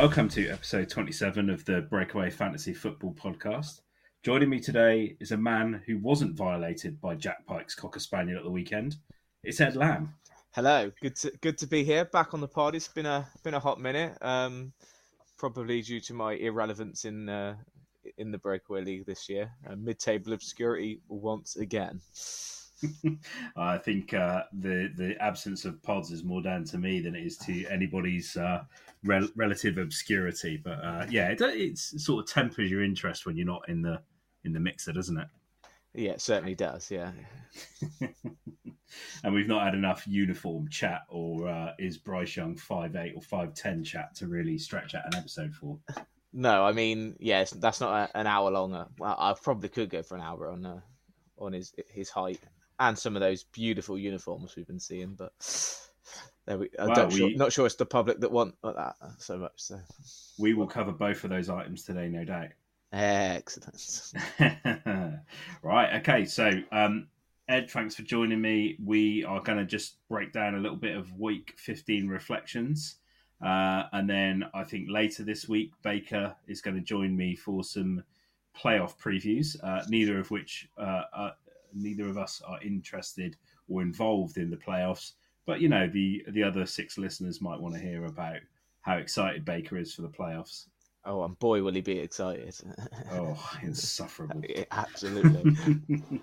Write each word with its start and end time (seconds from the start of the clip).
Welcome 0.00 0.30
to 0.30 0.48
episode 0.48 0.88
27 0.88 1.50
of 1.50 1.62
the 1.66 1.82
Breakaway 1.82 2.30
Fantasy 2.30 2.72
Football 2.72 3.12
Podcast. 3.12 3.82
Joining 4.22 4.48
me 4.48 4.58
today 4.58 5.14
is 5.20 5.32
a 5.32 5.36
man 5.36 5.82
who 5.84 5.98
wasn't 5.98 6.34
violated 6.34 6.98
by 7.02 7.14
Jack 7.16 7.44
Pike's 7.44 7.74
Cocker 7.74 8.00
Spaniel 8.00 8.38
at 8.38 8.44
the 8.44 8.50
weekend. 8.50 8.96
It's 9.44 9.60
Ed 9.60 9.76
Lamb. 9.76 10.14
Hello, 10.52 10.90
good 11.02 11.16
to 11.16 11.30
good 11.42 11.58
to 11.58 11.66
be 11.66 11.84
here, 11.84 12.06
back 12.06 12.32
on 12.32 12.40
the 12.40 12.48
pod. 12.48 12.74
It's 12.74 12.88
been 12.88 13.04
a 13.04 13.28
been 13.44 13.52
a 13.52 13.60
hot 13.60 13.78
minute, 13.78 14.16
um, 14.22 14.72
probably 15.36 15.82
due 15.82 16.00
to 16.00 16.14
my 16.14 16.32
irrelevance 16.32 17.04
in 17.04 17.28
uh, 17.28 17.56
in 18.16 18.30
the 18.30 18.38
Breakaway 18.38 18.80
League 18.80 19.04
this 19.04 19.28
year. 19.28 19.52
Uh, 19.68 19.76
mid-table 19.76 20.32
obscurity 20.32 21.02
once 21.08 21.56
again. 21.56 22.00
I 23.56 23.78
think 23.78 24.14
uh, 24.14 24.44
the 24.52 24.90
the 24.96 25.16
absence 25.20 25.64
of 25.64 25.82
pods 25.82 26.10
is 26.10 26.24
more 26.24 26.42
down 26.42 26.64
to 26.64 26.78
me 26.78 27.00
than 27.00 27.14
it 27.14 27.24
is 27.24 27.36
to 27.38 27.66
anybody's 27.66 28.36
uh, 28.36 28.64
rel- 29.04 29.28
relative 29.36 29.78
obscurity. 29.78 30.56
But 30.56 30.84
uh, 30.84 31.06
yeah, 31.10 31.28
it, 31.28 31.40
it 31.40 31.78
sort 31.78 32.24
of 32.24 32.30
tempers 32.30 32.70
your 32.70 32.82
interest 32.82 33.26
when 33.26 33.36
you're 33.36 33.46
not 33.46 33.68
in 33.68 33.82
the 33.82 34.00
in 34.44 34.52
the 34.52 34.60
mixer, 34.60 34.92
doesn't 34.92 35.18
it? 35.18 35.28
Yeah, 35.94 36.12
it 36.12 36.20
certainly 36.20 36.54
does. 36.54 36.90
Yeah. 36.90 37.12
and 39.24 39.34
we've 39.34 39.48
not 39.48 39.64
had 39.64 39.74
enough 39.74 40.06
uniform 40.06 40.68
chat, 40.68 41.02
or 41.08 41.48
uh, 41.48 41.72
is 41.78 41.98
Bryce 41.98 42.36
Young 42.36 42.56
five 42.56 42.96
eight 42.96 43.14
or 43.16 43.22
five 43.22 43.54
ten 43.54 43.84
chat 43.84 44.14
to 44.16 44.28
really 44.28 44.58
stretch 44.58 44.94
out 44.94 45.06
an 45.06 45.16
episode 45.16 45.54
for? 45.54 45.78
No, 46.32 46.64
I 46.64 46.70
mean, 46.70 47.16
yes, 47.18 47.50
that's 47.50 47.80
not 47.80 47.92
a, 47.92 48.16
an 48.16 48.28
hour 48.28 48.52
long. 48.52 48.70
Well, 49.00 49.16
I 49.18 49.34
probably 49.42 49.68
could 49.68 49.90
go 49.90 50.00
for 50.04 50.14
an 50.14 50.20
hour 50.20 50.48
on 50.48 50.64
uh, 50.64 50.80
on 51.36 51.52
his 51.52 51.74
his 51.88 52.08
height 52.08 52.38
and 52.80 52.98
some 52.98 53.14
of 53.14 53.20
those 53.20 53.44
beautiful 53.44 53.98
uniforms 53.98 54.56
we've 54.56 54.66
been 54.66 54.80
seeing. 54.80 55.14
But 55.14 55.32
there 56.46 56.58
we, 56.58 56.70
I'm 56.78 56.88
well, 56.88 57.06
we, 57.08 57.16
sure, 57.16 57.30
not 57.36 57.52
sure 57.52 57.66
it's 57.66 57.76
the 57.76 57.86
public 57.86 58.20
that 58.20 58.32
want 58.32 58.56
that 58.62 58.94
so 59.18 59.38
much. 59.38 59.52
So 59.56 59.78
we 60.38 60.54
will 60.54 60.66
cover 60.66 60.90
both 60.90 61.22
of 61.22 61.30
those 61.30 61.48
items 61.50 61.84
today, 61.84 62.08
no 62.08 62.24
doubt. 62.24 62.48
Excellent. 62.92 64.12
right. 65.62 66.00
Okay. 66.00 66.24
So, 66.24 66.50
um, 66.72 67.06
Ed, 67.48 67.70
thanks 67.70 67.94
for 67.94 68.02
joining 68.02 68.40
me. 68.40 68.76
We 68.84 69.24
are 69.24 69.40
going 69.40 69.58
to 69.58 69.64
just 69.64 69.96
break 70.08 70.32
down 70.32 70.54
a 70.54 70.58
little 70.58 70.76
bit 70.76 70.96
of 70.96 71.16
week 71.18 71.54
15 71.56 72.08
reflections. 72.08 72.96
Uh, 73.44 73.84
and 73.92 74.08
then 74.08 74.44
I 74.54 74.64
think 74.64 74.88
later 74.90 75.22
this 75.22 75.48
week, 75.48 75.72
Baker 75.82 76.34
is 76.48 76.60
going 76.60 76.76
to 76.76 76.82
join 76.82 77.16
me 77.16 77.36
for 77.36 77.62
some 77.62 78.02
playoff 78.56 78.98
previews, 78.98 79.56
uh, 79.62 79.84
neither 79.88 80.18
of 80.18 80.30
which 80.30 80.68
uh, 80.76 81.02
uh 81.12 81.30
neither 81.74 82.08
of 82.08 82.18
us 82.18 82.42
are 82.46 82.62
interested 82.62 83.36
or 83.68 83.82
involved 83.82 84.36
in 84.36 84.50
the 84.50 84.56
playoffs. 84.56 85.12
But 85.46 85.60
you 85.60 85.68
know, 85.68 85.88
the 85.88 86.24
the 86.28 86.42
other 86.42 86.66
six 86.66 86.98
listeners 86.98 87.40
might 87.40 87.60
want 87.60 87.74
to 87.74 87.80
hear 87.80 88.04
about 88.04 88.38
how 88.82 88.96
excited 88.96 89.44
Baker 89.44 89.78
is 89.78 89.94
for 89.94 90.02
the 90.02 90.08
playoffs. 90.08 90.66
Oh, 91.04 91.24
and 91.24 91.38
boy, 91.38 91.62
will 91.62 91.72
he 91.72 91.80
be 91.80 91.98
excited! 91.98 92.54
oh, 93.12 93.50
insufferable! 93.62 94.42
Absolutely. 94.70 95.80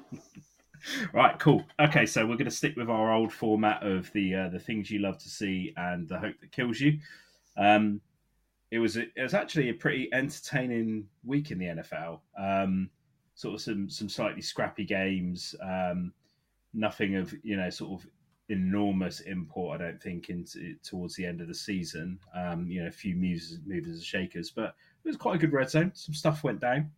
right, 1.13 1.37
cool. 1.39 1.65
Okay, 1.79 2.05
so 2.05 2.21
we're 2.25 2.35
going 2.35 2.45
to 2.45 2.51
stick 2.51 2.75
with 2.75 2.89
our 2.89 3.11
old 3.11 3.33
format 3.33 3.83
of 3.83 4.11
the 4.13 4.35
uh, 4.35 4.49
the 4.49 4.59
things 4.59 4.91
you 4.91 4.99
love 4.99 5.17
to 5.19 5.29
see 5.29 5.73
and 5.77 6.07
the 6.07 6.19
hope 6.19 6.39
that 6.41 6.51
kills 6.51 6.79
you. 6.79 6.99
Um, 7.57 8.01
it 8.69 8.79
was 8.79 8.97
a, 8.97 9.03
it 9.15 9.23
was 9.23 9.33
actually 9.33 9.69
a 9.69 9.73
pretty 9.73 10.09
entertaining 10.13 11.07
week 11.23 11.51
in 11.51 11.57
the 11.57 11.65
NFL. 11.65 12.19
Um, 12.37 12.89
sort 13.37 13.53
of 13.53 13.61
some 13.61 13.89
some 13.89 14.09
slightly 14.09 14.41
scrappy 14.41 14.83
games. 14.83 15.55
Um, 15.63 16.11
nothing 16.73 17.15
of 17.15 17.33
you 17.43 17.55
know 17.55 17.69
sort 17.69 18.01
of 18.01 18.09
enormous 18.49 19.19
import, 19.21 19.79
I 19.79 19.85
don't 19.85 20.01
think, 20.01 20.29
into 20.29 20.75
towards 20.83 21.15
the 21.15 21.25
end 21.25 21.39
of 21.39 21.47
the 21.47 21.53
season. 21.53 22.19
Um, 22.35 22.67
you 22.67 22.81
know, 22.81 22.87
a 22.87 22.91
few 22.91 23.15
moves, 23.15 23.57
movers 23.65 23.95
and 23.95 24.03
shakers, 24.03 24.49
but 24.49 24.75
it 25.03 25.07
was 25.07 25.15
quite 25.17 25.35
a 25.35 25.39
good 25.39 25.53
red 25.53 25.69
zone. 25.69 25.91
Some 25.93 26.15
stuff 26.15 26.43
went 26.43 26.59
down. 26.59 26.91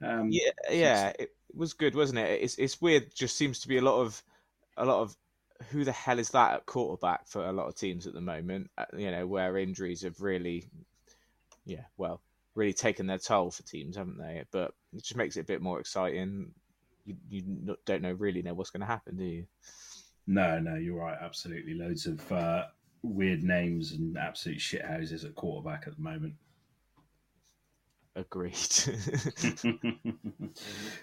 Um, 0.00 0.28
yeah, 0.30 0.50
yeah, 0.70 1.12
it 1.18 1.34
was 1.52 1.74
good, 1.74 1.96
wasn't 1.96 2.20
it? 2.20 2.40
It's 2.42 2.56
it's 2.56 2.80
weird. 2.80 3.12
Just 3.14 3.36
seems 3.36 3.58
to 3.60 3.68
be 3.68 3.78
a 3.78 3.82
lot 3.82 4.00
of 4.00 4.22
a 4.76 4.84
lot 4.84 5.02
of 5.02 5.16
who 5.70 5.84
the 5.84 5.92
hell 5.92 6.20
is 6.20 6.30
that 6.30 6.54
at 6.54 6.66
quarterback 6.66 7.26
for 7.26 7.44
a 7.46 7.52
lot 7.52 7.66
of 7.66 7.74
teams 7.74 8.06
at 8.06 8.14
the 8.14 8.20
moment. 8.20 8.70
Uh, 8.78 8.84
you 8.96 9.10
know, 9.10 9.26
where 9.26 9.58
injuries 9.58 10.02
have 10.02 10.20
really, 10.20 10.68
yeah, 11.64 11.84
well, 11.96 12.20
really 12.54 12.72
taken 12.72 13.06
their 13.06 13.18
toll 13.18 13.50
for 13.50 13.62
teams, 13.62 13.96
haven't 13.96 14.18
they? 14.18 14.44
But 14.50 14.72
it 14.92 15.02
just 15.02 15.16
makes 15.16 15.36
it 15.36 15.40
a 15.40 15.44
bit 15.44 15.62
more 15.62 15.80
exciting. 15.80 16.52
You 17.04 17.16
you 17.28 17.76
don't 17.84 18.02
know 18.02 18.12
really 18.12 18.42
know 18.42 18.54
what's 18.54 18.70
going 18.70 18.80
to 18.80 18.86
happen, 18.86 19.16
do 19.16 19.24
you? 19.24 19.46
No, 20.26 20.58
no, 20.60 20.76
you're 20.76 21.00
right. 21.00 21.18
Absolutely, 21.20 21.74
loads 21.74 22.06
of 22.06 22.30
uh, 22.30 22.66
weird 23.02 23.42
names 23.42 23.92
and 23.92 24.16
absolute 24.16 24.60
shit 24.60 24.84
houses 24.84 25.24
at 25.24 25.34
quarterback 25.34 25.84
at 25.86 25.96
the 25.96 26.02
moment. 26.02 26.34
Agreed. 28.14 28.54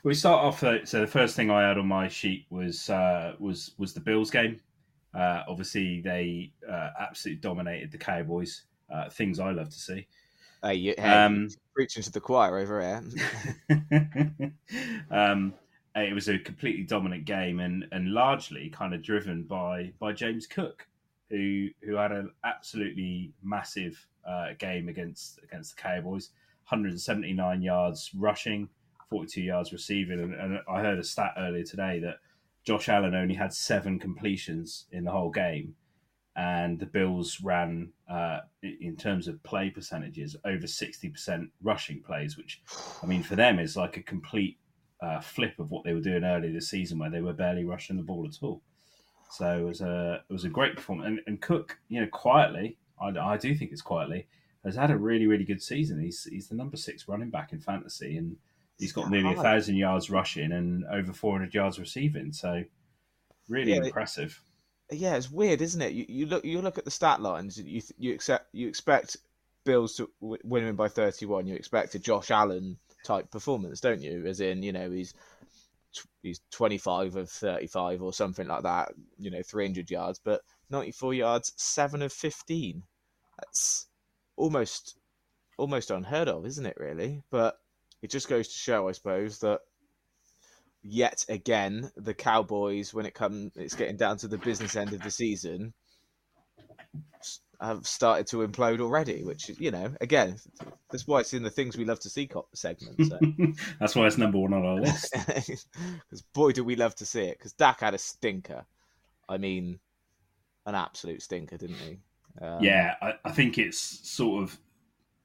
we 0.03 0.13
start 0.13 0.45
off. 0.45 0.63
Uh, 0.63 0.85
so 0.85 1.01
the 1.01 1.07
first 1.07 1.35
thing 1.35 1.49
I 1.49 1.67
had 1.67 1.79
on 1.79 1.87
my 1.87 2.07
sheet 2.07 2.45
was 2.51 2.89
uh, 2.89 3.33
was 3.39 3.71
was 3.77 3.93
the 3.93 3.99
Bills 3.99 4.29
game. 4.29 4.59
Uh, 5.13 5.43
obviously, 5.47 6.01
they 6.01 6.53
uh, 6.69 6.89
absolutely 6.99 7.41
dominated 7.41 7.91
the 7.91 7.97
Cowboys. 7.97 8.63
Uh, 8.93 9.09
things 9.09 9.39
I 9.39 9.51
love 9.51 9.69
to 9.69 9.79
see. 9.79 10.07
Hey, 10.61 10.75
you, 10.75 10.93
hey, 10.97 11.03
um, 11.03 11.47
preaching 11.73 12.03
to 12.03 12.11
the 12.11 12.19
choir 12.19 12.57
over 12.57 12.81
here. 12.81 13.03
um, 15.11 15.53
it 15.95 16.13
was 16.13 16.27
a 16.27 16.37
completely 16.37 16.83
dominant 16.83 17.25
game 17.25 17.59
and, 17.59 17.85
and 17.91 18.13
largely 18.13 18.69
kind 18.69 18.93
of 18.93 19.01
driven 19.01 19.43
by 19.43 19.93
by 19.99 20.11
James 20.11 20.47
Cook, 20.47 20.87
who 21.29 21.69
who 21.81 21.95
had 21.95 22.11
an 22.11 22.31
absolutely 22.43 23.31
massive 23.41 24.05
uh, 24.27 24.49
game 24.57 24.89
against 24.89 25.39
against 25.43 25.75
the 25.75 25.81
Cowboys. 25.81 26.31
179 26.67 27.63
yards 27.63 28.11
rushing, 28.15 28.69
42 29.09 29.41
yards 29.41 29.71
receiving, 29.71 30.19
and, 30.19 30.35
and 30.35 30.59
I 30.69 30.81
heard 30.81 30.99
a 30.99 31.03
stat 31.03 31.33
earlier 31.35 31.63
today 31.63 31.99
that 32.01 32.17
Josh 32.63 32.89
Allen 32.89 33.15
only 33.15 33.33
had 33.33 33.53
seven 33.53 33.97
completions 33.97 34.85
in 34.91 35.03
the 35.05 35.11
whole 35.11 35.31
game, 35.31 35.75
and 36.39 36.79
the 36.79 36.85
Bills 36.85 37.41
ran, 37.43 37.91
uh, 38.09 38.39
in 38.63 38.95
terms 38.95 39.27
of 39.27 39.43
play 39.43 39.69
percentages, 39.69 40.37
over 40.45 40.65
60% 40.65 41.49
rushing 41.61 42.01
plays, 42.01 42.37
which, 42.37 42.61
I 43.03 43.07
mean, 43.07 43.23
for 43.23 43.35
them 43.35 43.59
is 43.59 43.75
like 43.75 43.97
a 43.97 44.01
complete 44.01 44.57
uh, 45.01 45.19
flip 45.19 45.59
of 45.59 45.69
what 45.69 45.83
they 45.83 45.93
were 45.93 45.99
doing 45.99 46.23
earlier 46.23 46.53
this 46.53 46.69
season, 46.69 46.97
where 46.97 47.09
they 47.09 47.19
were 47.19 47.33
barely 47.33 47.65
rushing 47.65 47.97
the 47.97 48.03
ball 48.03 48.25
at 48.25 48.41
all. 48.41 48.61
So 49.31 49.59
it 49.59 49.63
was 49.63 49.81
a 49.81 50.23
it 50.29 50.33
was 50.33 50.45
a 50.45 50.49
great 50.49 50.77
performance, 50.77 51.07
and, 51.07 51.19
and 51.27 51.41
Cook, 51.41 51.77
you 51.89 51.99
know, 51.99 52.07
quietly, 52.07 52.77
I, 53.01 53.09
I 53.09 53.37
do 53.37 53.53
think 53.53 53.73
it's 53.73 53.81
quietly, 53.81 54.27
has 54.63 54.75
had 54.75 54.91
a 54.91 54.97
really 54.97 55.27
really 55.27 55.43
good 55.43 55.61
season. 55.61 56.01
He's 56.01 56.23
he's 56.23 56.47
the 56.47 56.55
number 56.55 56.77
six 56.77 57.07
running 57.07 57.29
back 57.29 57.51
in 57.51 57.59
fantasy, 57.59 58.17
and 58.17 58.37
he's 58.79 58.93
got 58.93 59.11
nearly 59.11 59.33
a 59.33 59.41
thousand 59.41 59.75
yards 59.75 60.09
rushing 60.09 60.53
and 60.53 60.85
over 60.85 61.13
400 61.13 61.53
yards 61.53 61.79
receiving. 61.79 62.31
So 62.31 62.63
really 63.49 63.73
yeah, 63.73 63.83
impressive 63.83 64.41
yeah, 64.91 65.15
it's 65.15 65.31
weird, 65.31 65.61
isn't 65.61 65.81
it? 65.81 65.93
You, 65.93 66.05
you 66.07 66.25
look 66.25 66.45
you 66.45 66.61
look 66.61 66.77
at 66.77 66.85
the 66.85 66.91
stat 66.91 67.21
lines. 67.21 67.59
You 67.59 67.81
you 67.97 68.13
accept 68.13 68.47
you 68.53 68.67
expect 68.67 69.17
Bills 69.65 69.95
to 69.95 70.09
win 70.19 70.75
by 70.75 70.87
thirty 70.87 71.25
one. 71.25 71.47
You 71.47 71.55
expect 71.55 71.95
a 71.95 71.99
Josh 71.99 72.31
Allen 72.31 72.77
type 73.03 73.29
performance, 73.29 73.81
don't 73.81 74.01
you? 74.01 74.25
As 74.25 74.39
in, 74.39 74.63
you 74.63 74.71
know, 74.71 74.89
he's 74.89 75.13
he's 76.23 76.41
twenty 76.51 76.77
five 76.77 77.15
of 77.15 77.29
thirty 77.29 77.67
five 77.67 78.01
or 78.01 78.13
something 78.13 78.47
like 78.47 78.63
that. 78.63 78.93
You 79.17 79.31
know, 79.31 79.41
three 79.43 79.65
hundred 79.65 79.91
yards, 79.91 80.19
but 80.23 80.41
ninety 80.69 80.91
four 80.91 81.13
yards, 81.13 81.53
seven 81.57 82.01
of 82.01 82.11
fifteen. 82.11 82.83
That's 83.37 83.87
almost 84.35 84.97
almost 85.57 85.91
unheard 85.91 86.29
of, 86.29 86.45
isn't 86.45 86.65
it? 86.65 86.77
Really, 86.79 87.21
but 87.29 87.59
it 88.01 88.09
just 88.09 88.29
goes 88.29 88.47
to 88.47 88.57
show, 88.57 88.87
I 88.87 88.93
suppose, 88.93 89.39
that 89.39 89.59
yet 90.81 91.25
again 91.29 91.91
the 91.97 92.13
Cowboys, 92.13 92.93
when 92.93 93.05
it 93.05 93.13
comes, 93.13 93.51
it's 93.55 93.75
getting 93.75 93.97
down 93.97 94.17
to 94.17 94.27
the 94.27 94.37
business 94.37 94.75
end 94.75 94.93
of 94.93 95.01
the 95.01 95.11
season, 95.11 95.73
have 97.61 97.85
started 97.85 98.27
to 98.27 98.37
implode 98.47 98.79
already. 98.79 99.23
Which 99.23 99.49
you 99.59 99.71
know, 99.71 99.91
again, 100.01 100.37
that's 100.89 101.07
why 101.07 101.19
it's 101.19 101.33
in 101.33 101.43
the 101.43 101.49
things 101.49 101.77
we 101.77 101.85
love 101.85 101.99
to 102.01 102.09
see 102.09 102.29
segment. 102.53 103.05
So. 103.05 103.19
that's 103.79 103.95
why 103.95 104.07
it's 104.07 104.17
number 104.17 104.37
one 104.37 104.53
on 104.53 104.65
our 104.65 104.81
list. 104.81 105.15
Because 106.09 106.21
boy, 106.33 106.51
do 106.51 106.63
we 106.63 106.75
love 106.75 106.95
to 106.95 107.05
see 107.05 107.23
it. 107.23 107.37
Because 107.37 107.53
Dak 107.53 107.81
had 107.81 107.93
a 107.93 107.97
stinker. 107.97 108.65
I 109.27 109.37
mean, 109.37 109.79
an 110.65 110.75
absolute 110.75 111.21
stinker, 111.21 111.57
didn't 111.57 111.77
he? 111.77 111.99
Um, 112.41 112.63
yeah, 112.63 112.95
I, 113.01 113.13
I 113.25 113.31
think 113.31 113.57
it's 113.57 113.79
sort 114.09 114.43
of 114.43 114.57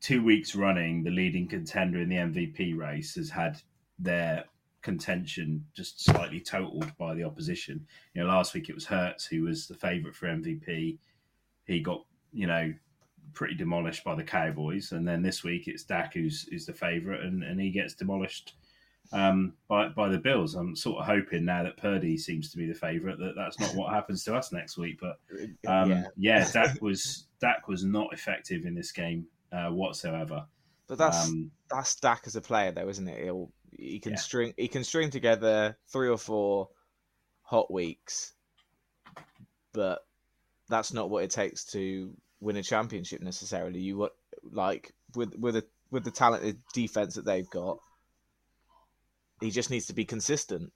two 0.01 0.23
weeks 0.23 0.55
running. 0.55 1.03
The 1.03 1.11
leading 1.11 1.49
contender 1.49 2.01
in 2.01 2.09
the 2.09 2.17
MVP 2.17 2.77
race 2.77 3.15
has 3.15 3.31
had 3.31 3.61
their 3.99 4.45
contention 4.85 5.65
just 5.75 6.05
slightly 6.05 6.39
totaled 6.39 6.97
by 6.97 7.15
the 7.15 7.25
opposition. 7.25 7.85
You 8.15 8.23
know, 8.23 8.29
last 8.29 8.55
week 8.55 8.69
it 8.69 8.75
was 8.75 8.85
Hurts 8.85 9.27
who 9.27 9.43
was 9.43 9.67
the 9.67 9.75
favourite 9.75 10.15
for 10.15 10.27
MVP. 10.27 10.99
He 11.65 11.81
got 11.81 12.05
you 12.33 12.47
know 12.47 12.73
pretty 13.33 13.55
demolished 13.55 14.05
by 14.05 14.15
the 14.15 14.23
Cowboys, 14.23 14.93
and 14.93 15.09
then 15.09 15.23
this 15.23 15.43
week 15.43 15.67
it's 15.67 15.83
Dak 15.83 16.15
who's 16.15 16.47
is 16.53 16.67
the 16.67 16.73
favourite, 16.73 17.23
and, 17.23 17.43
and 17.43 17.61
he 17.61 17.71
gets 17.71 17.95
demolished 17.95 18.55
um, 19.13 19.55
by 19.69 19.89
by 19.89 20.09
the 20.09 20.19
Bills. 20.19 20.55
I'm 20.55 20.77
sort 20.77 21.01
of 21.01 21.07
hoping 21.07 21.45
now 21.45 21.65
that 21.65 21.79
Purdy 21.79 22.17
seems 22.17 22.51
to 22.51 22.59
be 22.59 22.67
the 22.67 22.75
favourite 22.75 23.19
that 23.19 23.35
that's 23.37 23.59
not 23.59 23.75
what 23.75 23.93
happens 23.93 24.23
to 24.25 24.37
us 24.37 24.53
next 24.53 24.77
week. 24.77 25.01
But 25.01 25.19
um, 25.67 25.91
yeah. 25.91 26.05
yeah, 26.17 26.51
Dak 26.53 26.81
was 26.81 27.27
Dak 27.41 27.67
was 27.67 27.85
not 27.85 28.13
effective 28.13 28.67
in 28.67 28.75
this 28.75 28.93
game 28.93 29.27
uh, 29.51 29.71
whatsoever. 29.71 30.47
But 30.87 30.99
that's 30.99 31.29
um, 31.29 31.51
that's 31.71 31.95
Dak 31.97 32.25
as 32.27 32.37
a 32.37 32.43
player, 32.43 32.71
though, 32.71 32.89
isn't 32.89 33.09
it? 33.09 33.25
He'll, 33.25 33.51
he 33.77 33.99
can 34.01 34.13
yeah. 34.13 34.19
string 34.19 34.55
he 34.57 34.69
can 34.69 34.85
string 34.85 35.11
together 35.11 35.77
three 35.89 36.09
or 36.09 36.19
four 36.19 36.69
hot 37.43 37.73
weeks, 37.73 38.33
but 39.73 40.07
that's 40.69 40.93
not 40.93 41.11
what 41.11 41.25
it 41.25 41.31
takes 41.31 41.65
to 41.67 42.13
win 42.41 42.57
a 42.57 42.63
championship 42.63 43.21
necessarily. 43.21 43.81
You 43.81 43.97
what 43.97 44.15
like 44.53 44.93
with 45.15 45.35
with 45.37 45.57
a 45.57 45.65
with 45.91 46.05
the 46.05 46.11
talented 46.11 46.59
defense 46.73 47.15
that 47.15 47.25
they've 47.25 47.49
got, 47.49 47.79
he 49.41 49.51
just 49.51 49.71
needs 49.71 49.87
to 49.87 49.93
be 49.93 50.05
consistent. 50.05 50.73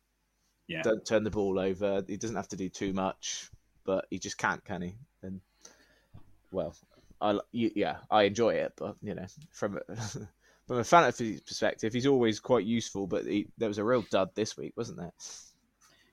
Yeah. 0.67 0.83
Don't 0.83 1.05
turn 1.05 1.25
the 1.25 1.31
ball 1.31 1.59
over. 1.59 2.05
He 2.07 2.17
doesn't 2.17 2.37
have 2.37 2.49
to 2.49 2.57
do 2.57 2.69
too 2.69 2.93
much, 2.93 3.49
but 3.85 4.07
he 4.11 4.19
just 4.19 4.37
can't, 4.37 4.63
can 4.65 4.83
he? 4.83 4.95
And 5.23 5.41
well, 6.53 6.75
I 7.21 7.39
yeah, 7.53 7.97
I 8.11 8.25
enjoy 8.25 8.55
it, 8.55 8.75
but 8.77 8.97
you 9.03 9.15
know, 9.15 9.27
from 9.51 9.81
from 10.69 10.79
a 10.79 10.85
fantasy 10.85 11.41
perspective, 11.41 11.95
he's 11.95 12.07
always 12.07 12.39
quite 12.39 12.65
useful. 12.65 13.07
But 13.07 13.25
he, 13.25 13.49
there 13.57 13.69
was 13.69 13.79
a 13.79 13.85
real 13.85 14.03
dud 14.03 14.31
this 14.35 14.57
week, 14.57 14.75
wasn't 14.77 14.99
there? 14.99 15.13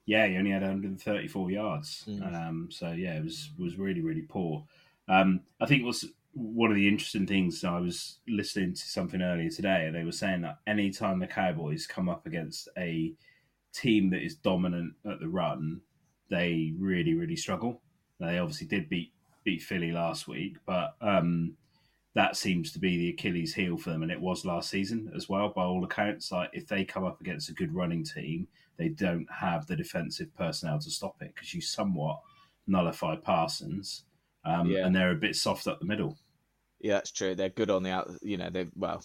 Yeah, 0.05 0.25
he 0.27 0.37
only 0.37 0.51
had 0.51 0.61
134 0.61 1.51
yards. 1.51 2.05
Mm. 2.07 2.47
Um, 2.47 2.69
so 2.71 2.91
yeah, 2.91 3.17
it 3.17 3.23
was 3.23 3.51
was 3.59 3.77
really 3.77 4.01
really 4.01 4.21
poor. 4.21 4.65
Um, 5.07 5.41
I 5.59 5.65
think 5.65 5.81
it 5.81 5.85
was 5.85 6.05
one 6.33 6.71
of 6.71 6.75
the 6.75 6.87
interesting 6.87 7.27
things. 7.27 7.63
I 7.63 7.79
was 7.79 8.19
listening 8.27 8.73
to 8.73 8.81
something 8.81 9.21
earlier 9.21 9.49
today, 9.49 9.85
and 9.85 9.95
they 9.95 10.03
were 10.03 10.11
saying 10.11 10.41
that 10.41 10.59
anytime 10.65 11.19
the 11.19 11.27
Cowboys 11.27 11.85
come 11.85 12.07
up 12.07 12.25
against 12.25 12.69
a 12.77 13.13
team 13.73 14.09
that 14.11 14.23
is 14.23 14.35
dominant 14.35 14.93
at 15.05 15.19
the 15.19 15.27
run, 15.27 15.81
they 16.29 16.73
really 16.79 17.13
really 17.13 17.35
struggle. 17.35 17.81
They 18.21 18.37
obviously 18.37 18.67
did 18.67 18.87
beat 18.87 19.11
beat 19.43 19.61
Philly 19.61 19.91
last 19.91 20.29
week, 20.29 20.57
but 20.65 20.95
um, 21.01 21.57
that 22.15 22.37
seems 22.37 22.71
to 22.71 22.79
be 22.79 22.97
the 22.97 23.09
Achilles 23.09 23.53
heel 23.53 23.77
for 23.77 23.89
them, 23.89 24.01
and 24.01 24.11
it 24.11 24.19
was 24.19 24.45
last 24.45 24.69
season 24.69 25.11
as 25.15 25.27
well. 25.27 25.49
By 25.49 25.63
all 25.63 25.83
accounts, 25.83 26.31
like 26.31 26.49
if 26.53 26.65
they 26.65 26.85
come 26.85 27.03
up 27.03 27.19
against 27.19 27.49
a 27.49 27.53
good 27.53 27.75
running 27.75 28.03
team, 28.03 28.47
they 28.77 28.87
don't 28.87 29.27
have 29.29 29.67
the 29.67 29.75
defensive 29.75 30.33
personnel 30.35 30.79
to 30.79 30.89
stop 30.89 31.21
it 31.21 31.33
because 31.35 31.53
you 31.53 31.61
somewhat 31.61 32.19
nullify 32.67 33.17
Parsons, 33.17 34.05
um, 34.45 34.67
yeah. 34.67 34.85
and 34.85 34.95
they're 34.95 35.11
a 35.11 35.15
bit 35.15 35.35
soft 35.35 35.67
up 35.67 35.79
the 35.79 35.85
middle. 35.85 36.17
Yeah, 36.79 36.93
that's 36.93 37.11
true. 37.11 37.35
They're 37.35 37.49
good 37.49 37.69
on 37.69 37.83
the 37.83 37.91
out. 37.91 38.09
You 38.21 38.37
know, 38.37 38.49
they 38.49 38.67
well 38.75 39.03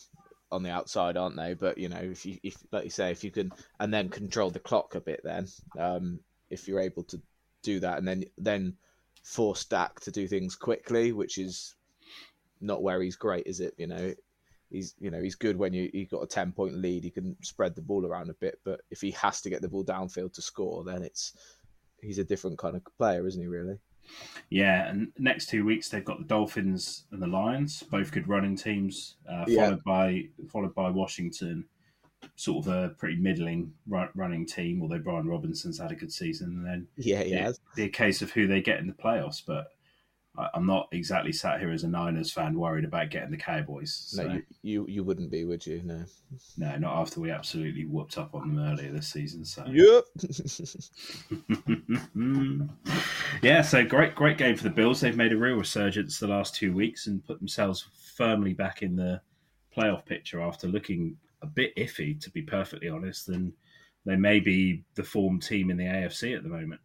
on 0.53 0.63
the 0.63 0.71
outside, 0.71 1.17
aren't 1.17 1.37
they? 1.37 1.55
But 1.55 1.79
you 1.79 1.89
know, 1.89 2.01
if 2.01 2.25
you 2.25 2.39
if 2.45 2.57
like 2.71 2.85
you 2.85 2.91
say, 2.91 3.11
if 3.11 3.25
you 3.25 3.33
can 3.33 3.53
and 3.81 3.93
then 3.93 4.09
control 4.09 4.51
the 4.51 4.61
clock 4.61 4.95
a 4.95 5.01
bit, 5.01 5.21
then 5.25 5.49
um, 5.79 6.21
if 6.49 6.69
you're 6.69 6.81
able 6.81 7.03
to 7.05 7.21
do 7.65 7.81
that, 7.81 7.99
and 7.99 8.07
then 8.07 8.25
then 8.39 8.77
force 9.25 9.65
Dak 9.65 9.99
to 10.01 10.13
do 10.13 10.29
things 10.29 10.55
quickly, 10.55 11.11
which 11.11 11.39
is 11.39 11.75
not 12.61 12.83
where 12.83 13.03
he's 13.03 13.17
great, 13.17 13.47
is 13.47 13.61
it? 13.61 13.75
You 13.79 13.87
know, 13.87 14.15
he's 14.71 14.95
you 14.99 15.11
know 15.11 15.21
he's 15.21 15.35
good 15.35 15.57
when 15.57 15.73
you 15.73 15.91
you 15.93 16.07
got 16.07 16.23
a 16.23 16.27
ten 16.27 16.53
point 16.53 16.75
lead, 16.75 17.05
he 17.05 17.11
can 17.11 17.37
spread 17.43 17.75
the 17.75 17.83
ball 17.83 18.07
around 18.07 18.31
a 18.31 18.35
bit, 18.35 18.61
but 18.65 18.81
if 18.91 19.01
he 19.01 19.11
has 19.13 19.41
to 19.43 19.51
get 19.51 19.63
the 19.63 19.69
ball 19.69 19.85
downfield 19.85 20.33
to 20.35 20.43
score, 20.43 20.85
then 20.85 21.03
it's 21.03 21.35
he's 22.03 22.19
a 22.19 22.25
different 22.25 22.59
kind 22.59 22.77
of 22.77 22.83
player, 22.97 23.27
isn't 23.27 23.41
he? 23.41 23.49
Really? 23.49 23.79
Yeah, 24.49 24.89
and 24.89 25.13
next 25.19 25.49
two 25.49 25.65
weeks 25.65 25.89
they've 25.89 26.05
got 26.05 26.19
the 26.19 26.25
Dolphins 26.25 27.05
and 27.13 27.23
the 27.23 27.27
Lions, 27.27 27.83
both 27.83 28.13
good 28.13 28.29
running 28.29 28.57
teams, 28.57 29.17
uh, 29.29 29.45
followed 29.45 29.49
yeah. 29.49 29.75
by 29.85 30.25
followed 30.49 30.75
by 30.75 30.91
Washington, 30.91 31.65
sort 32.37 32.67
of 32.67 32.73
a 32.73 32.89
pretty 32.91 33.17
middling 33.17 33.73
running 34.15 34.47
team. 34.47 34.83
Although 34.83 34.99
Brian 34.99 35.27
Robinson's 35.27 35.79
had 35.79 35.93
a 35.93 35.97
good 35.97 36.13
season, 36.13 36.49
and 36.49 36.67
then 36.67 36.89
yeah, 36.97 37.23
yeah, 37.23 37.53
the 37.77 37.89
case 37.89 38.23
of 38.23 38.31
who 38.33 38.47
they 38.47 38.61
get 38.61 38.81
in 38.81 38.87
the 38.87 38.93
playoffs. 38.93 39.43
But 39.47 39.69
I'm 40.55 40.67
not 40.67 40.89
exactly 40.93 41.33
sat 41.33 41.61
here 41.61 41.71
as 41.71 41.85
a 41.85 41.89
Niners 41.89 42.33
fan 42.33 42.55
worried 42.55 42.85
about 42.85 43.11
getting 43.11 43.31
the 43.31 43.37
Cowboys. 43.37 43.93
So. 44.09 44.25
No, 44.25 44.35
you, 44.35 44.43
you, 44.63 44.87
you 44.89 45.05
wouldn't 45.05 45.31
be, 45.31 45.45
would 45.45 45.67
you? 45.67 45.83
No, 45.85 46.05
no, 46.57 46.77
not 46.77 47.01
after 47.01 47.21
we 47.21 47.31
absolutely 47.31 47.85
whooped 47.85 48.19
up 48.19 48.35
on 48.35 48.55
them 48.55 48.65
earlier 48.65 48.93
this 48.93 49.09
season. 49.09 49.45
So 49.45 49.65
yep. 49.67 50.05
yeah, 53.43 53.63
so 53.63 53.85
great, 53.85 54.15
great 54.15 54.39
game 54.39 54.57
for 54.57 54.65
the 54.65 54.71
Bills. 54.71 55.01
They've 55.01 55.17
made 55.17 55.33
a 55.33 55.37
real 55.37 55.57
resurgence 55.57 56.19
the 56.19 56.29
last 56.29 56.55
two 56.55 56.73
weeks 56.73 57.07
and 57.07 57.25
put 57.25 57.39
themselves 57.39 57.87
firmly 58.17 58.53
back 58.53 58.83
in 58.83 58.97
the 58.97 59.21
playoff 59.77 60.05
picture 60.07 60.41
after 60.41 60.67
looking 60.67 61.17
a 61.43 61.47
bit 61.47 61.75
iffy, 61.77 62.21
to 62.21 62.31
be 62.31 62.43
perfectly 62.43 62.89
honest. 62.89 63.29
And 63.29 63.53
they 64.07 64.17
may 64.17 64.41
be 64.41 64.85
the 64.95 65.05
form 65.05 65.41
team 65.41 65.71
in 65.71 65.77
the 65.77 65.85
AFC 65.85 66.37
at 66.37 66.43
the 66.43 66.49
moment. 66.49 66.81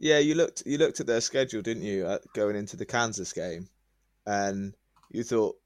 Yeah, 0.00 0.18
you 0.18 0.34
looked 0.34 0.62
you 0.64 0.78
looked 0.78 1.00
at 1.00 1.06
their 1.06 1.20
schedule, 1.20 1.60
didn't 1.60 1.82
you, 1.82 2.18
going 2.34 2.56
into 2.56 2.78
the 2.78 2.86
Kansas 2.86 3.34
game, 3.34 3.68
and 4.26 4.74
you 5.10 5.22
thought, 5.22 5.56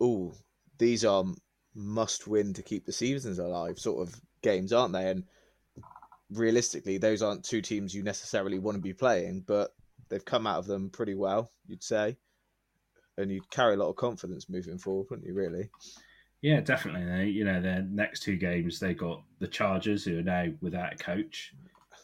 "Oh, 0.00 0.34
these 0.78 1.04
are 1.04 1.22
must 1.74 2.26
win 2.26 2.54
to 2.54 2.62
keep 2.62 2.86
the 2.86 2.92
seasons 2.92 3.38
alive." 3.38 3.78
Sort 3.78 4.08
of 4.08 4.18
games, 4.42 4.72
aren't 4.72 4.94
they? 4.94 5.10
And 5.10 5.24
realistically, 6.30 6.96
those 6.96 7.20
aren't 7.20 7.44
two 7.44 7.60
teams 7.60 7.94
you 7.94 8.02
necessarily 8.02 8.58
want 8.58 8.76
to 8.76 8.82
be 8.82 8.94
playing, 8.94 9.44
but 9.46 9.74
they've 10.08 10.24
come 10.24 10.46
out 10.46 10.60
of 10.60 10.66
them 10.66 10.88
pretty 10.88 11.14
well, 11.14 11.52
you'd 11.66 11.82
say, 11.82 12.16
and 13.18 13.30
you'd 13.30 13.50
carry 13.50 13.74
a 13.74 13.76
lot 13.76 13.90
of 13.90 13.96
confidence 13.96 14.48
moving 14.48 14.78
forward, 14.78 15.08
wouldn't 15.10 15.28
you? 15.28 15.34
Really? 15.34 15.68
Yeah, 16.40 16.60
definitely. 16.60 17.30
You 17.30 17.44
know, 17.44 17.60
their 17.60 17.82
next 17.82 18.22
two 18.22 18.36
games, 18.36 18.78
they 18.78 18.94
got 18.94 19.22
the 19.40 19.46
Chargers, 19.46 20.04
who 20.04 20.18
are 20.18 20.22
now 20.22 20.46
without 20.62 20.94
a 20.94 20.96
coach, 20.96 21.52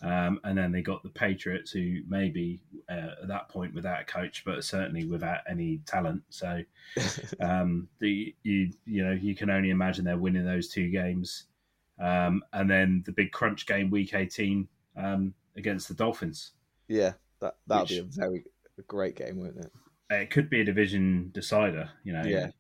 um, 0.03 0.41
and 0.45 0.57
then 0.57 0.73
they 0.73 0.81
got 0.81 1.03
the 1.03 1.11
Patriots, 1.11 1.71
who 1.71 2.01
maybe 2.09 2.61
uh, 2.89 3.11
at 3.23 3.29
that 3.29 3.49
point 3.51 3.75
without 3.75 4.01
a 4.01 4.05
coach, 4.05 4.45
but 4.47 4.65
certainly 4.65 5.05
without 5.05 5.41
any 5.49 5.81
talent. 5.85 6.23
So, 6.31 6.63
um, 7.41 7.89
the 7.99 8.35
you 8.43 8.71
you 8.87 9.05
know 9.05 9.13
you 9.13 9.35
can 9.35 9.51
only 9.51 9.71
imagine 9.71 10.05
they're 10.05 10.17
winning 10.17 10.45
those 10.45 10.69
two 10.69 10.89
games, 10.89 11.45
um, 12.01 12.43
and 12.55 12.71
then 12.71 13.03
the 13.05 13.13
big 13.13 13.31
crunch 13.31 13.67
game, 13.67 13.91
Week 13.91 14.15
18 14.15 14.67
um, 14.97 15.35
against 15.57 15.89
the 15.89 15.95
Dolphins. 15.95 16.53
Yeah, 16.89 17.13
that 17.41 17.57
that'll 17.67 17.83
which, 17.83 17.91
be 17.91 17.99
a 17.99 18.05
very 18.05 18.45
a 18.79 18.83
great 18.83 19.17
game, 19.17 19.39
won't 19.39 19.59
it? 19.59 19.71
It 20.09 20.31
could 20.31 20.49
be 20.49 20.63
a 20.63 20.65
division 20.65 21.31
decider. 21.35 21.91
You 22.05 22.15
know, 22.15 22.25
yeah. 22.25 22.51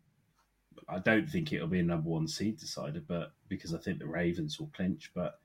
I 0.91 0.99
don't 0.99 1.29
think 1.29 1.53
it'll 1.55 1.69
be 1.69 1.81
a 1.81 1.85
number 1.85 2.11
one 2.11 2.29
seed 2.29 2.59
decider, 2.59 3.01
but 3.01 3.33
because 3.49 3.73
I 3.73 3.79
think 3.79 3.99
the 3.99 4.07
Ravens 4.07 4.61
will 4.61 4.71
clinch, 4.77 5.11
but. 5.14 5.38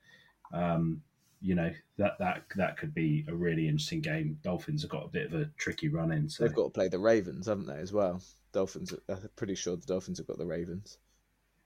Um, 0.52 1.02
you 1.40 1.54
know 1.54 1.70
that 1.98 2.18
that 2.18 2.44
that 2.56 2.76
could 2.76 2.94
be 2.94 3.24
a 3.28 3.34
really 3.34 3.68
interesting 3.68 4.00
game. 4.00 4.38
Dolphins 4.42 4.82
have 4.82 4.90
got 4.90 5.04
a 5.04 5.08
bit 5.08 5.26
of 5.26 5.34
a 5.34 5.50
tricky 5.56 5.88
run 5.88 6.12
in. 6.12 6.28
So. 6.28 6.44
They've 6.44 6.54
got 6.54 6.64
to 6.64 6.70
play 6.70 6.88
the 6.88 6.98
Ravens, 6.98 7.46
haven't 7.46 7.66
they, 7.66 7.78
as 7.78 7.92
well? 7.92 8.20
Dolphins. 8.52 8.94
I'm 9.08 9.28
pretty 9.36 9.54
sure 9.54 9.76
the 9.76 9.86
Dolphins 9.86 10.18
have 10.18 10.26
got 10.26 10.38
the 10.38 10.46
Ravens. 10.46 10.98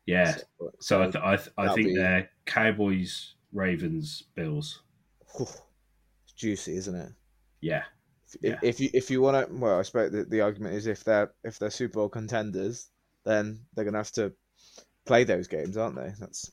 Yeah. 0.07 0.37
So, 0.59 0.73
so 0.81 1.03
I, 1.03 1.05
th- 1.11 1.25
I, 1.25 1.37
th- 1.37 1.51
I 1.57 1.75
think 1.75 1.89
be... 1.89 1.97
they're 1.97 2.31
Cowboys, 2.47 3.35
Ravens, 3.53 4.25
Bills. 4.35 4.83
it's 5.39 6.33
juicy, 6.35 6.77
isn't 6.77 6.95
it? 6.95 7.13
Yeah. 7.61 7.85
If, 8.27 8.37
yeah. 8.43 8.59
if 8.63 8.81
you 8.81 8.91
if 8.93 9.11
you 9.11 9.21
want 9.21 9.49
to, 9.49 9.55
well, 9.55 9.79
I 9.79 9.83
suppose 9.83 10.13
the, 10.13 10.25
the 10.25 10.41
argument 10.41 10.75
is 10.75 10.87
if 10.87 11.05
they're 11.05 11.33
if 11.45 11.59
they're 11.59 11.71
Super 11.71 11.95
Bowl 11.95 12.09
contenders, 12.09 12.89
then 13.25 13.61
they're 13.75 13.85
going 13.85 13.95
to 13.95 14.01
have 14.01 14.13
to 14.13 14.33
play 15.05 15.25
those 15.25 15.49
games, 15.49 15.77
aren't 15.77 15.97
they? 15.97 16.13
That's 16.19 16.51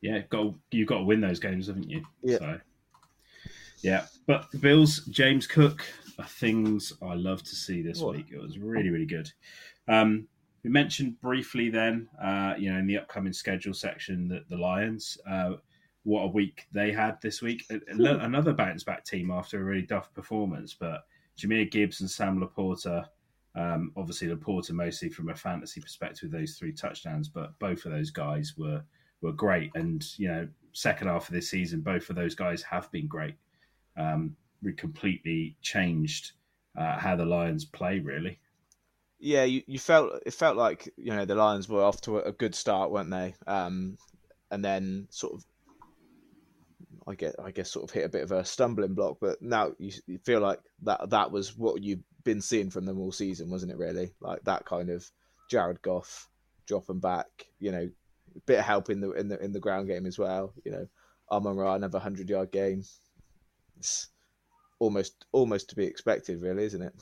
yeah, 0.00 0.20
got 0.30 0.54
you've 0.70 0.88
got 0.88 0.98
to 0.98 1.04
win 1.04 1.20
those 1.20 1.40
games, 1.40 1.66
haven't 1.66 1.90
you? 1.90 2.02
Yeah. 2.22 2.38
So, 2.38 2.60
yeah, 3.82 4.06
but 4.26 4.50
the 4.50 4.58
Bills, 4.58 5.04
James 5.06 5.46
Cook, 5.46 5.84
are 6.18 6.26
things 6.26 6.92
I 7.02 7.14
love 7.14 7.42
to 7.42 7.54
see 7.54 7.82
this 7.82 8.00
what? 8.00 8.16
week. 8.16 8.26
It 8.32 8.40
was 8.40 8.58
really, 8.58 8.90
really 8.90 9.06
good. 9.06 9.30
Um, 9.88 10.26
we 10.62 10.70
mentioned 10.70 11.20
briefly 11.20 11.68
then, 11.68 12.08
uh, 12.22 12.54
you 12.56 12.72
know, 12.72 12.78
in 12.78 12.86
the 12.86 12.96
upcoming 12.96 13.34
schedule 13.34 13.74
section 13.74 14.28
that 14.28 14.48
the 14.48 14.56
Lions, 14.56 15.18
uh, 15.28 15.54
what 16.04 16.22
a 16.22 16.28
week 16.28 16.66
they 16.72 16.90
had 16.90 17.20
this 17.20 17.42
week. 17.42 17.64
Another 17.88 18.52
bounce 18.54 18.84
back 18.84 19.04
team 19.04 19.30
after 19.30 19.60
a 19.60 19.64
really 19.64 19.86
tough 19.86 20.12
performance, 20.14 20.74
but 20.78 21.04
Jahmyr 21.38 21.70
Gibbs 21.70 22.00
and 22.00 22.10
Sam 22.10 22.40
LaPorta. 22.40 23.06
Um, 23.54 23.92
obviously, 23.96 24.28
LaPorta 24.28 24.72
mostly 24.72 25.08
from 25.08 25.28
a 25.28 25.34
fantasy 25.34 25.80
perspective, 25.80 26.30
those 26.30 26.56
three 26.56 26.72
touchdowns, 26.72 27.28
but 27.28 27.58
both 27.58 27.84
of 27.84 27.92
those 27.92 28.10
guys 28.10 28.54
were 28.56 28.82
were 29.24 29.32
great. 29.32 29.72
And 29.74 30.06
you 30.16 30.28
know, 30.28 30.46
second 30.72 31.08
half 31.08 31.28
of 31.28 31.34
this 31.34 31.50
season, 31.50 31.80
both 31.80 32.10
of 32.10 32.16
those 32.16 32.36
guys 32.36 32.62
have 32.62 32.90
been 32.92 33.08
great. 33.08 33.34
Um, 33.96 34.36
we 34.62 34.72
completely 34.72 35.56
changed 35.62 36.32
uh, 36.78 36.98
how 36.98 37.16
the 37.16 37.24
Lions 37.24 37.64
play, 37.64 37.98
really. 37.98 38.38
Yeah, 39.18 39.44
you, 39.44 39.62
you 39.66 39.78
felt 39.78 40.22
it 40.26 40.34
felt 40.34 40.56
like 40.56 40.92
you 40.96 41.14
know 41.14 41.24
the 41.24 41.34
Lions 41.34 41.68
were 41.68 41.82
off 41.82 42.00
to 42.02 42.18
a 42.18 42.32
good 42.32 42.54
start, 42.54 42.90
weren't 42.90 43.10
they? 43.10 43.34
Um, 43.46 43.96
and 44.50 44.64
then 44.64 45.06
sort 45.10 45.34
of, 45.34 45.44
I 47.08 47.14
guess 47.14 47.34
I 47.42 47.50
guess 47.50 47.70
sort 47.70 47.84
of 47.84 47.90
hit 47.90 48.04
a 48.04 48.10
bit 48.10 48.22
of 48.22 48.32
a 48.32 48.44
stumbling 48.44 48.94
block. 48.94 49.18
But 49.20 49.40
now 49.40 49.72
you, 49.78 49.92
you 50.06 50.18
feel 50.18 50.40
like 50.40 50.60
that 50.82 51.10
that 51.10 51.30
was 51.30 51.56
what 51.56 51.82
you've 51.82 52.02
been 52.24 52.40
seeing 52.40 52.70
from 52.70 52.84
them 52.84 53.00
all 53.00 53.12
season, 53.12 53.50
wasn't 53.50 53.72
it? 53.72 53.78
Really, 53.78 54.12
like 54.20 54.44
that 54.44 54.66
kind 54.66 54.90
of 54.90 55.08
Jared 55.48 55.80
Goff 55.80 56.28
dropping 56.66 57.00
back, 57.00 57.26
you 57.60 57.72
know, 57.72 57.88
bit 58.46 58.58
of 58.58 58.64
help 58.64 58.90
in 58.90 59.00
the 59.00 59.12
in 59.12 59.28
the 59.28 59.42
in 59.42 59.52
the 59.52 59.60
ground 59.60 59.88
game 59.88 60.06
as 60.06 60.18
well. 60.18 60.52
You 60.64 60.72
know, 60.72 60.86
Amon 61.30 61.56
Ra 61.56 61.74
another 61.74 61.98
hundred 61.98 62.28
yard 62.28 62.50
game. 62.50 62.84
It's 63.78 64.08
almost 64.78 65.26
almost 65.32 65.70
to 65.70 65.76
be 65.76 65.84
expected, 65.84 66.42
really, 66.42 66.64
isn't 66.64 66.82
it? 66.82 66.94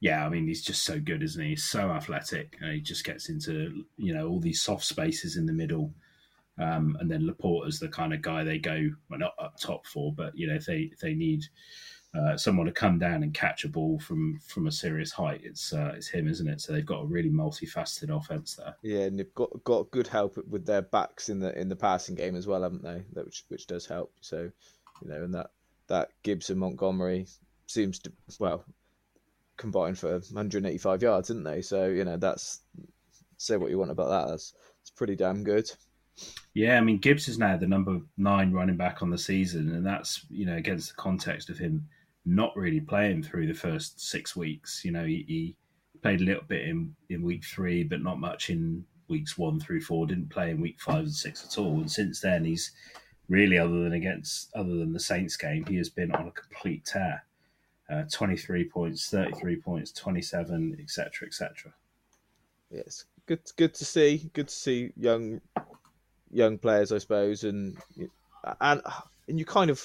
Yeah, 0.00 0.24
I 0.24 0.28
mean 0.28 0.46
he's 0.46 0.62
just 0.62 0.84
so 0.84 0.98
good, 0.98 1.22
isn't 1.22 1.42
he? 1.42 1.50
He's 1.50 1.64
so 1.64 1.90
athletic, 1.90 2.56
and 2.60 2.72
he 2.72 2.80
just 2.80 3.04
gets 3.04 3.28
into 3.28 3.84
you 3.96 4.14
know 4.14 4.28
all 4.28 4.40
these 4.40 4.62
soft 4.62 4.84
spaces 4.84 5.36
in 5.36 5.46
the 5.46 5.52
middle. 5.52 5.92
Um, 6.58 6.96
and 7.00 7.10
then 7.10 7.26
Laporta's 7.26 7.78
the 7.78 7.88
kind 7.88 8.12
of 8.12 8.20
guy 8.20 8.44
they 8.44 8.58
go 8.58 8.90
well, 9.08 9.18
not 9.18 9.34
up 9.38 9.58
top 9.58 9.86
for, 9.86 10.12
but 10.12 10.36
you 10.36 10.46
know 10.46 10.54
if 10.54 10.66
they 10.66 10.90
if 10.92 10.98
they 10.98 11.14
need 11.14 11.44
uh, 12.12 12.36
someone 12.36 12.66
to 12.66 12.72
come 12.72 12.98
down 12.98 13.22
and 13.22 13.32
catch 13.32 13.64
a 13.64 13.68
ball 13.68 13.98
from 14.00 14.40
from 14.44 14.66
a 14.66 14.72
serious 14.72 15.12
height, 15.12 15.42
it's 15.44 15.72
uh, 15.72 15.92
it's 15.94 16.08
him, 16.08 16.26
isn't 16.28 16.48
it? 16.48 16.60
So 16.60 16.72
they've 16.72 16.84
got 16.84 17.02
a 17.02 17.06
really 17.06 17.30
multifaceted 17.30 18.14
offense 18.14 18.56
there. 18.56 18.74
Yeah, 18.82 19.04
and 19.04 19.18
they've 19.18 19.34
got 19.34 19.62
got 19.62 19.90
good 19.92 20.08
help 20.08 20.36
with 20.48 20.66
their 20.66 20.82
backs 20.82 21.28
in 21.28 21.38
the 21.38 21.56
in 21.58 21.68
the 21.68 21.76
passing 21.76 22.16
game 22.16 22.34
as 22.34 22.48
well, 22.48 22.62
haven't 22.62 22.82
they? 22.82 23.04
That 23.12 23.26
which 23.26 23.44
which 23.48 23.66
does 23.68 23.86
help. 23.86 24.12
So 24.20 24.50
you 25.02 25.08
know, 25.08 25.22
and 25.22 25.34
that 25.34 25.50
that 25.86 26.10
Gibbs 26.24 26.50
and 26.50 26.58
Montgomery 26.58 27.26
seems 27.66 28.00
to 28.00 28.12
well 28.40 28.64
combined 29.56 29.98
for 29.98 30.10
185 30.10 31.02
yards, 31.02 31.28
didn't 31.28 31.44
they? 31.44 31.62
So 31.62 31.86
you 31.86 32.04
know 32.04 32.16
that's 32.16 32.62
say 33.36 33.56
what 33.56 33.70
you 33.70 33.78
want 33.78 33.92
about 33.92 34.08
that. 34.08 34.30
That's 34.30 34.54
it's 34.80 34.90
pretty 34.90 35.14
damn 35.14 35.44
good. 35.44 35.70
Yeah, 36.54 36.76
I 36.76 36.80
mean 36.80 36.98
Gibbs 36.98 37.28
is 37.28 37.38
now 37.38 37.56
the 37.56 37.68
number 37.68 38.00
nine 38.18 38.50
running 38.50 38.76
back 38.76 39.00
on 39.00 39.10
the 39.10 39.18
season, 39.18 39.72
and 39.72 39.86
that's 39.86 40.26
you 40.28 40.44
know 40.44 40.56
against 40.56 40.88
the 40.88 40.94
context 40.96 41.50
of 41.50 41.58
him 41.58 41.88
not 42.24 42.56
really 42.56 42.80
playing 42.80 43.22
through 43.22 43.46
the 43.46 43.54
first 43.54 44.00
six 44.00 44.36
weeks. 44.36 44.84
You 44.84 44.92
know, 44.92 45.04
he, 45.04 45.24
he 45.26 45.56
played 46.02 46.20
a 46.20 46.24
little 46.24 46.44
bit 46.46 46.66
in 46.66 46.94
in 47.08 47.22
week 47.22 47.44
three, 47.44 47.84
but 47.84 48.02
not 48.02 48.20
much 48.20 48.50
in 48.50 48.84
weeks 49.08 49.36
one 49.36 49.60
through 49.60 49.82
four. 49.82 50.06
Didn't 50.06 50.30
play 50.30 50.50
in 50.50 50.60
week 50.60 50.80
five 50.80 51.04
and 51.04 51.14
six 51.14 51.44
at 51.44 51.58
all, 51.58 51.80
and 51.80 51.90
since 51.90 52.20
then 52.20 52.44
he's 52.44 52.72
really 53.30 53.58
other 53.58 53.82
than 53.84 53.92
against 53.94 54.54
other 54.54 54.74
than 54.76 54.92
the 54.92 55.00
Saints 55.00 55.36
game, 55.36 55.64
he 55.66 55.76
has 55.76 55.88
been 55.88 56.12
on 56.12 56.28
a 56.28 56.32
complete 56.32 56.84
tear. 56.84 57.24
Uh, 57.88 58.04
23 58.12 58.68
points, 58.68 59.10
33 59.10 59.56
points, 59.56 59.90
27, 59.92 60.76
etc., 60.80 61.26
etc. 61.26 61.72
Yes, 62.70 63.04
good, 63.26 63.40
good 63.56 63.74
to 63.74 63.84
see. 63.84 64.30
Good 64.32 64.46
to 64.46 64.54
see 64.54 64.92
young, 64.96 65.40
young 66.30 66.56
players, 66.56 66.92
I 66.92 66.98
suppose, 66.98 67.42
and 67.42 67.76
and 68.60 68.80
and 69.26 69.38
you 69.38 69.44
kind 69.44 69.70
of 69.70 69.84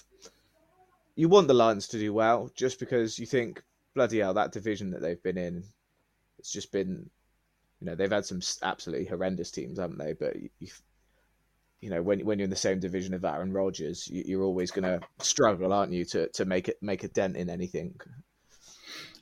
you 1.16 1.30
want 1.30 1.48
the 1.48 1.54
Lions 1.54 1.88
to 1.90 2.00
do 2.00 2.14
well, 2.14 2.50
just 2.56 2.80
because 2.80 3.18
you 3.18 3.26
think 3.26 3.64
bloody 3.94 4.20
hell 4.20 4.34
that 4.34 4.52
division 4.52 4.92
that 4.92 5.02
they've 5.02 5.22
been 5.24 5.38
in, 5.38 5.64
it's 6.38 6.52
just 6.52 6.72
been, 6.72 7.10
you 7.80 7.88
know, 7.88 7.96
they've 7.96 8.12
had 8.12 8.26
some 8.26 8.42
absolutely 8.62 9.06
horrendous 9.06 9.52
teams, 9.52 9.80
haven't 9.80 9.98
they? 9.98 10.14
But 10.14 10.36
you, 10.60 10.68
you 11.82 11.90
know, 11.90 12.02
when 12.02 12.26
when 12.26 12.40
you're 12.40 12.46
in 12.46 12.50
the 12.50 12.56
same 12.56 12.80
division 12.80 13.14
of 13.14 13.24
Aaron 13.24 13.54
Rodgers, 13.54 14.08
you, 14.08 14.40
are 14.40 14.44
always 14.44 14.72
going 14.72 14.84
to 14.84 15.00
struggle, 15.20 15.72
aren't 15.72 15.94
you, 15.94 16.06
to 16.06 16.28
to 16.30 16.46
make 16.46 16.68
it 16.68 16.78
make 16.82 17.04
a 17.04 17.08
dent 17.08 17.38
in 17.38 17.50
anything? 17.50 17.96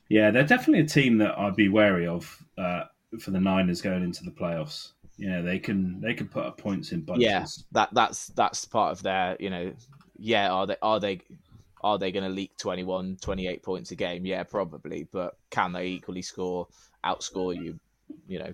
Yeah, 0.08 0.30
they're 0.30 0.44
definitely 0.44 0.80
a 0.80 0.88
team 0.88 1.18
that 1.18 1.38
I'd 1.38 1.56
be 1.56 1.68
wary 1.68 2.06
of 2.06 2.42
uh, 2.58 2.84
for 3.20 3.30
the 3.30 3.40
Niners 3.40 3.80
going 3.80 4.02
into 4.02 4.24
the 4.24 4.30
playoffs. 4.30 4.92
You 5.16 5.30
know, 5.30 5.42
they 5.42 5.58
can 5.58 6.00
they 6.00 6.14
can 6.14 6.26
put 6.26 6.44
up 6.44 6.58
points 6.58 6.92
in 6.92 7.02
bunches. 7.02 7.24
Yeah, 7.24 7.46
that 7.72 7.90
that's 7.92 8.28
that's 8.28 8.64
part 8.64 8.92
of 8.92 9.02
their 9.02 9.36
you 9.38 9.50
know. 9.50 9.72
Yeah, 10.16 10.50
are 10.50 10.66
they 10.66 10.76
are 10.80 11.00
they 11.00 11.20
are 11.84 11.98
they 11.98 12.10
going 12.10 12.24
to 12.24 12.30
leak 12.30 12.56
21, 12.56 13.18
28 13.20 13.62
points 13.62 13.90
a 13.90 13.94
game? 13.94 14.24
Yeah, 14.24 14.42
probably. 14.42 15.06
But 15.12 15.36
can 15.50 15.72
they 15.72 15.88
equally 15.88 16.22
score, 16.22 16.66
outscore 17.04 17.54
you, 17.54 17.78
you 18.26 18.38
know, 18.38 18.52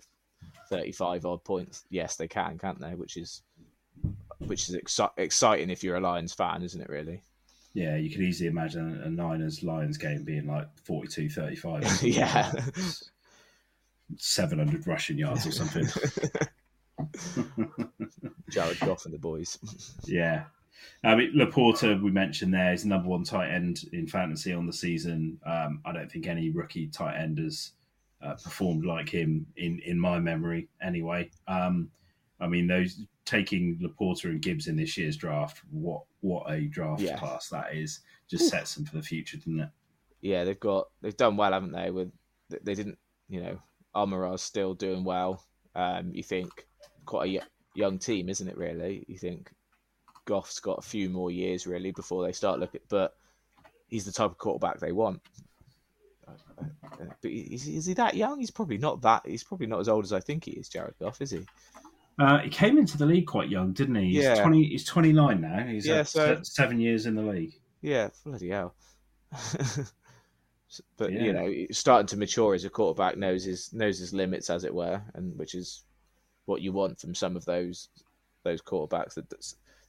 35 0.69 1.25
odd 1.25 1.45
points? 1.45 1.85
Yes, 1.91 2.17
they 2.17 2.27
can, 2.27 2.59
can't 2.59 2.81
they? 2.81 2.95
Which 2.95 3.17
is 3.17 3.43
which 4.39 4.69
is 4.69 4.75
exci- 4.75 5.13
exciting 5.17 5.71
if 5.71 5.85
you're 5.85 5.97
a 5.97 6.01
Lions 6.01 6.35
fan, 6.35 6.63
isn't 6.63 6.81
it? 6.81 6.89
Really. 6.89 7.23
Yeah, 7.73 7.97
you 7.97 8.11
could 8.11 8.23
easily 8.23 8.49
imagine 8.49 9.01
a 9.05 9.09
Niners 9.09 9.63
Lions 9.63 9.97
game 9.97 10.25
being 10.25 10.49
like 10.49 10.67
42 10.85 11.31
35. 11.31 12.03
yeah. 12.03 12.53
700 14.17 14.87
rushing 14.89 15.19
yards 15.19 15.47
or 15.47 15.53
something. 15.53 15.87
Jared 18.51 18.81
Goff 18.81 19.05
and 19.05 19.15
the 19.15 19.19
boys. 19.19 19.59
Yeah. 20.05 20.45
I 21.03 21.15
mean, 21.15 21.35
Laporta, 21.35 22.01
we 22.03 22.11
mentioned 22.11 22.53
there, 22.53 22.73
is 22.73 22.85
number 22.85 23.09
one 23.09 23.25
tight 23.25 23.51
end 23.51 23.85
in 23.93 24.07
fantasy 24.07 24.53
on 24.53 24.67
the 24.67 24.73
season. 24.73 25.39
Um, 25.47 25.81
I 25.85 25.93
don't 25.93 26.11
think 26.11 26.27
any 26.27 26.51
rookie 26.51 26.89
tight 26.89 27.17
end 27.17 27.39
has 27.39 27.73
uh, 28.23 28.35
performed 28.35 28.85
like 28.85 29.09
him 29.09 29.47
in, 29.57 29.81
in 29.85 29.99
my 29.99 30.19
memory, 30.19 30.69
anyway. 30.83 31.31
Um, 31.49 31.91
I 32.41 32.47
mean, 32.47 32.67
those 32.67 33.03
taking 33.25 33.79
Laporta 33.83 34.25
and 34.25 34.43
Gibbs 34.43 34.67
in 34.67 34.77
this 34.77 34.97
year's 34.97 35.17
draft, 35.17 35.63
what 35.71 36.03
what 36.21 36.51
a 36.51 36.63
draft 36.63 37.03
yeah. 37.03 37.19
class 37.19 37.49
that 37.49 37.75
is! 37.75 38.01
Just 38.29 38.45
Ooh. 38.45 38.49
sets 38.49 38.75
them 38.75 38.85
for 38.85 38.97
the 38.97 39.03
future, 39.03 39.37
doesn't 39.37 39.61
it? 39.61 39.69
Yeah, 40.21 40.45
they've 40.45 40.61
got 40.61 40.89
they've 41.03 41.17
done 41.17 41.37
well, 41.37 41.53
haven't 41.53 41.73
they? 41.73 41.91
With 41.91 42.11
they 42.63 42.75
didn't, 42.75 42.99
you 43.29 43.43
know, 43.43 43.59
Amon 43.95 44.19
Ra's 44.19 44.43
still 44.43 44.75
doing 44.75 45.05
well. 45.05 45.45
Um, 45.75 46.11
you 46.13 46.23
think 46.23 46.67
quite 47.05 47.29
a 47.29 47.41
young 47.75 47.99
team, 47.99 48.29
isn't 48.29 48.49
it? 48.49 48.57
Really, 48.57 49.05
you 49.07 49.19
think 49.19 49.51
Goff's 50.25 50.61
got 50.61 50.79
a 50.79 50.83
few 50.83 51.09
more 51.09 51.31
years 51.31 51.67
really 51.67 51.91
before 51.91 52.25
they 52.25 52.33
start 52.33 52.61
looking, 52.61 52.81
but 52.89 53.15
he's 53.89 54.05
the 54.05 54.12
type 54.12 54.31
of 54.31 54.39
quarterback 54.39 54.81
they 54.81 54.93
want. 54.93 55.21
But 57.23 57.31
is, 57.31 57.67
is 57.67 57.87
he 57.87 57.95
that 57.95 58.15
young? 58.15 58.41
He's 58.41 58.50
probably 58.50 58.79
not 58.79 59.03
that. 59.03 59.27
He's 59.27 59.45
probably 59.45 59.67
not 59.67 59.81
as 59.81 59.89
old 59.89 60.05
as 60.05 60.12
I 60.12 60.21
think 60.21 60.45
he 60.45 60.53
is. 60.53 60.69
Jared 60.69 60.95
Goff, 61.00 61.21
is 61.21 61.31
he? 61.31 61.47
Uh, 62.19 62.39
he 62.41 62.50
came 62.50 62.77
into 62.77 62.99
the 62.99 63.07
league 63.07 63.27
quite 63.27 63.49
young, 63.49 63.73
didn't 63.73 63.95
he? 63.95 64.12
He's 64.12 64.25
yeah. 64.25 64.35
twenty. 64.35 64.65
He's 64.69 64.85
twenty 64.85 65.12
nine 65.12 65.41
now. 65.41 65.65
He's 65.65 65.87
yeah, 65.87 66.03
so, 66.03 66.41
seven 66.43 66.79
years 66.79 67.07
in 67.07 67.15
the 67.15 67.23
league. 67.23 67.55
Yeah, 67.81 68.11
bloody 68.25 68.50
hell. 68.50 68.75
but 70.97 71.12
yeah. 71.12 71.23
you 71.23 71.33
know, 71.33 71.53
starting 71.71 72.07
to 72.09 72.19
mature 72.19 72.55
as 72.55 72.65
a 72.65 72.71
quarterback 72.71 73.17
knows 73.17 73.45
his 73.45 73.73
knows 73.73 73.99
his 73.99 74.12
limits, 74.12 74.50
as 74.50 74.65
it 74.65 74.75
were, 74.75 75.00
and 75.15 75.39
which 75.39 75.55
is 75.55 75.85
what 76.45 76.61
you 76.61 76.73
want 76.73 77.00
from 77.00 77.15
some 77.15 77.37
of 77.37 77.45
those 77.47 77.89
those 78.43 78.61
quarterbacks 78.61 79.15
that 79.15 79.33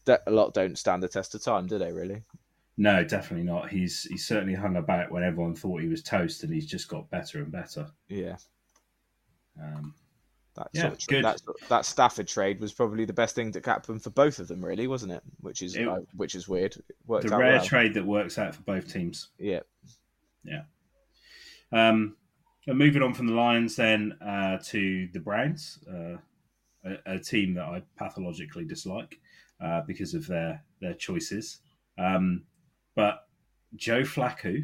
a 0.08 0.32
lot 0.32 0.54
don't 0.54 0.78
stand 0.78 1.04
the 1.04 1.08
test 1.08 1.36
of 1.36 1.44
time, 1.44 1.68
do 1.68 1.78
they? 1.78 1.92
Really? 1.92 2.24
No, 2.78 3.04
definitely 3.04 3.46
not. 3.46 3.70
He's 3.70 4.04
he's 4.04 4.26
certainly 4.26 4.56
hung 4.56 4.78
about 4.78 5.12
when 5.12 5.24
everyone 5.24 5.56
thought 5.56 5.82
he 5.82 5.88
was 5.88 6.02
toast, 6.02 6.44
and 6.44 6.54
he's 6.54 6.66
just 6.66 6.88
got 6.88 7.10
better 7.10 7.40
and 7.40 7.52
better. 7.52 7.88
Yeah. 8.08 8.38
Um, 9.62 9.94
that 10.56 10.68
yeah, 10.74 10.82
sort 10.82 10.94
of 10.94 11.00
tra- 11.00 11.22
that, 11.22 11.42
that 11.70 11.86
Stafford 11.86 12.28
trade 12.28 12.60
was 12.60 12.74
probably 12.74 13.06
the 13.06 13.14
best 13.14 13.36
thing 13.36 13.52
to 13.54 13.62
happen 13.64 14.00
for 14.00 14.10
both 14.10 14.40
of 14.40 14.48
them, 14.48 14.64
really, 14.64 14.88
wasn't 14.88 15.12
it? 15.14 15.22
Which 15.40 15.62
is 15.62 15.76
it, 15.76 15.88
uh, 15.88 16.00
which 16.16 16.36
is 16.36 16.48
weird. 16.48 16.76
the 17.08 17.20
rare 17.30 17.54
well. 17.54 17.64
trade 17.64 17.94
that 17.94 18.06
works 18.06 18.38
out 18.38 18.56
for 18.56 18.62
both 18.64 18.92
teams. 18.92 19.30
Yeah. 19.38 19.62
Yeah. 20.44 20.64
Um, 21.72 22.18
and 22.68 22.78
moving 22.78 23.02
on 23.02 23.14
from 23.14 23.28
the 23.28 23.34
Lions 23.34 23.76
then 23.76 24.14
uh, 24.22 24.58
to 24.66 25.08
the 25.14 25.20
Browns, 25.20 25.80
uh, 25.90 26.18
a, 26.84 27.16
a, 27.16 27.20
team 27.20 27.54
that 27.54 27.66
I 27.66 27.82
pathologically 27.98 28.66
dislike 28.66 29.20
uh, 29.64 29.82
because 29.88 30.14
of 30.14 30.28
their 30.28 30.64
their 30.82 30.94
choices. 30.94 31.60
Um, 31.98 32.44
but 32.96 33.28
Joe 33.76 34.02
Flacco, 34.02 34.64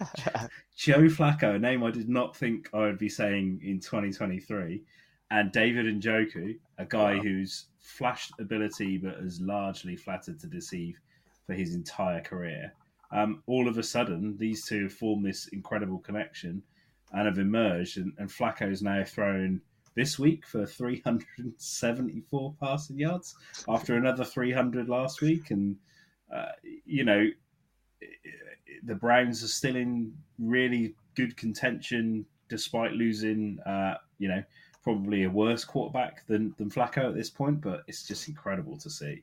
Joe 0.76 1.02
Flacco, 1.02 1.56
a 1.56 1.58
name 1.58 1.82
I 1.82 1.90
did 1.90 2.08
not 2.08 2.36
think 2.36 2.68
I 2.72 2.80
would 2.80 2.98
be 2.98 3.08
saying 3.08 3.60
in 3.64 3.80
2023, 3.80 4.82
and 5.30 5.52
David 5.52 5.86
Njoku, 5.86 6.58
a 6.78 6.84
guy 6.84 7.14
wow. 7.14 7.22
who's 7.22 7.66
flashed 7.78 8.32
ability 8.38 8.98
but 8.98 9.18
has 9.20 9.40
largely 9.40 9.96
flattered 9.96 10.38
to 10.40 10.46
deceive 10.46 10.98
for 11.46 11.54
his 11.54 11.74
entire 11.74 12.20
career. 12.20 12.72
Um, 13.12 13.42
all 13.46 13.68
of 13.68 13.78
a 13.78 13.82
sudden, 13.82 14.36
these 14.38 14.66
two 14.66 14.84
have 14.84 14.92
formed 14.92 15.26
this 15.26 15.48
incredible 15.48 15.98
connection 15.98 16.62
and 17.12 17.26
have 17.26 17.38
emerged, 17.38 17.98
and, 17.98 18.12
and 18.18 18.72
is 18.72 18.82
now 18.82 19.02
thrown 19.04 19.60
this 19.94 20.18
week 20.18 20.46
for 20.46 20.66
374 20.66 22.54
passing 22.60 22.98
yards 22.98 23.34
after 23.68 23.96
another 23.96 24.24
300 24.24 24.88
last 24.88 25.20
week. 25.20 25.50
And, 25.50 25.76
uh, 26.34 26.52
you 26.84 27.04
know, 27.04 27.26
the 28.84 28.94
Browns 28.94 29.42
are 29.42 29.48
still 29.48 29.76
in 29.76 30.12
really 30.38 30.94
good 31.14 31.36
contention 31.36 32.24
despite 32.48 32.92
losing, 32.92 33.58
uh, 33.66 33.94
you 34.18 34.28
know, 34.28 34.42
probably 34.82 35.24
a 35.24 35.30
worse 35.30 35.64
quarterback 35.64 36.26
than, 36.26 36.54
than 36.58 36.70
Flacco 36.70 37.08
at 37.08 37.14
this 37.14 37.30
point, 37.30 37.60
but 37.60 37.82
it's 37.86 38.06
just 38.06 38.28
incredible 38.28 38.76
to 38.78 38.90
see. 38.90 39.22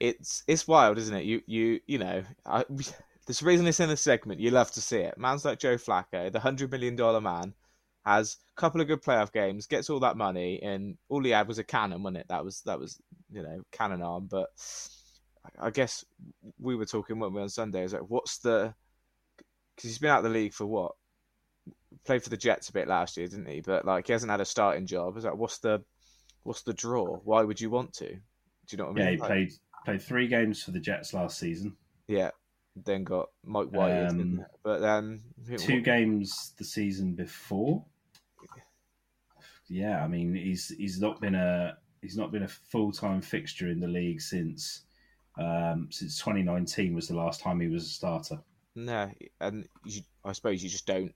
It's 0.00 0.42
it's 0.48 0.66
wild, 0.66 0.98
isn't 0.98 1.14
it? 1.14 1.24
You 1.24 1.42
you 1.46 1.80
you 1.86 1.98
know, 1.98 2.24
I, 2.44 2.64
there's 3.26 3.40
a 3.40 3.44
reason 3.44 3.66
it's 3.66 3.78
in 3.78 3.90
a 3.90 3.96
segment. 3.96 4.40
You 4.40 4.50
love 4.50 4.72
to 4.72 4.80
see 4.80 4.98
it. 4.98 5.16
Man's 5.16 5.44
like 5.44 5.60
Joe 5.60 5.76
Flacco, 5.76 6.32
the 6.32 6.40
hundred 6.40 6.72
million 6.72 6.96
dollar 6.96 7.20
man, 7.20 7.54
has 8.04 8.36
a 8.56 8.60
couple 8.60 8.80
of 8.80 8.88
good 8.88 9.02
playoff 9.02 9.32
games, 9.32 9.66
gets 9.66 9.88
all 9.88 10.00
that 10.00 10.16
money, 10.16 10.60
and 10.62 10.96
all 11.08 11.22
he 11.22 11.30
had 11.30 11.48
was 11.48 11.58
a 11.58 11.64
cannon, 11.64 12.02
wasn't 12.02 12.18
it? 12.18 12.26
That 12.28 12.44
was 12.44 12.62
that 12.62 12.78
was 12.78 13.00
you 13.30 13.42
know 13.42 13.62
cannon 13.70 14.02
arm. 14.02 14.26
But 14.30 14.48
I 15.58 15.70
guess 15.70 16.04
we 16.58 16.76
were 16.76 16.86
talking 16.86 17.18
when 17.18 17.32
we 17.32 17.42
on 17.42 17.48
Sunday. 17.48 17.84
Is 17.84 17.92
like, 17.92 18.02
what's 18.08 18.38
the? 18.38 18.74
Because 19.76 19.90
he's 19.90 19.98
been 19.98 20.10
out 20.10 20.18
of 20.18 20.24
the 20.24 20.30
league 20.30 20.52
for 20.52 20.66
what? 20.66 20.92
Played 22.04 22.24
for 22.24 22.30
the 22.30 22.36
Jets 22.36 22.68
a 22.68 22.72
bit 22.72 22.88
last 22.88 23.16
year, 23.16 23.28
didn't 23.28 23.46
he? 23.46 23.60
But 23.60 23.84
like 23.84 24.06
he 24.06 24.12
hasn't 24.12 24.30
had 24.30 24.40
a 24.40 24.44
starting 24.44 24.86
job. 24.86 25.16
Is 25.16 25.24
like, 25.24 25.36
what's 25.36 25.58
the? 25.58 25.82
What's 26.44 26.62
the 26.62 26.74
draw? 26.74 27.18
Why 27.18 27.42
would 27.42 27.60
you 27.60 27.70
want 27.70 27.92
to? 27.94 28.08
Do 28.08 28.18
you 28.70 28.78
know 28.78 28.86
what 28.86 28.92
I 28.92 28.94
mean? 28.94 29.04
Yeah, 29.04 29.10
he 29.12 29.16
like, 29.18 29.28
played 29.28 29.52
played 29.84 30.02
three 30.02 30.26
games 30.26 30.62
for 30.62 30.72
the 30.72 30.80
Jets 30.80 31.14
last 31.14 31.38
season. 31.38 31.76
Yeah, 32.08 32.30
then 32.76 33.04
got 33.04 33.28
Mike 33.44 33.68
White, 33.68 34.06
Um, 34.06 34.44
but 34.62 34.82
um, 34.82 35.20
Two 35.56 35.80
games 35.80 36.52
the 36.58 36.64
season 36.64 37.14
before. 37.14 37.84
Yeah, 39.72 40.04
I 40.04 40.06
mean 40.06 40.34
he's 40.34 40.68
he's 40.68 41.00
not 41.00 41.18
been 41.20 41.34
a 41.34 41.78
he's 42.02 42.16
not 42.16 42.30
been 42.30 42.42
a 42.42 42.48
full 42.48 42.92
time 42.92 43.22
fixture 43.22 43.70
in 43.70 43.80
the 43.80 43.88
league 43.88 44.20
since 44.20 44.82
um, 45.38 45.88
since 45.90 46.18
2019 46.18 46.94
was 46.94 47.08
the 47.08 47.16
last 47.16 47.40
time 47.40 47.58
he 47.58 47.68
was 47.68 47.84
a 47.84 47.88
starter. 47.88 48.38
No, 48.74 49.10
and 49.40 49.66
you, 49.86 50.02
I 50.26 50.32
suppose 50.32 50.62
you 50.62 50.68
just 50.68 50.86
don't 50.86 51.14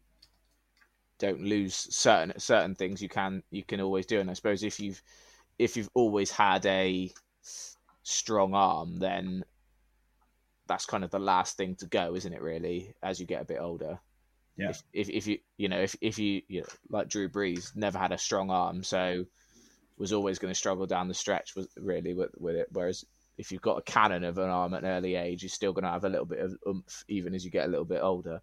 don't 1.19 1.43
lose 1.43 1.75
certain 1.95 2.33
certain 2.39 2.75
things 2.75 3.03
you 3.03 3.11
can 3.11 3.43
you 3.51 3.63
can 3.63 3.83
always 3.83 4.07
do. 4.07 4.21
And 4.21 4.31
I 4.31 4.33
suppose 4.33 4.63
if 4.63 4.81
you've 4.81 5.03
if 5.59 5.77
you've 5.77 5.91
always 5.93 6.31
had 6.31 6.65
a 6.65 7.13
strong 8.05 8.55
arm, 8.55 8.99
then 8.99 9.45
that's 10.67 10.87
kind 10.87 11.05
of 11.05 11.11
the 11.11 11.19
last 11.19 11.59
thing 11.59 11.75
to 11.77 11.87
go, 11.87 12.15
isn't 12.15 12.33
it? 12.33 12.41
Really, 12.41 12.95
as 13.03 13.21
you 13.21 13.27
get 13.27 13.43
a 13.43 13.47
bit 13.47 13.61
older. 13.61 14.01
Yeah. 14.57 14.71
If, 14.71 14.83
if, 14.93 15.09
if 15.11 15.27
you 15.27 15.39
you 15.57 15.69
know 15.69 15.81
if 15.81 15.97
if 16.01 16.19
you, 16.19 16.43
you 16.49 16.61
know, 16.61 16.67
like 16.89 17.09
Drew 17.09 17.29
Brees 17.29 17.77
never 17.77 17.99
had 17.99 18.13
a 18.13 18.19
strong 18.19 18.51
arm, 18.51 18.83
so 18.83 19.25
was 19.99 20.13
always 20.13 20.39
going 20.39 20.53
to 20.53 20.59
struggle 20.59 20.87
down 20.87 21.09
the 21.09 21.15
stretch. 21.15 21.55
Was 21.57 21.69
really 21.77 22.15
with 22.15 22.31
with 22.39 22.57
it. 22.57 22.69
Whereas 22.73 23.05
if 23.39 23.53
you've 23.53 23.63
got 23.63 23.79
a 23.79 23.83
cannon 23.83 24.25
of 24.25 24.39
an 24.39 24.49
arm 24.49 24.75
at 24.75 24.83
an 24.83 24.89
early 24.89 25.15
age, 25.15 25.43
you're 25.43 25.51
still 25.51 25.73
going 25.73 25.85
to 25.85 25.91
have 25.91 26.05
a 26.05 26.09
little 26.09 26.25
bit 26.25 26.41
of 26.41 26.57
oomph 26.67 27.05
even 27.09 27.35
as 27.35 27.45
you 27.45 27.51
get 27.51 27.67
a 27.67 27.71
little 27.71 27.85
bit 27.85 28.03
older. 28.03 28.41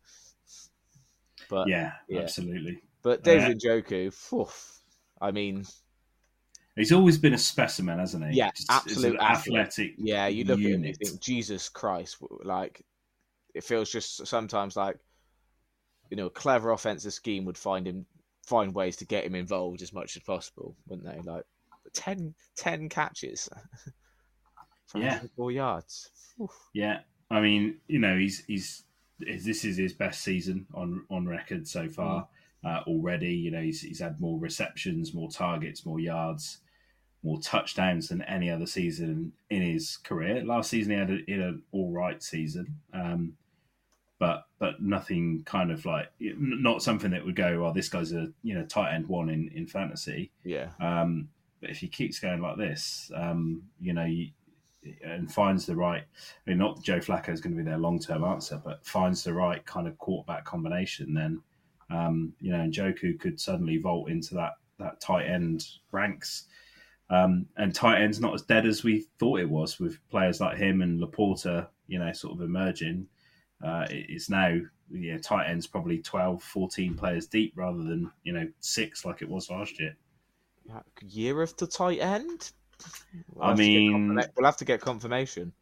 But 1.49 1.67
yeah, 1.67 1.93
yeah. 2.07 2.21
absolutely. 2.21 2.81
but 3.01 3.23
David 3.23 3.57
uh, 3.57 3.67
Njoku, 3.67 4.13
phew, 4.13 4.47
I 5.19 5.31
mean, 5.31 5.65
He's 6.75 6.91
always 6.91 7.17
been 7.19 7.33
a 7.33 7.37
specimen, 7.37 7.99
hasn't 7.99 8.25
he? 8.31 8.37
Yeah, 8.37 8.49
Just- 8.55 8.71
absolute 8.71 9.19
athlete. 9.19 9.59
athletic. 9.59 9.93
yeah, 9.97 10.27
you 10.27 10.43
look 10.43 10.59
at 10.59 10.65
him 10.65 10.83
you 10.83 10.93
think, 10.93 11.19
Jesus 11.21 11.69
Christ, 11.69 12.17
like 12.43 12.83
it 13.53 13.63
feels 13.63 13.91
just 13.91 14.25
sometimes 14.25 14.75
like 14.75 14.97
you 16.13 16.17
know, 16.17 16.27
a 16.27 16.29
clever 16.29 16.69
offensive 16.69 17.11
scheme 17.11 17.43
would 17.43 17.57
find 17.57 17.87
him 17.87 18.05
find 18.45 18.75
ways 18.75 18.95
to 18.97 19.05
get 19.05 19.25
him 19.25 19.33
involved 19.33 19.81
as 19.81 19.91
much 19.91 20.15
as 20.15 20.21
possible, 20.21 20.75
wouldn't 20.85 21.07
they? 21.07 21.19
Like 21.27 21.43
10, 21.93 22.35
10 22.55 22.87
catches 22.87 23.49
Yeah. 24.95 25.21
four 25.35 25.51
yards. 25.51 26.11
Phew. 26.35 26.47
Yeah, 26.71 26.99
I 27.31 27.41
mean, 27.41 27.77
you 27.87 27.97
know, 27.97 28.15
he's 28.15 28.45
he's 28.45 28.83
this 29.17 29.65
is 29.65 29.75
his 29.75 29.93
best 29.93 30.21
season 30.21 30.67
on 30.75 31.03
on 31.09 31.25
record 31.25 31.67
so 31.67 31.89
far 31.89 32.27
uh, 32.63 32.81
already. 32.85 33.33
You 33.33 33.49
know, 33.49 33.61
he's 33.63 33.81
he's 33.81 33.99
had 33.99 34.21
more 34.21 34.37
receptions, 34.39 35.15
more 35.15 35.31
targets, 35.31 35.83
more 35.83 35.99
yards, 35.99 36.59
more 37.23 37.39
touchdowns 37.39 38.09
than 38.09 38.21
any 38.21 38.51
other 38.51 38.67
season 38.67 39.31
in 39.49 39.63
his 39.63 39.97
career. 39.97 40.43
Last 40.45 40.69
season 40.69 40.91
he 40.91 40.99
had, 40.99 41.09
a, 41.09 41.17
he 41.25 41.31
had 41.31 41.41
an 41.41 41.63
all 41.71 41.91
right 41.91 42.21
season, 42.21 42.77
um, 42.93 43.33
but 44.19 44.43
but 44.63 44.81
nothing 44.81 45.43
kind 45.43 45.71
of 45.71 45.85
like 45.85 46.09
not 46.21 46.81
something 46.81 47.11
that 47.11 47.25
would 47.25 47.35
go, 47.35 47.65
oh, 47.65 47.73
this 47.73 47.89
guy's 47.89 48.13
a 48.13 48.29
you 48.43 48.55
know 48.55 48.63
tight 48.63 48.93
end 48.93 49.05
one 49.09 49.27
in 49.29 49.49
in 49.53 49.67
fantasy. 49.67 50.31
Yeah, 50.45 50.69
Um, 50.79 51.27
but 51.59 51.69
if 51.69 51.79
he 51.79 51.89
keeps 51.89 52.17
going 52.17 52.39
like 52.39 52.55
this, 52.55 53.11
um, 53.13 53.63
you 53.81 53.91
know, 53.91 54.05
you, 54.05 54.29
and 55.03 55.29
finds 55.29 55.65
the 55.65 55.75
right, 55.75 56.01
I 56.01 56.49
mean, 56.49 56.59
not 56.59 56.81
Joe 56.81 56.99
Flacco 56.99 57.27
is 57.27 57.41
going 57.41 57.57
to 57.57 57.61
be 57.61 57.69
their 57.69 57.77
long 57.77 57.99
term 57.99 58.23
answer, 58.23 58.61
but 58.63 58.85
finds 58.85 59.21
the 59.21 59.33
right 59.33 59.65
kind 59.65 59.85
of 59.85 59.97
quarterback 59.97 60.45
combination, 60.45 61.13
then, 61.13 61.41
um, 61.89 62.31
you 62.39 62.53
know, 62.53 62.59
Njoku 62.59 63.19
could 63.19 63.37
suddenly 63.37 63.79
vault 63.79 64.09
into 64.09 64.33
that, 64.35 64.53
that 64.79 65.01
tight 65.01 65.25
end 65.25 65.65
ranks. 65.91 66.45
Um, 67.09 67.47
and 67.57 67.75
tight 67.75 68.01
end's 68.01 68.21
not 68.21 68.33
as 68.33 68.43
dead 68.43 68.65
as 68.65 68.85
we 68.85 69.07
thought 69.19 69.41
it 69.41 69.49
was 69.49 69.77
with 69.77 69.99
players 70.09 70.39
like 70.39 70.57
him 70.57 70.81
and 70.81 71.01
Laporta, 71.01 71.67
you 71.87 71.99
know, 71.99 72.13
sort 72.13 72.33
of 72.33 72.41
emerging. 72.41 73.07
Uh, 73.63 73.87
it- 73.89 74.05
it's 74.09 74.29
now, 74.29 74.59
know, 75.13 75.17
tight 75.19 75.47
end's 75.49 75.65
probably 75.67 75.99
12, 75.99 76.43
14 76.43 76.95
players 76.95 77.27
deep 77.27 77.53
rather 77.55 77.81
than, 77.83 78.11
you 78.23 78.33
know, 78.33 78.47
six 78.59 79.05
like 79.05 79.21
it 79.21 79.29
was 79.29 79.49
last 79.49 79.79
year. 79.79 79.95
year 81.01 81.41
of 81.41 81.55
the 81.57 81.67
tight 81.67 81.99
end. 81.99 82.51
We'll 83.29 83.43
I 83.43 83.49
have 83.49 83.57
to 83.57 83.63
get 83.63 83.69
mean- 83.77 83.93
confirma- 83.93 84.29
we'll 84.35 84.45
have 84.45 84.57
to 84.57 84.65
get 84.65 84.81
confirmation. 84.81 85.53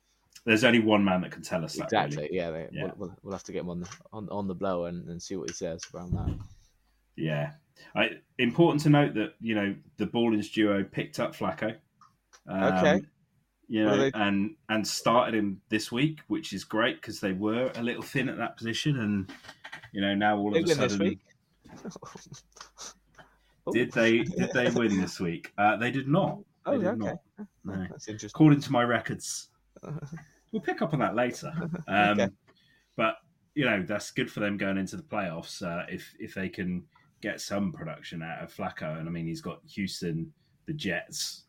There's 0.43 0.63
only 0.63 0.79
one 0.79 1.03
man 1.05 1.21
that 1.21 1.31
can 1.31 1.43
tell 1.43 1.63
us 1.63 1.75
that. 1.75 1.83
Exactly. 1.83 2.23
Really. 2.23 2.35
Yeah, 2.35 2.49
they, 2.49 2.69
Yeah. 2.71 2.83
We'll, 2.85 2.93
we'll, 2.97 3.17
we'll 3.21 3.33
have 3.33 3.43
to 3.43 3.51
get 3.51 3.59
him 3.59 3.69
on 3.69 3.81
the 3.81 3.89
on, 4.11 4.27
on 4.29 4.47
the 4.47 4.55
blower 4.55 4.87
and, 4.87 5.07
and 5.07 5.21
see 5.21 5.35
what 5.35 5.49
he 5.49 5.53
says 5.53 5.83
around 5.93 6.13
that. 6.13 6.35
Yeah. 7.15 7.51
I, 7.95 8.11
important 8.39 8.81
to 8.83 8.89
note 8.89 9.13
that 9.15 9.35
you 9.39 9.53
know 9.53 9.75
the 9.97 10.07
Ballins 10.07 10.51
duo 10.51 10.83
picked 10.83 11.19
up 11.19 11.35
Flacco. 11.35 11.75
Um, 12.47 12.63
Okay. 12.63 13.01
You 13.71 13.85
know, 13.85 13.95
they- 13.97 14.11
and 14.15 14.55
and 14.67 14.85
started 14.85 15.33
him 15.33 15.61
this 15.69 15.93
week, 15.93 16.19
which 16.27 16.51
is 16.51 16.65
great 16.65 16.97
because 17.01 17.21
they 17.21 17.31
were 17.31 17.71
a 17.75 17.81
little 17.81 18.01
thin 18.03 18.27
at 18.27 18.35
that 18.37 18.57
position, 18.57 18.99
and 18.99 19.31
you 19.93 20.01
know 20.01 20.13
now 20.13 20.37
all 20.37 20.51
They 20.51 20.59
of 20.59 20.69
a 20.69 20.75
sudden. 20.89 21.17
Oh. 23.65 23.71
did 23.71 23.91
they 23.93 24.23
did 24.23 24.51
they 24.53 24.69
win 24.71 24.99
this 24.99 25.21
week? 25.21 25.53
Uh, 25.57 25.77
they 25.77 25.89
did 25.89 26.09
not. 26.09 26.39
They 26.65 26.71
Oh, 26.73 26.77
did 26.79 26.87
okay. 26.87 26.97
not. 26.97 27.47
No. 27.63 27.87
That's 27.89 28.09
interesting. 28.09 28.35
According 28.35 28.59
to 28.59 28.71
my 28.73 28.83
records, 28.83 29.47
we'll 30.51 30.61
pick 30.61 30.81
up 30.81 30.93
on 30.93 30.99
that 30.99 31.15
later. 31.15 31.51
Um, 31.87 32.19
Okay. 32.19 32.27
But 32.97 33.15
you 33.55 33.63
know 33.63 33.83
that's 33.87 34.11
good 34.11 34.29
for 34.29 34.41
them 34.41 34.57
going 34.57 34.77
into 34.77 34.97
the 34.97 35.03
playoffs 35.03 35.61
uh, 35.65 35.85
if 35.89 36.13
if 36.19 36.33
they 36.33 36.49
can 36.49 36.83
get 37.21 37.39
some 37.39 37.71
production 37.71 38.21
out 38.21 38.43
of 38.43 38.53
Flacco. 38.53 38.99
And 38.99 39.07
I 39.07 39.11
mean, 39.11 39.27
he's 39.27 39.41
got 39.41 39.61
Houston, 39.65 40.33
the 40.65 40.73
Jets 40.73 41.45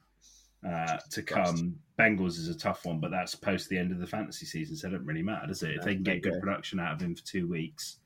uh, 0.67 0.99
to 1.11 1.23
come. 1.23 1.77
Bengals 1.99 2.39
is 2.39 2.49
a 2.49 2.57
tough 2.57 2.85
one, 2.85 3.01
but 3.01 3.11
that's 3.11 3.35
post 3.35 3.69
the 3.69 3.79
end 3.79 3.93
of 3.93 3.99
the 3.99 4.07
fantasy 4.07 4.47
season, 4.47 4.77
so 4.77 4.89
it 4.89 4.93
doesn't 4.93 5.07
really 5.07 5.23
matter, 5.23 5.47
does 5.47 5.63
it? 5.63 5.77
If 5.77 5.85
they 5.85 5.95
can 5.95 6.03
get 6.03 6.23
good 6.23 6.41
production 6.41 6.81
out 6.81 6.95
of 6.95 7.01
him 7.01 7.15
for 7.15 7.25
two 7.25 7.49
weeks, 7.49 7.99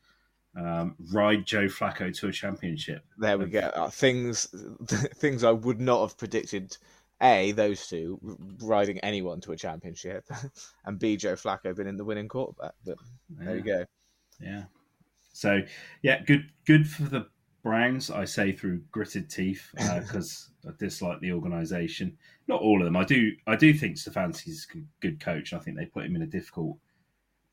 um, 0.57 0.97
ride 1.13 1.47
Joe 1.47 1.67
Flacco 1.67 2.15
to 2.19 2.29
a 2.29 2.33
championship. 2.33 3.05
There 3.19 3.39
we 3.39 3.47
go. 3.47 3.61
Uh, 3.61 3.91
things 3.91 4.47
things 5.17 5.45
I 5.45 5.53
would 5.53 5.81
not 5.81 6.01
have 6.03 6.19
predicted. 6.19 6.77
A, 7.23 7.53
those 7.53 7.87
two 7.87 8.21
riding 8.61 8.99
anyone 8.99 9.41
to 9.43 9.53
a 9.53 9.57
championship, 9.57 10.27
and 10.85 10.99
B, 10.99 11.17
Joe 11.17 11.33
Flacco 11.33 11.75
being 11.75 11.89
in 11.89 11.97
the 11.97 12.05
winning 12.05 12.29
quarterback. 12.29 12.73
But 12.85 12.97
there 13.31 13.57
you 13.57 13.63
go. 13.63 13.85
Yeah. 14.39 14.65
So 15.33 15.63
yeah, 16.03 16.23
good 16.23 16.51
good 16.67 16.87
for 16.87 17.05
the 17.05 17.27
Browns. 17.67 18.13
I 18.13 18.25
say 18.25 18.53
through 18.53 18.83
gritted 18.93 19.29
teeth 19.29 19.71
because 19.75 20.51
I 20.65 20.71
dislike 20.79 21.19
the 21.19 21.33
organisation. 21.33 22.17
Not 22.47 22.61
all 22.61 22.81
of 22.81 22.85
them. 22.85 22.97
I 22.97 23.03
do. 23.05 23.33
I 23.49 23.57
do 23.57 23.75
think 23.75 23.97
Stefanski's 23.97 24.69
a 24.73 24.79
good 25.01 25.19
coach. 25.19 25.53
I 25.53 25.59
think 25.59 25.77
they 25.77 25.87
put 25.87 26.07
him 26.07 26.15
in 26.15 26.23
a 26.23 26.27
difficult 26.27 26.77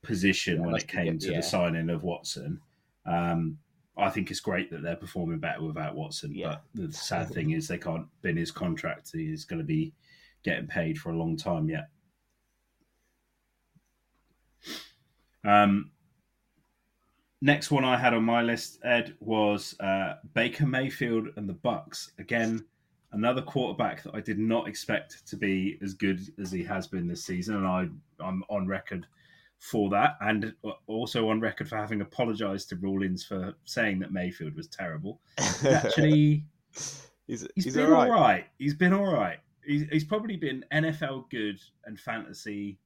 position 0.04 0.60
Yeah, 0.60 0.66
when 0.68 0.76
it 0.76 0.88
came 0.88 1.14
good, 1.14 1.22
to 1.22 1.32
yeah. 1.32 1.38
the 1.38 1.42
signing 1.42 1.90
of 1.90 2.04
Watson. 2.04 2.62
Um, 3.08 3.58
I 3.98 4.12
think 4.12 4.30
it's 4.30 4.40
great 4.40 4.70
that 4.70 4.84
they're 4.84 4.96
performing 4.96 5.40
better 5.40 5.64
without 5.64 5.96
Watson. 5.96 6.36
Yeah. 6.36 6.58
But 6.76 6.92
the 6.92 6.94
sad 6.94 7.32
thing 7.32 7.50
is 7.50 7.68
they 7.68 7.80
can't 7.80 8.06
bin 8.22 8.38
his 8.38 8.52
contract. 8.52 9.10
He's 9.12 9.46
going 9.46 9.62
to 9.62 9.66
be 9.66 9.94
getting 10.44 10.68
paid 10.68 11.00
for 11.00 11.10
a 11.10 11.18
long 11.18 11.36
time 11.38 11.70
yet. 11.70 11.90
Um, 15.44 15.90
next 17.44 17.72
one 17.72 17.84
I 17.84 17.98
had 17.98 18.14
on 18.14 18.24
my 18.24 18.42
list, 18.42 18.80
Ed, 18.86 19.16
was 19.20 19.76
uh, 19.82 20.16
Baker 20.34 20.66
Mayfield 20.66 21.28
and 21.36 21.48
the 21.48 21.54
Bucks. 21.54 22.14
Again, 22.18 22.66
another 23.12 23.42
quarterback 23.42 24.02
that 24.04 24.16
I 24.16 24.22
did 24.22 24.40
not 24.40 24.68
expect 24.68 25.28
to 25.28 25.36
be 25.36 25.78
as 25.84 25.94
good 25.94 26.22
as 26.40 26.52
he 26.52 26.64
has 26.64 26.88
been 26.88 27.08
this 27.08 27.26
season, 27.26 27.58
and 27.58 27.68
I 27.68 27.88
I'm 28.24 28.44
on 28.50 28.66
record 28.66 29.06
for 29.60 29.90
that, 29.90 30.16
and 30.22 30.54
also 30.88 31.30
on 31.30 31.42
record 31.42 31.68
for 31.68 31.78
having 31.78 32.02
apologised 32.02 32.70
to 32.70 32.78
Rawlins 32.78 33.26
for 33.26 33.54
saying 33.66 34.00
that 34.00 34.14
Mayfield 34.14 34.56
was 34.56 34.68
terrible. 34.68 35.20
Actually, 35.38 36.46
he's, 36.72 37.08
he's 37.28 37.48
he's 37.56 37.76
been 37.76 37.86
all 37.86 37.92
right. 37.92 38.10
all 38.10 38.22
right. 38.22 38.46
He's 38.58 38.74
been 38.74 38.94
all 38.94 39.14
right. 39.14 39.40
He's, 39.66 39.84
he's 39.92 40.04
probably 40.06 40.38
been 40.38 40.66
NFL 40.74 41.30
good 41.30 41.60
and 41.86 42.00
fantasy 42.00 42.80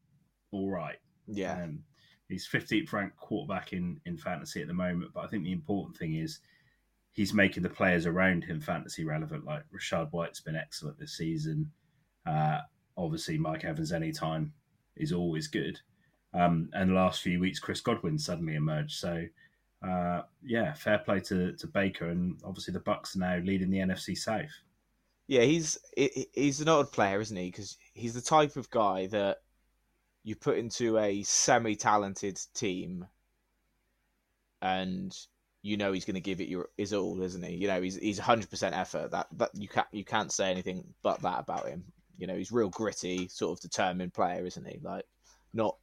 all 0.51 0.69
right. 0.69 0.97
Yeah, 1.27 1.63
Um, 1.63 1.83
he's 2.29 2.47
15th 2.47 2.91
ranked 2.91 3.17
quarterback 3.17 3.73
in, 3.73 3.99
in 4.05 4.17
fantasy 4.17 4.61
at 4.61 4.67
the 4.67 4.73
moment, 4.73 5.11
but 5.13 5.23
I 5.23 5.27
think 5.27 5.43
the 5.43 5.51
important 5.51 5.97
thing 5.97 6.15
is 6.15 6.39
he's 7.13 7.33
making 7.33 7.63
the 7.63 7.69
players 7.69 8.05
around 8.05 8.43
him 8.43 8.59
fantasy 8.59 9.03
relevant. 9.03 9.45
Like 9.45 9.63
Rachaad 9.75 10.11
White's 10.11 10.41
been 10.41 10.55
excellent 10.55 10.99
this 10.99 11.17
season. 11.17 11.71
Uh, 12.25 12.59
obviously, 12.97 13.37
Mike 13.37 13.65
Evans 13.65 13.91
anytime 13.91 14.53
is 14.95 15.13
always 15.13 15.47
good. 15.47 15.79
Um, 16.33 16.69
and 16.73 16.89
the 16.89 16.95
last 16.95 17.21
few 17.21 17.39
weeks, 17.39 17.59
Chris 17.59 17.81
Godwin 17.81 18.19
suddenly 18.19 18.55
emerged. 18.55 18.99
So, 18.99 19.23
uh, 19.87 20.21
yeah, 20.43 20.73
fair 20.73 20.99
play 20.99 21.19
to, 21.21 21.53
to 21.53 21.67
Baker, 21.67 22.09
and 22.09 22.37
obviously 22.43 22.73
the 22.73 22.81
Bucks 22.81 23.15
are 23.15 23.19
now 23.19 23.37
leading 23.43 23.69
the 23.69 23.77
NFC 23.77 24.17
South. 24.17 24.51
yeah. 25.27 25.41
He's 25.41 25.77
he's 25.95 26.61
an 26.61 26.69
odd 26.69 26.91
player, 26.91 27.21
isn't 27.21 27.37
he? 27.37 27.49
Because 27.49 27.77
he's 27.93 28.13
the 28.13 28.21
type 28.21 28.57
of 28.57 28.69
guy 28.69 29.07
that 29.07 29.37
you 30.27 30.35
put 30.35 30.57
into 30.57 30.97
a 30.97 31.23
semi-talented 31.23 32.37
team, 32.53 33.07
and 34.61 35.17
you 35.61 35.77
know 35.77 35.93
he's 35.93 36.03
going 36.03 36.15
to 36.15 36.19
give 36.21 36.41
it 36.41 36.49
your 36.49 36.67
his 36.77 36.91
all, 36.91 37.21
isn't 37.21 37.45
he? 37.45 37.55
You 37.55 37.69
know 37.69 37.81
he's 37.81 37.95
he's 37.95 38.19
hundred 38.19 38.49
percent 38.49 38.75
effort. 38.75 39.11
That 39.11 39.27
that 39.37 39.51
you 39.53 39.69
can't 39.69 39.87
you 39.93 40.03
can't 40.03 40.29
say 40.29 40.51
anything 40.51 40.83
but 41.01 41.21
that 41.21 41.39
about 41.39 41.69
him. 41.69 41.85
You 42.17 42.27
know 42.27 42.35
he's 42.35 42.51
real 42.51 42.67
gritty, 42.67 43.29
sort 43.29 43.57
of 43.57 43.61
determined 43.61 44.13
player, 44.13 44.45
isn't 44.45 44.67
he? 44.67 44.79
Like 44.83 45.05
not 45.53 45.77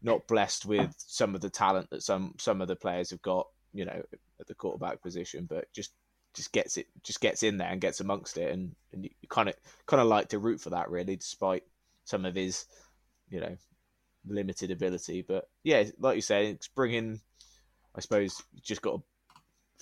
not 0.00 0.26
blessed 0.26 0.64
with 0.64 0.94
some 0.96 1.34
of 1.34 1.42
the 1.42 1.50
talent 1.50 1.90
that 1.90 2.02
some 2.02 2.34
some 2.38 2.62
of 2.62 2.68
the 2.68 2.76
players 2.76 3.10
have 3.10 3.20
got, 3.20 3.46
you 3.74 3.84
know, 3.84 4.02
at 4.40 4.46
the 4.46 4.54
quarterback 4.54 5.02
position, 5.02 5.44
but 5.44 5.70
just 5.74 5.92
just 6.32 6.50
gets 6.52 6.78
it 6.78 6.86
just 7.04 7.20
gets 7.20 7.42
in 7.42 7.58
there 7.58 7.68
and 7.68 7.82
gets 7.82 8.00
amongst 8.00 8.38
it 8.38 8.50
and, 8.52 8.74
and 8.94 9.04
you 9.04 9.10
kind 9.28 9.50
of 9.50 9.54
kind 9.84 10.00
of 10.00 10.06
like 10.06 10.30
to 10.30 10.38
root 10.38 10.62
for 10.62 10.70
that 10.70 10.88
really 10.88 11.14
despite 11.14 11.62
some 12.04 12.24
of 12.24 12.34
his 12.34 12.64
you 13.28 13.38
know 13.38 13.54
limited 14.26 14.70
ability 14.70 15.24
but 15.26 15.48
yeah 15.64 15.84
like 15.98 16.16
you 16.16 16.22
say 16.22 16.48
it's 16.48 16.68
bringing 16.68 17.20
i 17.94 18.00
suppose 18.00 18.42
just 18.62 18.82
got 18.82 18.96
to 18.96 19.02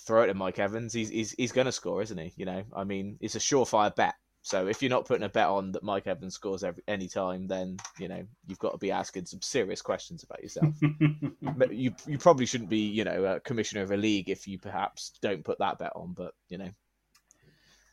throw 0.02 0.22
it 0.22 0.28
to 0.28 0.34
mike 0.34 0.58
evans 0.58 0.92
he's 0.92 1.10
he's, 1.10 1.32
he's 1.32 1.52
going 1.52 1.66
to 1.66 1.72
score 1.72 2.00
isn't 2.00 2.18
he 2.18 2.32
you 2.36 2.46
know 2.46 2.62
i 2.74 2.84
mean 2.84 3.18
it's 3.20 3.34
a 3.34 3.38
surefire 3.38 3.94
bet 3.94 4.14
so 4.42 4.66
if 4.66 4.80
you're 4.80 4.90
not 4.90 5.04
putting 5.04 5.24
a 5.24 5.28
bet 5.28 5.48
on 5.48 5.72
that 5.72 5.82
Mike 5.82 6.06
Evans 6.06 6.34
scores 6.34 6.64
every 6.64 6.82
any 6.88 7.08
time, 7.08 7.46
then 7.46 7.76
you 7.98 8.08
know 8.08 8.26
you've 8.46 8.58
got 8.58 8.72
to 8.72 8.78
be 8.78 8.90
asking 8.90 9.26
some 9.26 9.42
serious 9.42 9.82
questions 9.82 10.22
about 10.22 10.42
yourself. 10.42 10.74
you 11.70 11.94
you 12.06 12.18
probably 12.18 12.46
shouldn't 12.46 12.70
be 12.70 12.78
you 12.78 13.04
know 13.04 13.24
a 13.24 13.40
commissioner 13.40 13.82
of 13.82 13.90
a 13.90 13.96
league 13.96 14.30
if 14.30 14.48
you 14.48 14.58
perhaps 14.58 15.12
don't 15.20 15.44
put 15.44 15.58
that 15.58 15.78
bet 15.78 15.92
on. 15.94 16.14
But 16.14 16.32
you 16.48 16.56
know, 16.56 16.70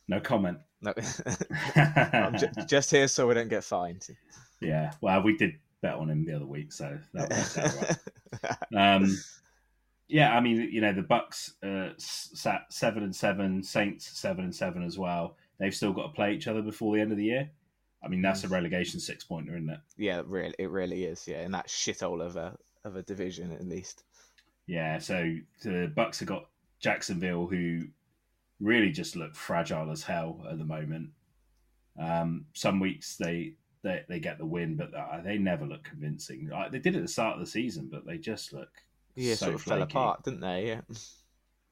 no 0.08 0.22
comment. 0.22 0.60
No, 0.82 0.94
I'm 1.76 2.38
just, 2.38 2.68
just 2.68 2.92
here 2.92 3.10
so 3.10 3.28
we 3.28 3.34
don't 3.34 3.50
get 3.50 3.66
fined. 3.66 4.08
Yeah, 4.62 4.94
well, 5.02 5.22
we 5.22 5.36
did 5.36 5.56
bet 5.82 5.96
on 5.96 6.10
him 6.10 6.26
the 6.26 6.36
other 6.36 6.46
week, 6.46 6.72
so 6.72 6.98
that 7.14 8.00
right. 8.74 8.96
um, 8.96 9.18
yeah, 10.08 10.36
I 10.36 10.40
mean, 10.40 10.70
you 10.72 10.82
know, 10.82 10.94
the 10.94 11.02
Bucks 11.02 11.54
uh, 11.64 11.90
sat 11.98 12.62
seven 12.70 13.04
and 13.04 13.16
seven, 13.16 13.62
Saints 13.64 14.08
seven 14.20 14.46
and 14.46 14.56
seven 14.56 14.84
as 14.84 14.98
well 14.98 15.36
they've 15.60 15.76
still 15.76 15.94
got 15.94 16.04
to 16.04 16.14
play 16.14 16.34
each 16.34 16.48
other 16.48 16.62
before 16.62 16.96
the 16.96 17.02
end 17.02 17.12
of 17.12 17.18
the 17.18 17.26
year. 17.26 17.50
I 18.04 18.08
mean, 18.08 18.22
that's 18.22 18.44
a 18.44 18.48
relegation 18.48 19.00
six 19.00 19.24
pointer, 19.24 19.56
isn't 19.56 19.70
it? 19.70 19.80
Yeah, 19.98 20.22
really, 20.26 20.54
it 20.60 20.70
really 20.70 21.06
is. 21.06 21.28
Yeah, 21.28 21.42
in 21.42 21.52
that 21.52 21.68
shithole 21.68 22.24
of 22.24 22.36
a 22.36 22.56
of 22.86 22.96
a 22.96 23.02
division, 23.02 23.52
at 23.52 23.68
least. 23.68 24.04
Yeah, 24.68 25.00
so 25.00 25.36
the 25.64 25.92
Bucks 25.96 26.20
have 26.20 26.28
got 26.28 26.48
Jacksonville, 26.80 27.48
who 27.48 27.82
really 28.60 28.92
just 28.92 29.16
look 29.16 29.36
fragile 29.36 29.92
as 29.92 30.04
hell 30.04 30.46
at 30.50 30.58
the 30.58 30.66
moment. 30.66 31.10
Um, 32.00 32.46
some 32.54 32.80
weeks 32.80 33.18
they, 33.18 33.54
they 33.84 34.04
they 34.08 34.20
get 34.20 34.38
the 34.38 34.46
win, 34.46 34.76
but 34.76 34.92
they 35.24 35.38
never 35.38 35.66
look 35.66 35.84
convincing. 35.84 36.50
Like 36.50 36.72
They 36.72 36.80
did 36.80 36.96
at 36.96 37.02
the 37.02 37.08
start 37.08 37.36
of 37.36 37.40
the 37.40 37.52
season, 37.52 37.90
but 37.92 38.06
they 38.06 38.18
just 38.18 38.54
look 38.54 38.70
yeah, 39.16 39.36
so 39.36 39.46
sort 39.46 39.56
of 39.56 39.62
flaky. 39.62 39.80
fell 39.80 39.84
apart, 39.84 40.24
didn't 40.24 40.42
they? 40.42 40.68
Yeah. 40.68 40.82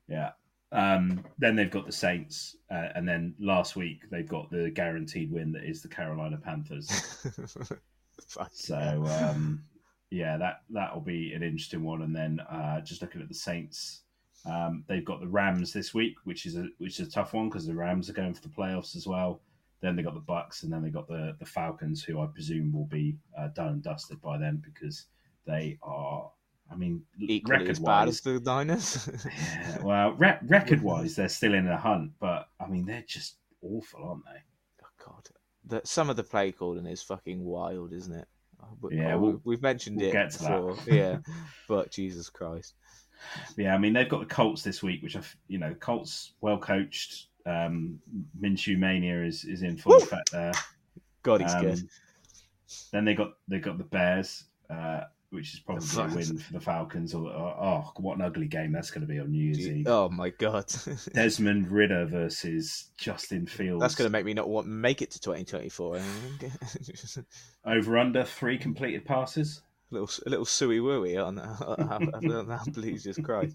Yeah. 0.07 0.31
Um, 0.71 1.23
then 1.37 1.55
they've 1.55 1.71
got 1.71 1.85
the 1.85 1.91
Saints, 1.91 2.57
uh, 2.69 2.89
and 2.95 3.07
then 3.07 3.35
last 3.39 3.75
week 3.75 4.09
they've 4.09 4.27
got 4.27 4.49
the 4.49 4.69
guaranteed 4.71 5.31
win 5.31 5.51
that 5.53 5.63
is 5.63 5.81
the 5.81 5.87
Carolina 5.87 6.37
Panthers. 6.37 6.89
so 8.51 9.05
um, 9.07 9.63
yeah, 10.09 10.37
that 10.37 10.63
that 10.71 10.93
will 10.93 11.01
be 11.01 11.33
an 11.33 11.43
interesting 11.43 11.83
one. 11.83 12.01
And 12.01 12.15
then 12.15 12.39
uh, 12.41 12.81
just 12.81 13.01
looking 13.01 13.21
at 13.21 13.29
the 13.29 13.35
Saints, 13.35 14.01
um, 14.45 14.83
they've 14.87 15.05
got 15.05 15.21
the 15.21 15.27
Rams 15.27 15.71
this 15.71 15.93
week, 15.93 16.15
which 16.23 16.45
is 16.45 16.57
a 16.57 16.67
which 16.79 16.99
is 16.99 17.07
a 17.07 17.11
tough 17.11 17.33
one 17.33 17.47
because 17.47 17.65
the 17.65 17.75
Rams 17.75 18.09
are 18.09 18.13
going 18.13 18.33
for 18.33 18.41
the 18.41 18.49
playoffs 18.49 18.95
as 18.95 19.07
well. 19.07 19.41
Then 19.85 19.95
they 19.95 20.03
got 20.03 20.15
the 20.15 20.19
Bucks, 20.19 20.63
and 20.63 20.73
then 20.73 20.81
they 20.81 20.89
got 20.89 21.07
the 21.07 21.35
the 21.39 21.45
Falcons, 21.45 22.03
who 22.03 22.19
I 22.19 22.25
presume 22.25 22.73
will 22.73 22.87
be 22.87 23.17
uh, 23.37 23.49
done 23.49 23.67
and 23.67 23.83
dusted 23.83 24.21
by 24.21 24.37
then 24.37 24.61
because 24.65 25.05
they 25.45 25.77
are 25.83 26.31
I 26.71 26.75
mean, 26.75 27.03
equally 27.19 27.69
as 27.69 27.79
bad 27.79 28.07
as 28.07 28.21
the 28.21 28.39
Niners. 28.39 29.07
yeah, 29.25 29.83
well, 29.83 30.11
re- 30.13 30.39
record 30.47 30.81
wise, 30.81 31.15
they're 31.17 31.29
still 31.29 31.53
in 31.53 31.65
the 31.65 31.77
hunt, 31.77 32.11
but 32.19 32.47
I 32.59 32.67
mean, 32.67 32.85
they're 32.85 33.05
just 33.07 33.37
awful, 33.61 34.03
aren't 34.03 34.25
they? 34.25 34.41
Oh 34.83 35.11
God, 35.69 35.87
some 35.87 36.09
of 36.09 36.15
the 36.15 36.23
play 36.23 36.51
calling 36.51 36.85
is 36.85 37.03
fucking 37.03 37.43
wild, 37.43 37.93
isn't 37.93 38.13
it? 38.13 38.27
Oh, 38.63 38.89
yeah, 38.89 39.13
oh, 39.13 39.19
we'll, 39.19 39.41
we've 39.43 39.61
mentioned 39.61 39.97
we'll 39.97 40.15
it 40.15 40.31
before. 40.31 40.77
yeah, 40.87 41.17
but 41.67 41.91
Jesus 41.91 42.29
Christ. 42.29 42.73
Yeah, 43.57 43.75
I 43.75 43.77
mean, 43.77 43.93
they've 43.93 44.09
got 44.09 44.19
the 44.19 44.33
Colts 44.33 44.63
this 44.63 44.81
week, 44.81 45.01
which 45.03 45.15
I've, 45.15 45.35
you 45.47 45.57
know, 45.57 45.73
Colts 45.75 46.33
well 46.41 46.57
coached. 46.57 47.27
Um, 47.45 47.99
Minshew 48.39 48.77
mania 48.77 49.23
is 49.23 49.43
is 49.45 49.61
in 49.61 49.77
full 49.77 49.93
Woo! 49.93 49.97
effect 49.99 50.31
there. 50.31 50.53
God, 51.23 51.41
he's 51.41 51.53
um, 51.53 51.61
good. 51.61 51.89
Then 52.91 53.05
they 53.05 53.13
got 53.13 53.33
they 53.47 53.59
got 53.59 53.77
the 53.77 53.83
Bears. 53.83 54.45
Uh, 54.69 55.01
which 55.35 55.53
is 55.53 55.59
probably 55.59 55.85
a 55.85 56.15
win 56.15 56.37
for 56.37 56.53
the 56.53 56.59
Falcons. 56.59 57.13
Or, 57.13 57.27
or, 57.29 57.61
oh, 57.61 57.91
what 57.97 58.17
an 58.17 58.23
ugly 58.23 58.47
game 58.47 58.71
that's 58.71 58.89
going 58.89 59.01
to 59.01 59.07
be 59.07 59.19
on 59.19 59.31
New 59.31 59.43
Year's 59.43 59.67
Eve. 59.67 59.87
Oh 59.87 60.09
my 60.09 60.29
god! 60.29 60.65
Desmond 61.13 61.69
Ridder 61.69 62.05
versus 62.05 62.91
Justin 62.97 63.45
Fields. 63.45 63.81
That's 63.81 63.95
going 63.95 64.07
to 64.07 64.11
make 64.11 64.25
me 64.25 64.33
not 64.33 64.49
want 64.49 64.67
make 64.67 65.01
it 65.01 65.11
to 65.11 65.19
2024. 65.19 65.99
Over 67.65 67.97
under 67.97 68.23
three 68.23 68.57
completed 68.57 69.05
passes. 69.05 69.61
A 69.91 69.93
little 69.93 70.09
a 70.25 70.29
little 70.29 70.45
suey 70.45 70.79
wooey 70.79 71.23
on 71.23 71.35
that. 71.35 72.73
Please, 72.73 73.03
just 73.03 73.23
cry. 73.23 73.49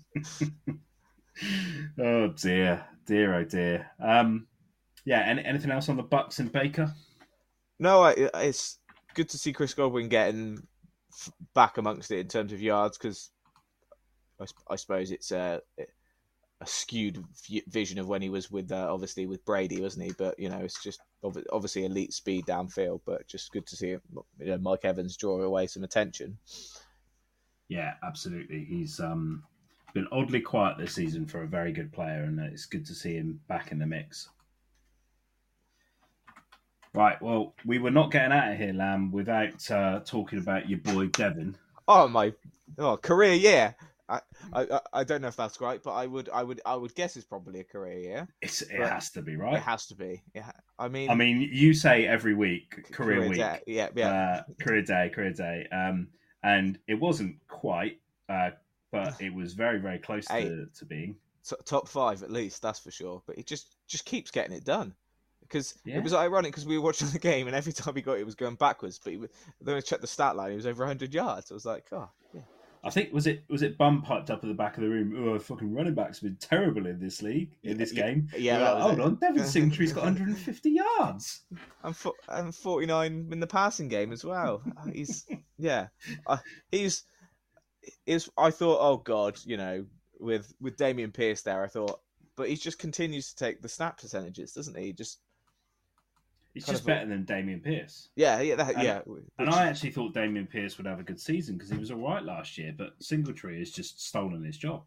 oh 1.98 2.29
dear, 2.29 2.85
dear, 3.11 3.35
oh 3.35 3.44
dear. 3.44 3.90
Um, 4.01 4.46
yeah. 5.05 5.23
Any, 5.27 5.44
anything 5.44 5.73
else 5.73 5.88
on 5.88 5.96
the 5.96 6.03
Bucks 6.03 6.38
and 6.38 6.53
Baker? 6.53 6.94
No, 7.81 8.05
it's 8.05 8.79
good 9.14 9.29
to 9.31 9.38
see 9.38 9.53
Chris 9.53 9.75
Godwin 9.75 10.09
getting 10.09 10.59
back 11.53 11.77
amongst 11.77 12.12
it 12.12 12.20
in 12.20 12.29
terms 12.29 12.53
of 12.53 12.62
yards 12.62 12.96
because 12.96 13.31
I, 14.40 14.44
I, 14.70 14.77
suppose 14.77 15.11
it's 15.11 15.33
a, 15.33 15.61
a 16.61 16.66
skewed 16.66 17.25
vision 17.66 17.99
of 17.99 18.07
when 18.07 18.23
he 18.23 18.29
was 18.29 18.49
with 18.49 18.70
uh, 18.70 18.87
obviously 18.88 19.27
with 19.27 19.44
Brady, 19.44 19.81
wasn't 19.81 20.05
he? 20.05 20.12
But 20.16 20.38
you 20.38 20.49
know, 20.49 20.59
it's 20.59 20.81
just 20.81 21.01
obviously 21.25 21.87
elite 21.87 22.12
speed 22.12 22.46
downfield, 22.46 23.01
but 23.05 23.27
just 23.27 23.51
good 23.51 23.66
to 23.66 23.77
see 23.77 23.90
him, 23.90 24.03
you 24.38 24.46
know, 24.46 24.59
Mike 24.59 24.85
Evans 24.85 25.16
draw 25.16 25.40
away 25.40 25.66
some 25.66 25.83
attention. 25.83 26.38
Yeah, 27.68 27.94
absolutely. 28.05 28.66
He's 28.68 29.01
um, 29.01 29.42
been 29.92 30.07
oddly 30.12 30.40
quiet 30.40 30.79
this 30.79 30.94
season 30.94 31.26
for 31.26 31.42
a 31.42 31.46
very 31.46 31.72
good 31.72 31.92
player, 31.92 32.24
and 32.24 32.38
it's 32.40 32.66
good 32.66 32.87
to 32.87 32.94
see 32.94 33.14
him 33.14 33.40
back 33.48 33.72
in 33.72 33.79
the 33.79 33.87
mix. 33.87 34.29
Right. 36.92 37.20
Well, 37.22 37.55
we 37.64 37.79
were 37.79 37.90
not 37.90 38.11
getting 38.11 38.33
out 38.33 38.50
of 38.50 38.59
here, 38.59 38.72
Lamb, 38.72 39.12
without 39.12 39.70
uh, 39.70 40.00
talking 40.00 40.38
about 40.38 40.68
your 40.68 40.81
boy 40.81 41.07
Devin. 41.07 41.57
Oh 41.87 42.09
my, 42.09 42.33
oh 42.79 42.96
career 42.96 43.35
year. 43.35 43.74
I, 44.09 44.20
I 44.53 44.81
I 44.92 45.05
don't 45.05 45.22
know 45.22 45.29
if 45.29 45.37
that's 45.37 45.61
right, 45.61 45.81
but 45.81 45.92
I 45.92 46.07
would 46.07 46.29
I 46.31 46.42
would 46.42 46.61
I 46.66 46.74
would 46.74 46.94
guess 46.96 47.16
it's 47.16 47.24
probably 47.24 47.61
a 47.61 47.64
career 47.64 47.98
year. 47.98 48.29
It's, 48.42 48.62
it 48.62 48.81
has 48.81 49.11
to 49.11 49.22
be 49.22 49.37
right. 49.37 49.55
It 49.55 49.62
has 49.62 49.87
to 49.87 49.94
be. 49.94 50.20
Yeah. 50.35 50.50
I 50.81 50.88
mean, 50.88 51.11
I 51.11 51.14
mean, 51.14 51.48
you 51.53 51.74
say 51.74 52.07
every 52.07 52.35
week 52.35 52.90
career, 52.90 53.18
career 53.18 53.29
week, 53.29 53.38
day. 53.38 53.61
yeah, 53.66 53.88
yeah, 53.94 54.11
uh, 54.11 54.42
career 54.61 54.83
day, 54.83 55.11
career 55.14 55.33
day. 55.33 55.68
Um, 55.70 56.09
and 56.42 56.79
it 56.88 56.94
wasn't 56.94 57.37
quite, 57.48 58.00
uh, 58.29 58.50
but 58.90 59.20
it 59.20 59.33
was 59.33 59.55
very 59.55 59.79
very 59.79 59.98
close 59.98 60.26
to, 60.26 60.66
to 60.66 60.85
being 60.85 61.16
top 61.64 61.88
five 61.88 62.22
at 62.22 62.31
least. 62.31 62.62
That's 62.62 62.79
for 62.79 62.90
sure. 62.90 63.22
But 63.26 63.37
he 63.37 63.42
just 63.42 63.76
just 63.87 64.05
keeps 64.05 64.31
getting 64.31 64.57
it 64.57 64.64
done 64.64 64.94
because 65.42 65.74
yeah. 65.85 65.96
it 65.96 66.05
was 66.05 66.14
ironic 66.14 66.53
because 66.53 66.66
we 66.66 66.79
were 66.79 66.85
watching 66.85 67.09
the 67.12 67.18
game 67.18 67.46
and 67.46 67.57
every 67.57 67.72
time 67.72 67.94
he 67.94 68.03
got 68.03 68.14
it, 68.14 68.20
it 68.20 68.26
was 68.26 68.35
going 68.35 68.55
backwards. 68.55 69.00
But 69.03 69.12
he, 69.12 69.20
then 69.61 69.76
I 69.76 69.81
checked 69.81 70.03
the 70.03 70.07
stat 70.07 70.37
line; 70.37 70.50
he 70.50 70.57
was 70.57 70.66
over 70.66 70.85
100 70.85 71.14
yards. 71.14 71.50
I 71.50 71.55
was 71.55 71.66
like, 71.66 71.87
oh, 71.92 72.09
yeah. 72.35 72.42
I 72.83 72.88
think 72.88 73.12
was 73.12 73.26
it 73.26 73.44
was 73.48 73.62
it 73.62 73.76
bum 73.76 74.00
piped 74.00 74.31
up 74.31 74.42
at 74.42 74.48
the 74.48 74.55
back 74.55 74.76
of 74.76 74.83
the 74.83 74.88
room. 74.88 75.29
Oh, 75.29 75.38
fucking 75.38 75.74
running 75.74 75.94
backs 75.94 76.20
been 76.20 76.37
terrible 76.37 76.87
in 76.87 76.98
this 76.98 77.20
league 77.20 77.50
in 77.62 77.76
this 77.76 77.92
game. 77.92 78.29
Yeah, 78.37 78.72
like, 78.72 78.83
hold 78.83 78.98
it. 78.98 79.00
on, 79.03 79.14
Devin 79.16 79.44
Singletary's 79.44 79.92
got 79.92 80.05
150 80.05 80.70
yards. 80.70 81.42
I'm 81.85 81.92
fo- 81.92 82.16
I'm 82.29 82.53
49 82.53 83.29
in 83.31 83.40
the 83.40 83.46
passing 83.46 83.88
game 83.88 84.12
as 84.12 84.24
well. 84.24 84.62
Uh, 84.79 84.90
he's 84.90 85.26
yeah, 85.59 85.88
uh, 86.26 86.38
he's 86.72 87.05
is. 88.07 88.29
I 88.37 88.50
thought, 88.50 88.79
oh 88.81 88.96
god, 88.98 89.38
you 89.44 89.57
know, 89.57 89.87
with 90.18 90.53
with 90.61 90.76
Dameon 90.76 91.12
Pierce 91.12 91.42
there, 91.42 91.62
I 91.62 91.68
thought, 91.68 92.00
but 92.37 92.48
he 92.48 92.57
just 92.57 92.79
continues 92.79 93.33
to 93.33 93.44
take 93.44 93.62
the 93.62 93.68
snap 93.68 94.00
percentages, 94.00 94.53
doesn't 94.53 94.76
he? 94.76 94.92
Just 94.92 95.20
He's 96.55 96.66
just 96.66 96.85
better 96.85 97.07
than 97.07 97.24
Dameon 97.24 97.62
Pierce. 97.62 98.09
Yeah, 98.16 98.40
yeah, 98.40 98.57
that, 98.57 98.74
and, 98.74 98.83
yeah. 98.83 99.00
And 99.38 99.48
I 99.50 99.68
actually 99.68 99.90
thought 99.90 100.14
Dameon 100.14 100.50
Pierce 100.50 100.79
would 100.79 100.87
have 100.87 100.98
a 100.98 101.05
good 101.05 101.20
season 101.20 101.57
because 101.57 101.70
he 101.70 101.79
was 101.79 101.92
all 101.92 101.98
right 101.98 102.22
last 102.22 102.59
year, 102.59 102.74
but 102.76 102.94
Singletary 102.98 103.61
has 103.61 103.70
just 103.70 104.05
stolen 104.05 104.42
his 104.42 104.57
job. 104.57 104.83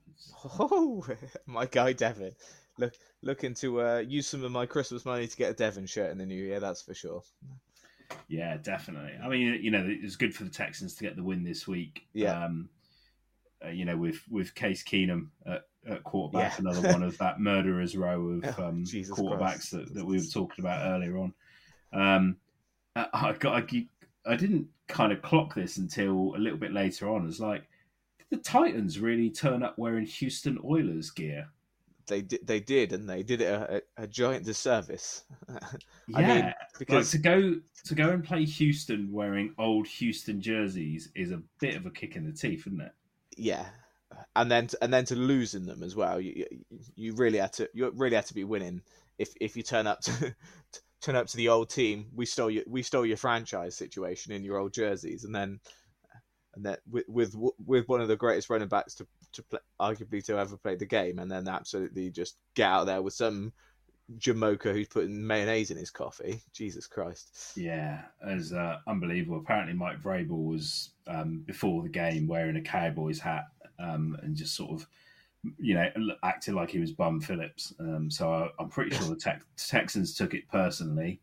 Oh, 0.59 1.05
my 1.45 1.65
guy 1.65 1.93
Devin, 1.93 2.33
look 2.77 2.93
looking 3.21 3.53
to 3.55 3.81
uh, 3.81 3.97
use 3.99 4.27
some 4.27 4.43
of 4.43 4.51
my 4.51 4.65
Christmas 4.65 5.05
money 5.05 5.25
to 5.25 5.37
get 5.37 5.51
a 5.51 5.53
Devin 5.53 5.85
shirt 5.85 6.11
in 6.11 6.17
the 6.17 6.25
new 6.25 6.43
year. 6.43 6.59
That's 6.59 6.81
for 6.81 6.93
sure. 6.93 7.23
Yeah, 8.27 8.57
definitely. 8.57 9.13
I 9.23 9.29
mean, 9.29 9.59
you 9.61 9.71
know, 9.71 9.85
it's 9.87 10.17
good 10.17 10.35
for 10.35 10.43
the 10.43 10.49
Texans 10.49 10.95
to 10.95 11.03
get 11.03 11.15
the 11.15 11.23
win 11.23 11.45
this 11.45 11.65
week. 11.65 12.07
Yeah. 12.13 12.43
Um, 12.43 12.69
uh, 13.65 13.69
you 13.69 13.85
know, 13.85 13.97
with 13.97 14.21
with 14.29 14.55
Case 14.55 14.83
Keenum 14.83 15.27
at, 15.45 15.63
at 15.87 16.03
quarterback, 16.03 16.53
yeah. 16.53 16.59
another 16.59 16.91
one 16.91 17.03
of 17.03 17.17
that 17.17 17.39
murderer's 17.39 17.95
row 17.95 18.29
of 18.29 18.59
oh, 18.59 18.67
um, 18.67 18.83
quarterbacks 18.85 19.69
that, 19.71 19.93
that 19.93 20.05
we 20.05 20.17
were 20.17 20.23
talking 20.23 20.63
about 20.63 20.87
earlier 20.87 21.17
on. 21.17 21.33
Um, 21.93 22.37
I 22.95 23.33
got 23.39 23.55
I, 23.55 23.87
I 24.25 24.35
didn't 24.35 24.67
kind 24.87 25.11
of 25.11 25.21
clock 25.21 25.55
this 25.55 25.77
until 25.77 26.35
a 26.35 26.39
little 26.39 26.59
bit 26.59 26.73
later 26.73 27.09
on. 27.09 27.27
It's 27.27 27.39
like, 27.39 27.63
did 28.19 28.39
the 28.39 28.43
Titans 28.43 28.99
really 28.99 29.29
turn 29.29 29.63
up 29.63 29.77
wearing 29.77 30.05
Houston 30.05 30.59
Oilers 30.63 31.09
gear? 31.09 31.47
they 32.07 32.21
did, 32.21 32.45
they 32.45 32.59
did, 32.59 32.93
and 32.93 33.09
they 33.09 33.23
did 33.23 33.41
it 33.41 33.45
a, 33.45 33.81
a, 33.97 34.03
a 34.03 34.07
giant 34.07 34.45
disservice. 34.45 35.23
Yeah, 35.49 35.57
I 36.15 36.21
mean, 36.21 36.45
like 36.45 36.55
because 36.79 37.11
to 37.11 37.17
go 37.17 37.55
to 37.85 37.95
go 37.95 38.09
and 38.09 38.23
play 38.23 38.45
Houston 38.45 39.11
wearing 39.11 39.53
old 39.57 39.87
Houston 39.87 40.41
jerseys 40.41 41.09
is 41.15 41.31
a 41.31 41.41
bit 41.59 41.75
of 41.75 41.85
a 41.85 41.91
kick 41.91 42.15
in 42.15 42.25
the 42.25 42.31
teeth, 42.31 42.67
isn't 42.67 42.81
it? 42.81 42.91
Yeah, 43.37 43.65
and 44.35 44.51
then 44.51 44.67
to, 44.67 44.77
and 44.83 44.93
then 44.93 45.05
to 45.05 45.15
lose 45.15 45.55
in 45.55 45.65
them 45.65 45.83
as 45.83 45.95
well. 45.95 46.19
You 46.19 46.33
you- 46.35 46.65
you 46.95 47.13
really 47.15 47.39
had 47.39 47.53
to 47.53 47.69
you 47.73 47.89
really 47.91 48.15
had 48.15 48.25
to 48.27 48.33
be 48.33 48.43
winning 48.43 48.81
if 49.17 49.33
if 49.41 49.55
you 49.57 49.63
turn 49.63 49.87
up 49.87 50.01
to 50.01 50.35
turn 51.01 51.15
up 51.15 51.27
to 51.27 51.37
the 51.37 51.49
old 51.49 51.69
team. 51.69 52.07
We 52.13 52.25
stole 52.25 52.49
your 52.51 52.63
we 52.67 52.83
stole 52.83 53.05
your 53.05 53.17
franchise 53.17 53.75
situation 53.77 54.33
in 54.33 54.43
your 54.43 54.57
old 54.57 54.73
jerseys, 54.73 55.23
and 55.23 55.35
then 55.35 55.59
and 56.55 56.65
then 56.65 56.77
with 56.89 57.05
with 57.07 57.35
with 57.65 57.87
one 57.87 58.01
of 58.01 58.07
the 58.07 58.15
greatest 58.15 58.49
running 58.49 58.67
backs 58.67 58.95
to 58.95 59.07
to 59.33 59.43
play, 59.43 59.59
arguably 59.81 60.23
to 60.25 60.37
ever 60.37 60.57
play 60.57 60.75
the 60.75 60.85
game, 60.85 61.19
and 61.19 61.31
then 61.31 61.47
absolutely 61.47 62.11
just 62.11 62.37
get 62.55 62.69
out 62.69 62.85
there 62.85 63.01
with 63.01 63.13
some 63.13 63.53
Jamocha 64.17 64.73
who's 64.73 64.87
putting 64.87 65.25
mayonnaise 65.25 65.71
in 65.71 65.77
his 65.77 65.89
coffee. 65.89 66.41
Jesus 66.53 66.87
Christ. 66.87 67.53
Yeah, 67.55 68.01
as 68.25 68.53
uh, 68.53 68.77
unbelievable. 68.87 69.39
Apparently, 69.39 69.73
Mike 69.73 70.01
Vrabel 70.01 70.45
was 70.45 70.91
um, 71.07 71.43
before 71.45 71.83
the 71.83 71.89
game 71.89 72.27
wearing 72.27 72.57
a 72.57 72.61
Cowboys 72.61 73.19
hat 73.19 73.45
um, 73.79 74.17
and 74.21 74.35
just 74.35 74.55
sort 74.55 74.71
of, 74.71 74.87
you 75.57 75.75
know, 75.75 75.89
acted 76.23 76.53
like 76.53 76.69
he 76.69 76.79
was 76.79 76.91
Bum 76.91 77.19
Phillips. 77.19 77.73
Um, 77.79 78.09
so 78.11 78.31
I, 78.31 78.49
I'm 78.59 78.69
pretty 78.69 78.95
sure 78.95 79.07
the 79.07 79.15
Tex 79.15 79.45
Texans 79.69 80.13
took 80.15 80.33
it 80.33 80.47
personally. 80.49 81.21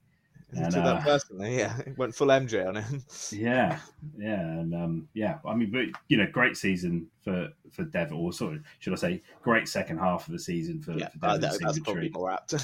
And, 0.52 0.72
took 0.72 0.82
uh, 0.82 0.94
that 0.94 1.04
personally, 1.04 1.58
yeah. 1.58 1.76
He 1.84 1.92
went 1.92 2.14
full 2.14 2.28
MJ 2.28 2.66
on 2.66 2.76
him. 2.76 3.04
Yeah, 3.30 3.78
yeah, 4.18 4.40
and 4.40 4.74
um, 4.74 5.08
yeah. 5.14 5.38
I 5.46 5.54
mean, 5.54 5.70
but 5.70 5.86
you 6.08 6.16
know, 6.16 6.26
great 6.30 6.56
season 6.56 7.06
for 7.22 7.50
for 7.70 7.84
Devin, 7.84 8.16
or 8.16 8.32
sort 8.32 8.54
of, 8.54 8.62
should 8.80 8.92
I 8.92 8.96
say, 8.96 9.22
great 9.42 9.68
second 9.68 9.98
half 9.98 10.26
of 10.26 10.32
the 10.32 10.38
season 10.38 10.80
for, 10.82 10.92
Yeah, 10.92 11.08
for 11.20 11.26
uh, 11.26 11.38
Devin 11.38 11.40
that, 11.40 11.60
that's 11.60 11.78
probably 11.80 12.08
more 12.10 12.32
apt. 12.32 12.54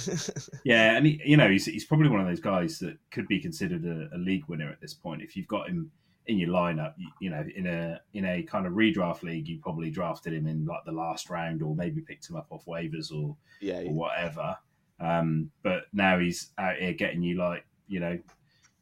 Yeah, 0.65 0.97
and 0.97 1.07
he, 1.07 1.21
you 1.25 1.37
know, 1.37 1.49
he's, 1.49 1.67
he's 1.67 1.85
probably 1.85 2.09
one 2.09 2.21
of 2.21 2.27
those 2.27 2.41
guys 2.41 2.79
that 2.81 2.97
could 3.11 3.29
be 3.29 3.41
considered 3.41 3.85
a, 3.85 4.15
a 4.15 4.19
league 4.19 4.47
winner 4.49 4.71
at 4.71 4.81
this 4.81 4.95
point. 4.95 5.23
If 5.23 5.37
you've 5.37 5.47
got 5.47 5.69
him 5.69 5.91
in 6.27 6.39
your 6.39 6.51
lineup, 6.51 6.95
you, 6.97 7.09
you 7.21 7.31
know, 7.31 7.45
in 7.55 7.67
a 7.67 8.01
in 8.15 8.25
a 8.25 8.43
kind 8.43 8.67
of 8.67 8.73
redraft 8.73 9.23
league, 9.23 9.47
you 9.47 9.59
probably 9.61 9.91
drafted 9.91 10.33
him 10.33 10.47
in 10.47 10.65
like 10.65 10.85
the 10.85 10.93
last 10.93 11.31
round, 11.31 11.63
or 11.63 11.75
maybe 11.75 12.01
picked 12.01 12.29
him 12.29 12.37
up 12.37 12.47
off 12.51 12.65
waivers 12.67 13.13
or 13.13 13.37
yeah, 13.61 13.83
or 13.83 13.93
whatever. 13.93 14.57
Um, 14.99 15.51
but 15.63 15.85
now 15.93 16.19
he's 16.19 16.53
out 16.59 16.77
here 16.77 16.95
getting 16.95 17.23
you 17.23 17.37
like 17.37 17.65
you 17.89 18.01
know 18.01 18.19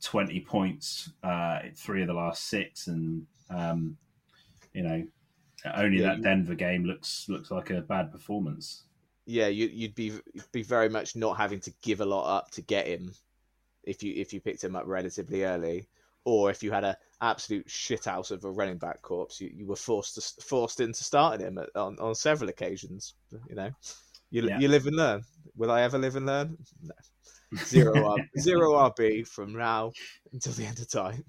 twenty 0.03 0.41
points, 0.41 1.11
uh, 1.23 1.61
three 1.75 2.03
of 2.03 2.09
the 2.09 2.15
last 2.15 2.45
six, 2.49 2.87
and 2.89 3.27
um, 3.51 3.97
you 4.75 4.83
know 4.83 5.07
only 5.75 6.01
Yeah, 6.01 6.03
that 6.03 6.23
Denver 6.23 6.55
game 6.55 6.85
looks 6.85 7.29
looks 7.29 7.51
like 7.51 7.71
a 7.71 7.81
bad 7.81 8.13
performance. 8.13 8.85
yeah, 9.27 9.49
you, 9.49 9.67
you'd 9.73 9.95
be 9.95 10.13
be 10.53 10.63
very 10.63 10.89
much 10.89 11.17
not 11.17 11.37
having 11.37 11.61
to 11.61 11.73
give 11.83 12.01
a 12.01 12.05
lot 12.05 12.37
up 12.37 12.51
to 12.53 12.63
get 12.63 12.87
him 12.87 13.15
if 13.85 14.03
you 14.03 14.15
if 14.17 14.33
you 14.33 14.41
picked 14.41 14.65
him 14.65 14.77
up 14.77 14.85
relatively 14.87 15.45
early, 15.45 15.89
or 16.25 16.51
if 16.51 16.63
you 16.63 16.73
had 16.73 16.85
a 16.85 16.97
absolute 17.21 17.69
shit 17.71 18.03
shithouse 18.03 18.31
of 18.31 18.45
a 18.45 18.51
running 18.51 18.79
back 18.79 19.03
corpse, 19.03 19.41
you, 19.41 19.51
you 19.55 19.67
were 19.67 19.77
forced 19.77 20.15
to 20.17 20.43
forced 20.43 20.81
into 20.81 21.05
starting 21.05 21.47
him 21.47 21.59
at, 21.59 21.71
on 21.77 21.99
on 22.01 22.15
several 22.15 22.51
occasions. 22.51 23.15
You 23.49 23.57
know, 23.57 23.71
you 24.31 24.43
Yeah. 24.43 24.59
you 24.59 24.69
live 24.69 24.87
and 24.87 24.97
learn. 24.97 25.23
Will 25.57 25.71
I 25.71 25.83
ever 25.83 25.99
live 25.99 26.17
and 26.17 26.27
learn? 26.27 26.59
No. 26.83 26.95
Zero 27.65 28.05
R, 28.05 28.17
zero 28.39 28.73
RB 28.91 29.27
from 29.27 29.53
now 29.53 29.93
until 30.33 30.53
the 30.53 30.67
end 30.67 30.79
of 30.79 30.89
time. 30.89 31.25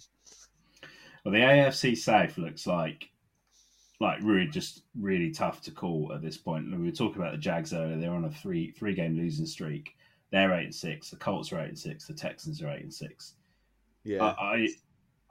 Well, 1.23 1.33
the 1.33 1.39
AFC 1.39 1.97
South 1.97 2.37
looks 2.37 2.67
like 2.67 3.09
like 3.99 4.19
really 4.21 4.47
just 4.47 4.83
really 4.99 5.31
tough 5.31 5.61
to 5.63 5.71
call 5.71 6.11
at 6.13 6.21
this 6.21 6.37
point. 6.37 6.69
We 6.71 6.85
were 6.85 6.91
talking 6.91 7.21
about 7.21 7.31
the 7.31 7.37
Jags 7.37 7.73
earlier; 7.73 7.97
they're 7.97 8.11
on 8.11 8.25
a 8.25 8.31
three 8.31 8.71
three 8.71 8.93
game 8.93 9.17
losing 9.17 9.45
streak. 9.45 9.95
They're 10.31 10.53
eight 10.53 10.65
and 10.65 10.75
six. 10.75 11.09
The 11.09 11.17
Colts 11.17 11.51
are 11.51 11.61
eight 11.61 11.69
and 11.69 11.79
six. 11.79 12.07
The 12.07 12.13
Texans 12.13 12.61
are 12.61 12.69
eight 12.69 12.83
and 12.83 12.93
six. 12.93 13.35
Yeah, 14.03 14.23
I, 14.23 14.67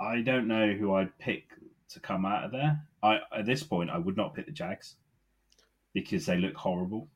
I 0.00 0.06
I 0.06 0.20
don't 0.22 0.48
know 0.48 0.72
who 0.72 0.94
I'd 0.94 1.16
pick 1.18 1.48
to 1.90 2.00
come 2.00 2.24
out 2.24 2.44
of 2.44 2.52
there. 2.52 2.80
I 3.02 3.20
at 3.36 3.46
this 3.46 3.62
point 3.62 3.90
I 3.90 3.98
would 3.98 4.16
not 4.16 4.34
pick 4.34 4.46
the 4.46 4.52
Jags 4.52 4.96
because 5.92 6.26
they 6.26 6.38
look 6.38 6.56
horrible. 6.56 7.08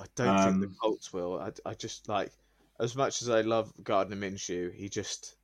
I 0.00 0.04
don't 0.16 0.38
think 0.38 0.54
Um, 0.54 0.60
the 0.60 0.74
Colts 0.80 1.12
will. 1.12 1.38
I, 1.38 1.52
I 1.68 1.74
just 1.74 2.08
like 2.08 2.32
as 2.80 2.96
much 2.96 3.20
as 3.22 3.28
I 3.28 3.42
love 3.42 3.72
Gardner 3.82 4.16
Minshew, 4.16 4.72
he 4.74 4.88
just 4.88 5.36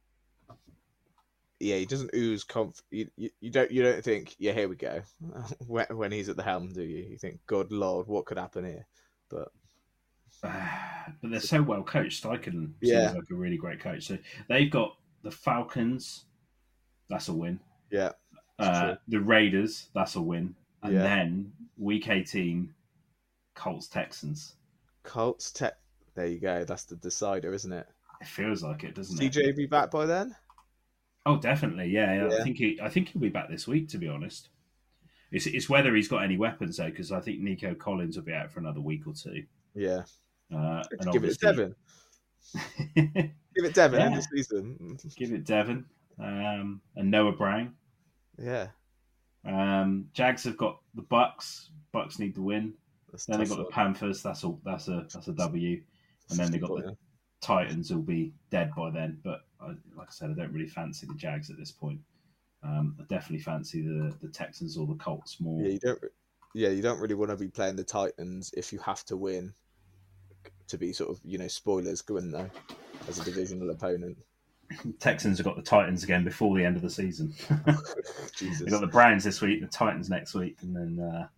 yeah, 1.61 1.77
he 1.77 1.87
doesn't 1.87 2.14
ooze 2.14 2.45
conf. 2.45 2.81
You, 2.90 3.09
you, 3.16 3.31
you 3.40 3.51
don't 3.51 3.71
you 3.71 3.83
don't 3.83 4.03
think 4.03 4.35
yeah 4.38 4.53
here 4.53 4.69
we 4.69 4.77
go 4.77 5.03
when, 5.66 5.87
when 5.90 6.12
he's 6.12 6.29
at 6.29 6.37
the 6.37 6.42
helm, 6.42 6.73
do 6.73 6.83
you? 6.83 7.05
You 7.05 7.19
think 7.19 7.40
God 7.47 7.71
Lord, 7.71 8.07
what 8.07 8.27
could 8.27 8.38
happen 8.38 8.64
here? 8.64 8.87
But 9.29 9.49
but 10.42 11.31
they're 11.31 11.40
so 11.40 11.62
well 11.62 11.83
coached. 11.83 12.25
Steichen 12.25 12.73
Yeah. 12.81 13.09
seems 13.09 13.14
like 13.14 13.31
a 13.31 13.35
really 13.35 13.57
great 13.57 13.81
coach. 13.81 14.07
So 14.07 14.19
they've 14.49 14.71
got 14.71 14.97
the 15.23 15.31
Falcons. 15.31 16.25
That's 17.09 17.29
a 17.29 17.33
win. 17.33 17.61
yeah, 17.90 18.12
Uh, 18.59 18.97
the 19.09 19.21
Raiders. 19.21 19.88
That's 19.95 20.16
a 20.16 20.23
win. 20.23 20.55
And 20.83 20.95
Yeah. 20.95 21.03
then 21.03 21.53
week 21.79 22.09
eighteen, 22.09 22.75
Colts 23.57 23.88
Texans. 23.88 24.55
Colts 25.03 25.51
tech. 25.51 25.75
There 26.14 26.27
you 26.27 26.38
go. 26.38 26.64
That's 26.64 26.85
the 26.85 26.97
decider, 26.97 27.53
isn't 27.53 27.73
it? 27.73 27.88
It 28.21 28.27
feels 28.29 28.62
like 28.62 28.85
it, 28.85 28.95
doesn't 28.95 29.21
it? 29.21 29.33
CJ 29.33 29.57
be 29.57 29.66
back 29.66 29.90
by 29.90 30.07
then. 30.07 30.35
Oh, 31.27 31.37
definitely. 31.38 31.87
Yeah, 31.88 32.29
yeah. 32.29 32.37
I 32.38 32.42
think 32.45 32.57
he. 32.57 32.79
I 32.81 32.88
think 32.88 33.09
he'll 33.09 33.21
be 33.21 33.29
back 33.29 33.51
this 33.51 33.66
week. 33.66 33.88
To 33.88 33.99
be 33.99 34.09
honest, 34.09 34.49
it's 35.33 35.47
it's 35.47 35.69
whether 35.69 35.95
he's 35.95 36.09
got 36.09 36.23
any 36.23 36.37
weapons 36.37 36.77
though, 36.77 36.87
because 36.87 37.11
I 37.12 37.21
think 37.21 37.40
Nico 37.40 37.75
Collins 37.75 38.16
will 38.16 38.25
be 38.25 38.33
out 38.33 38.51
for 38.53 38.61
another 38.61 38.81
week 38.81 39.07
or 39.07 39.12
two. 39.12 39.42
Yeah, 39.75 40.03
Uh, 40.55 40.83
and 41.01 41.12
give 41.12 41.25
it 41.25 41.38
Devin. 41.40 41.75
Give 42.95 43.64
it 43.64 43.75
Devin 43.75 44.01
end 44.01 44.12
Yeah. 44.14 44.19
of 44.19 44.25
season. 44.25 44.99
Give 45.16 45.33
it 45.33 45.45
Devin 45.45 45.85
um, 46.21 46.81
and 46.95 47.11
Noah 47.11 47.33
Brown. 47.33 47.75
Yeah, 48.38 48.69
Um, 49.45 50.09
Jags 50.12 50.45
have 50.45 50.57
got 50.57 50.81
the 50.95 51.03
Bucks. 51.03 51.71
Bucks 51.92 52.19
need 52.19 52.35
to 52.37 52.42
win. 52.42 52.75
That's 53.16 53.26
Then 53.26 53.38
they've 53.38 53.48
got 53.48 53.59
the. 53.59 53.64
Panthers. 53.64 54.22
That's 54.22 54.44
a 54.44 54.55
that's 54.64 54.88
a 54.88 55.07
that's 55.12 55.29
a 55.29 55.33
W. 55.33 55.83
And 56.29 56.38
then 56.38 56.50
they've 56.50 56.61
got 56.61 56.76
the 56.76 56.96
Titans. 57.40 57.90
Will 57.90 58.02
be 58.02 58.35
dead 58.50 58.72
by 58.76 58.90
then. 58.90 59.18
But 59.24 59.40
I, 59.61 59.68
like 59.96 60.09
I 60.09 60.11
said, 60.11 60.31
I 60.31 60.35
don't 60.35 60.52
really 60.52 60.68
fancy 60.68 61.07
the 61.07 61.14
Jags 61.14 61.48
at 61.48 61.57
this 61.57 61.72
point. 61.72 62.00
Um, 62.62 62.96
I 63.00 63.05
definitely 63.05 63.42
fancy 63.42 63.81
the 63.81 64.14
the 64.20 64.29
Texans 64.29 64.76
or 64.76 64.87
the 64.87 64.94
Colts 64.96 65.40
more. 65.40 65.62
Yeah, 65.62 65.72
you 65.72 65.79
don't. 65.79 65.98
Yeah, 66.55 66.68
you 66.68 66.83
don't 66.83 67.00
really 67.00 67.14
want 67.14 67.31
to 67.31 67.37
be 67.37 67.48
playing 67.48 67.76
the 67.76 67.85
Titans 67.85 68.52
if 68.57 68.72
you 68.72 68.79
have 68.81 69.05
to 69.07 69.16
win 69.16 69.52
to 70.68 70.76
be 70.76 70.92
sort 70.92 71.11
of 71.11 71.20
you 71.24 71.38
know 71.38 71.48
spoilers 71.48 72.02
going 72.02 72.31
though 72.31 72.50
as 73.09 73.18
a 73.18 73.24
divisional 73.24 73.70
opponent. 73.70 74.18
Texans 74.98 75.38
have 75.38 75.46
got 75.46 75.57
the 75.57 75.62
Titans 75.62 76.02
again 76.02 76.24
before 76.24 76.57
the 76.57 76.64
end 76.64 76.76
of 76.76 76.83
the 76.83 76.90
season. 76.90 77.33
Jesus. 78.37 78.61
They've 78.61 78.70
got 78.70 78.81
the 78.81 78.88
Browns 78.88 79.22
this 79.22 79.40
week, 79.40 79.61
the 79.61 79.68
Titans 79.68 80.11
next 80.11 80.35
week, 80.35 80.59
and 80.62 80.74
then 80.74 80.98
uh, 80.98 81.29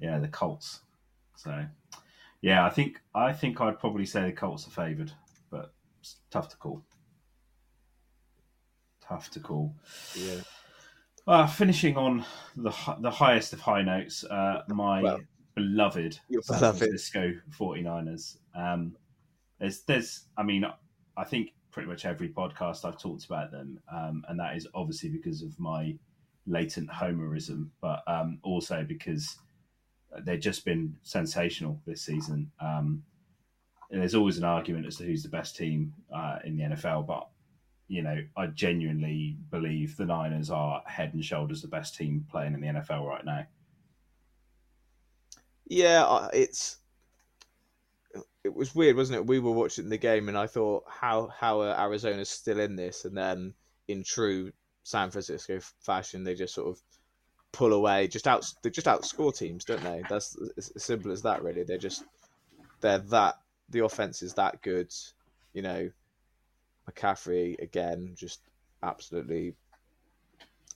yeah, 0.00 0.18
the 0.18 0.28
Colts. 0.28 0.80
So 1.42 1.64
yeah, 2.42 2.66
I 2.66 2.70
think 2.70 3.00
I 3.14 3.32
think 3.32 3.60
I'd 3.60 3.78
probably 3.78 4.06
say 4.06 4.26
the 4.26 4.32
Colts 4.32 4.66
are 4.66 4.70
favoured, 4.70 5.12
but 5.50 5.72
it's 6.00 6.16
tough 6.30 6.48
to 6.50 6.56
call. 6.56 6.84
Tough 9.02 9.30
to 9.30 9.40
call. 9.40 9.74
Yeah. 10.14 10.40
Uh, 11.26 11.46
finishing 11.46 11.96
on 11.96 12.24
the 12.56 12.72
the 13.00 13.10
highest 13.10 13.52
of 13.52 13.60
high 13.60 13.82
notes, 13.82 14.24
uh, 14.24 14.62
my 14.68 15.02
Well, 15.02 15.20
beloved 15.54 16.18
San. 16.42 16.74
Francisco 16.74 17.32
49ers. 17.58 18.36
Um, 18.54 18.96
there's, 19.58 19.82
there's, 19.82 20.26
I 20.36 20.42
mean, 20.42 20.64
I 21.16 21.24
think 21.24 21.50
pretty 21.70 21.88
much 21.88 22.06
every 22.06 22.28
podcast 22.30 22.84
I've 22.84 22.98
talked 22.98 23.26
about 23.26 23.50
them, 23.50 23.78
um, 23.92 24.24
and 24.28 24.38
that 24.40 24.56
is 24.56 24.66
obviously 24.74 25.10
because 25.10 25.42
of 25.42 25.58
my 25.58 25.94
latent 26.46 26.90
homerism, 26.90 27.68
but 27.80 28.02
um, 28.06 28.38
also 28.42 28.84
because 28.86 29.36
they've 30.24 30.40
just 30.40 30.64
been 30.64 30.96
sensational 31.02 31.80
this 31.86 32.02
season. 32.02 32.50
Um, 32.60 33.02
and 33.90 34.00
there's 34.00 34.14
always 34.14 34.38
an 34.38 34.44
argument 34.44 34.86
as 34.86 34.96
to 34.96 35.04
who's 35.04 35.22
the 35.22 35.28
best 35.28 35.56
team 35.56 35.92
uh, 36.14 36.38
in 36.44 36.56
the 36.56 36.62
NFL, 36.62 37.06
but 37.06 37.28
you 37.88 38.02
know, 38.02 38.16
I 38.36 38.46
genuinely 38.46 39.36
believe 39.50 39.96
the 39.96 40.06
Niners 40.06 40.48
are 40.48 40.80
head 40.86 41.12
and 41.12 41.24
shoulders 41.24 41.62
the 41.62 41.68
best 41.68 41.96
team 41.96 42.24
playing 42.30 42.54
in 42.54 42.60
the 42.60 42.68
NFL 42.68 43.04
right 43.04 43.24
now. 43.24 43.44
Yeah, 45.66 46.28
it's 46.32 46.78
it 48.44 48.54
was 48.54 48.74
weird, 48.74 48.96
wasn't 48.96 49.18
it? 49.18 49.26
We 49.26 49.40
were 49.40 49.52
watching 49.52 49.88
the 49.88 49.98
game, 49.98 50.28
and 50.28 50.38
I 50.38 50.46
thought, 50.46 50.84
how 50.88 51.28
how 51.36 51.62
are 51.62 51.78
Arizona's 51.78 52.30
still 52.30 52.60
in 52.60 52.76
this? 52.76 53.04
And 53.04 53.16
then, 53.16 53.54
in 53.88 54.04
true 54.04 54.52
San 54.84 55.10
Francisco 55.10 55.58
fashion, 55.80 56.22
they 56.22 56.34
just 56.34 56.54
sort 56.54 56.68
of 56.68 56.80
pull 57.52 57.72
away, 57.72 58.08
just 58.08 58.26
out 58.28 58.46
they 58.62 58.70
just 58.70 58.86
outscore 58.86 59.36
teams, 59.36 59.64
don't 59.64 59.82
they? 59.82 60.02
That's 60.08 60.36
as 60.56 60.72
simple 60.76 61.10
as 61.10 61.22
that, 61.22 61.42
really. 61.42 61.64
They're 61.64 61.78
just 61.78 62.04
they're 62.80 62.98
that 62.98 63.36
the 63.68 63.84
offense 63.84 64.22
is 64.22 64.34
that 64.34 64.62
good, 64.62 64.92
you 65.52 65.62
know. 65.62 65.90
McCaffrey 66.90 67.60
again, 67.60 68.14
just 68.16 68.40
absolutely 68.82 69.54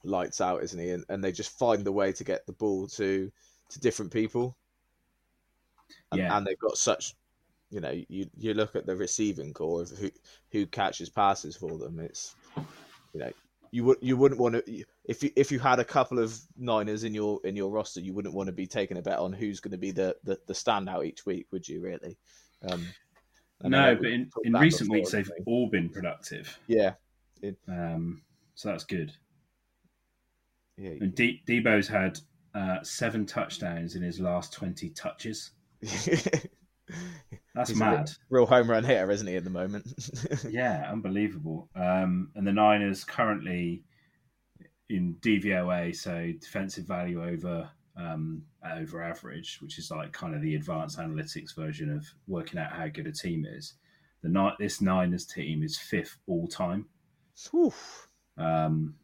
lights 0.04 0.40
out, 0.40 0.62
isn't 0.62 0.78
he? 0.78 0.90
And, 0.90 1.04
and 1.08 1.24
they 1.24 1.32
just 1.32 1.58
find 1.58 1.84
the 1.84 1.92
way 1.92 2.12
to 2.12 2.24
get 2.24 2.46
the 2.46 2.52
ball 2.52 2.86
to 2.88 3.30
to 3.70 3.80
different 3.80 4.12
people. 4.12 4.56
and, 6.12 6.20
Yeah. 6.20 6.36
and 6.36 6.46
they've 6.46 6.58
got 6.58 6.76
such. 6.78 7.14
You 7.70 7.80
know, 7.80 7.90
you 8.08 8.30
you 8.36 8.54
look 8.54 8.76
at 8.76 8.86
the 8.86 8.94
receiving 8.94 9.52
corps 9.52 9.82
of 9.82 9.90
who 9.98 10.10
who 10.52 10.66
catches 10.66 11.08
passes 11.08 11.56
for 11.56 11.76
them. 11.78 11.98
It's 11.98 12.36
you 13.12 13.20
know 13.20 13.32
you 13.74 13.82
would 13.82 13.98
you 14.00 14.16
wouldn't 14.16 14.40
want 14.40 14.54
to 14.54 14.84
if 15.04 15.24
you 15.24 15.30
if 15.34 15.50
you 15.50 15.58
had 15.58 15.80
a 15.80 15.84
couple 15.84 16.20
of 16.20 16.38
Niners 16.56 17.02
in 17.02 17.12
your 17.12 17.40
in 17.42 17.56
your 17.56 17.72
roster, 17.72 18.00
you 18.00 18.14
wouldn't 18.14 18.32
want 18.32 18.46
to 18.46 18.52
be 18.52 18.68
taking 18.68 18.98
a 18.98 19.02
bet 19.02 19.18
on 19.18 19.32
who's 19.32 19.58
going 19.58 19.72
to 19.72 19.78
be 19.78 19.90
the, 19.90 20.14
the 20.22 20.38
the 20.46 20.54
standout 20.54 21.04
each 21.04 21.26
week, 21.26 21.48
would 21.50 21.68
you? 21.68 21.80
Really? 21.80 22.16
Um, 22.68 22.86
No, 23.64 23.96
but 23.96 24.06
in, 24.06 24.30
in 24.44 24.52
recent 24.52 24.88
before, 24.88 24.98
weeks 25.00 25.10
they've 25.10 25.30
all 25.46 25.68
been 25.68 25.88
productive. 25.88 26.56
yeah 26.68 26.92
Um, 27.66 28.22
so 28.54 28.68
that's 28.68 28.84
good. 28.84 29.12
yeah 30.76 30.92
And 31.00 31.12
De- 31.12 31.42
Deebo's 31.44 31.88
had 31.88 32.20
uh, 32.54 32.80
seven 32.84 33.26
touchdowns 33.26 33.96
in 33.96 34.02
his 34.02 34.20
last 34.20 34.52
twenty 34.52 34.90
touches. 34.90 35.50
That's 37.54 37.70
He's 37.70 37.78
mad. 37.78 38.10
real 38.30 38.46
home 38.46 38.68
run 38.70 38.84
hitter, 38.84 39.10
isn't 39.10 39.26
he? 39.26 39.36
At 39.36 39.44
the 39.44 39.50
moment, 39.50 39.86
Yeah, 40.50 40.88
unbelievable. 40.90 41.68
Um, 41.76 42.30
and 42.34 42.46
the 42.46 42.52
Niners 42.52 43.04
currently 43.04 43.84
in 44.90 45.16
DVOA, 45.20 45.94
so 45.94 46.32
defensive 46.40 46.84
value 46.86 47.24
over 47.24 47.68
um, 47.96 48.42
over 48.76 49.02
average, 49.02 49.58
which 49.62 49.78
is 49.78 49.90
like 49.90 50.12
kind 50.12 50.34
of 50.34 50.42
the 50.42 50.56
advanced 50.56 50.98
analytics 50.98 51.54
version 51.54 51.90
of 51.94 52.04
working 52.26 52.58
out 52.58 52.72
how 52.72 52.88
good 52.88 53.06
a 53.06 53.12
team 53.12 53.46
is. 53.48 53.74
The 54.22 54.28
Ni- 54.30 54.56
this 54.58 54.80
Niners 54.80 55.24
team 55.26 55.62
is 55.62 55.78
fifth 55.78 56.16
all 56.26 56.48
time. 56.48 56.86
Um, 58.36 58.94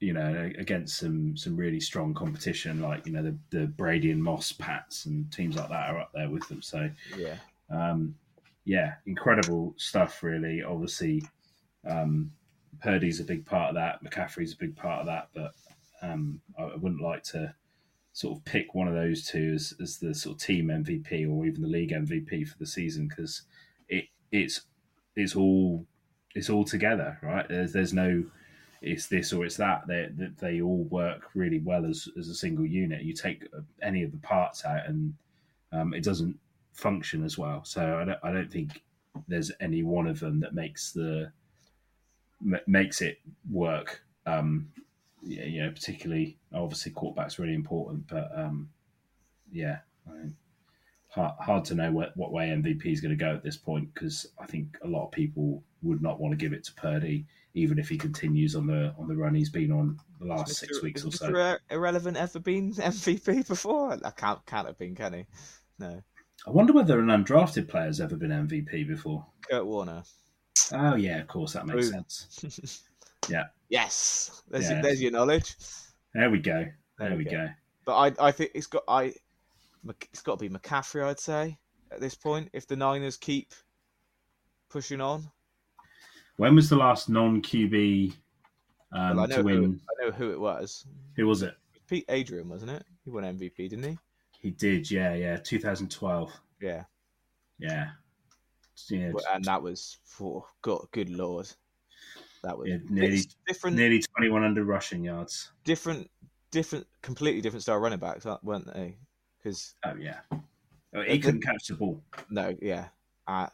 you 0.00 0.12
know, 0.12 0.50
against 0.58 0.98
some 0.98 1.36
some 1.36 1.56
really 1.56 1.80
strong 1.80 2.12
competition, 2.12 2.80
like 2.80 3.06
you 3.06 3.12
know 3.12 3.22
the 3.22 3.36
the 3.50 3.66
Brady 3.66 4.10
and 4.10 4.22
Moss 4.22 4.52
Pats 4.52 5.06
and 5.06 5.30
teams 5.32 5.56
like 5.56 5.68
that 5.68 5.90
are 5.90 5.98
up 5.98 6.10
there 6.14 6.28
with 6.28 6.46
them. 6.48 6.62
So 6.62 6.90
yeah, 7.16 7.36
um, 7.70 8.14
yeah, 8.64 8.94
incredible 9.06 9.74
stuff, 9.78 10.22
really. 10.22 10.62
Obviously, 10.62 11.24
um, 11.88 12.30
Purdy's 12.82 13.20
a 13.20 13.24
big 13.24 13.46
part 13.46 13.70
of 13.70 13.74
that. 13.76 14.04
McCaffrey's 14.04 14.52
a 14.52 14.58
big 14.58 14.76
part 14.76 15.00
of 15.00 15.06
that, 15.06 15.28
but 15.34 15.52
um, 16.02 16.40
I, 16.58 16.64
I 16.64 16.76
wouldn't 16.76 17.00
like 17.00 17.22
to 17.24 17.54
sort 18.12 18.36
of 18.36 18.44
pick 18.44 18.74
one 18.74 18.88
of 18.88 18.94
those 18.94 19.26
two 19.26 19.52
as, 19.54 19.74
as 19.80 19.98
the 19.98 20.14
sort 20.14 20.36
of 20.36 20.42
team 20.42 20.68
MVP 20.68 21.30
or 21.30 21.44
even 21.44 21.60
the 21.60 21.68
league 21.68 21.90
MVP 21.90 22.48
for 22.48 22.56
the 22.58 22.66
season 22.66 23.08
because 23.08 23.42
it 23.88 24.06
it's 24.32 24.62
it's 25.14 25.36
all 25.36 25.86
it's 26.34 26.50
all 26.50 26.64
together, 26.64 27.18
right? 27.22 27.46
There's 27.48 27.72
there's 27.72 27.92
no 27.92 28.24
it's 28.82 29.06
this 29.06 29.32
or 29.32 29.44
it's 29.44 29.56
that. 29.56 29.86
They 29.86 30.08
they, 30.38 30.60
all 30.60 30.84
work 30.84 31.30
really 31.34 31.60
well 31.60 31.86
as 31.86 32.08
as 32.18 32.28
a 32.28 32.34
single 32.34 32.66
unit. 32.66 33.02
You 33.02 33.12
take 33.12 33.44
any 33.82 34.02
of 34.02 34.12
the 34.12 34.18
parts 34.18 34.64
out 34.64 34.86
and 34.86 35.14
um, 35.72 35.94
it 35.94 36.04
doesn't 36.04 36.38
function 36.72 37.24
as 37.24 37.38
well. 37.38 37.64
So 37.64 37.98
I 37.98 38.04
don't, 38.04 38.18
I 38.22 38.32
don't 38.32 38.52
think 38.52 38.82
there's 39.28 39.50
any 39.60 39.82
one 39.82 40.06
of 40.06 40.20
them 40.20 40.40
that 40.40 40.54
makes 40.54 40.92
the 40.92 41.32
m- 42.42 42.60
makes 42.66 43.00
it 43.00 43.18
work. 43.50 44.02
Um, 44.26 44.68
yeah, 45.22 45.44
you 45.44 45.62
know, 45.62 45.70
particularly 45.70 46.38
obviously 46.52 46.92
quarterback's 46.92 47.38
really 47.38 47.54
important, 47.54 48.06
but 48.06 48.30
um, 48.34 48.68
yeah, 49.50 49.78
I 50.08 50.12
mean, 50.12 50.36
hard, 51.08 51.34
hard 51.40 51.64
to 51.66 51.74
know 51.74 51.90
what, 51.90 52.16
what 52.16 52.32
way 52.32 52.48
MVP 52.48 52.86
is 52.86 53.00
going 53.00 53.16
to 53.16 53.24
go 53.24 53.34
at 53.34 53.42
this 53.42 53.56
point 53.56 53.92
because 53.94 54.26
I 54.38 54.46
think 54.46 54.78
a 54.84 54.86
lot 54.86 55.06
of 55.06 55.12
people 55.12 55.62
would 55.82 56.02
not 56.02 56.20
want 56.20 56.32
to 56.32 56.36
give 56.36 56.52
it 56.52 56.64
to 56.64 56.74
Purdy, 56.74 57.26
even 57.56 57.78
if 57.78 57.88
he 57.88 57.96
continues 57.96 58.54
on 58.54 58.66
the 58.66 58.94
on 58.98 59.08
the 59.08 59.16
run 59.16 59.34
he's 59.34 59.50
been 59.50 59.72
on 59.72 59.98
the 60.20 60.26
last 60.26 60.48
Has 60.48 60.58
six 60.58 60.78
Mr. 60.78 60.82
weeks 60.82 61.04
or 61.04 61.10
so. 61.10 61.30
Mr. 61.30 61.58
Irrelevant 61.70 62.16
ever 62.16 62.38
been 62.38 62.72
MVP 62.74 63.48
before? 63.48 63.98
I 64.04 64.10
can't 64.10 64.44
can't 64.46 64.66
have 64.68 64.78
been, 64.78 64.94
can 64.94 65.14
he? 65.14 65.26
No, 65.78 66.00
I 66.46 66.50
wonder 66.50 66.72
whether 66.72 67.00
an 67.00 67.06
undrafted 67.06 67.68
player 67.68 67.86
has 67.86 68.00
ever 68.00 68.16
been 68.16 68.30
MVP 68.30 68.86
before. 68.86 69.26
Kurt 69.50 69.66
Warner. 69.66 70.02
Oh 70.72 70.94
yeah, 70.94 71.18
of 71.20 71.26
course 71.28 71.54
that 71.54 71.66
makes 71.66 71.90
Boom. 71.90 72.04
sense. 72.08 72.82
Yeah. 73.28 73.46
Yes, 73.68 74.42
there's 74.48 74.70
Yes. 74.70 74.82
there's 74.84 75.02
your 75.02 75.10
knowledge. 75.10 75.56
There 76.14 76.30
we 76.30 76.38
go. 76.38 76.52
There, 76.98 77.08
There 77.08 77.10
we 77.18 77.24
we 77.24 77.30
go. 77.30 77.48
But 77.84 77.96
I 78.20 78.28
I 78.28 78.30
think 78.30 78.52
it's 78.54 78.68
got 78.68 78.84
I 78.86 79.14
it's 80.12 80.22
got 80.22 80.38
to 80.38 80.48
be 80.48 80.54
McCaffrey. 80.54 81.04
I'd 81.04 81.18
say 81.18 81.58
at 81.90 82.00
this 82.00 82.14
point, 82.14 82.50
if 82.52 82.68
the 82.68 82.76
Niners 82.76 83.16
keep 83.16 83.52
pushing 84.68 85.00
on. 85.00 85.30
When 86.36 86.54
was 86.54 86.68
the 86.68 86.76
last 86.76 87.08
non 87.08 87.40
QB 87.42 88.12
um, 88.92 89.16
Well, 89.16 89.20
I 89.20 89.26
to 89.28 89.36
know 89.38 89.42
win? 89.42 89.54
who, 89.64 89.78
I 90.02 90.04
know 90.06 90.12
who 90.12 90.30
it 90.32 90.40
was. 90.40 90.86
Who 91.16 91.26
was 91.26 91.42
it? 91.42 91.54
Pete 91.88 92.04
Adrian, 92.08 92.48
wasn't 92.48 92.72
it? 92.72 92.84
He 93.04 93.10
won 93.10 93.24
MVP, 93.24 93.56
didn't 93.56 93.84
he? 93.84 93.98
He 94.40 94.50
did, 94.50 94.90
yeah, 94.90 95.14
yeah. 95.14 95.36
2012. 95.36 96.32
Yeah. 96.60 96.84
Yeah. 97.58 97.90
Yeah, 98.88 99.12
Well, 99.12 99.24
and 99.32 99.44
that 99.46 99.62
was 99.62 99.96
for 100.04 100.44
God, 100.60 100.86
good 100.92 101.08
lord, 101.08 101.48
that 102.42 102.58
was 102.58 102.68
Yeah, 102.68 102.76
nearly- 102.90 103.22
different, 103.46 103.74
nearly 103.76 104.00
2100 104.00 104.66
rushing 104.66 105.02
yards. 105.02 105.50
different, 105.64 106.10
different, 106.50 106.86
completely 107.00 107.40
different 107.40 107.62
style 107.62 107.78
running 107.78 107.98
backs, 107.98 108.26
weren't 108.42 108.66
they? 108.74 108.98
Because 109.38 109.74
Oh, 109.84 109.94
yeah. 109.98 110.20
Oh, 110.94 111.00
he 111.02 111.18
couldn't 111.18 111.40
catch 111.42 111.68
the 111.68 111.74
ball. 111.74 112.02
no, 112.28 112.54
yeah, 112.60 112.88
I, 113.26 113.48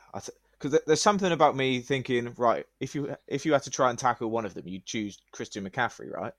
because 0.63 0.81
there's 0.87 1.03
something 1.03 1.33
about 1.33 1.57
me 1.57 1.81
thinking, 1.81 2.33
right? 2.37 2.65
If 2.81 2.95
you 2.95 3.17
if 3.27 3.45
you 3.45 3.53
had 3.53 3.63
to 3.65 3.71
try 3.71 3.91
and 3.91 3.99
tackle 3.99 4.31
one 4.31 4.45
of 4.47 4.55
them, 4.55 4.69
you'd 4.69 4.85
choose 4.87 5.19
Christian 5.33 5.69
McCaffrey, 5.69 6.13
right? 6.13 6.33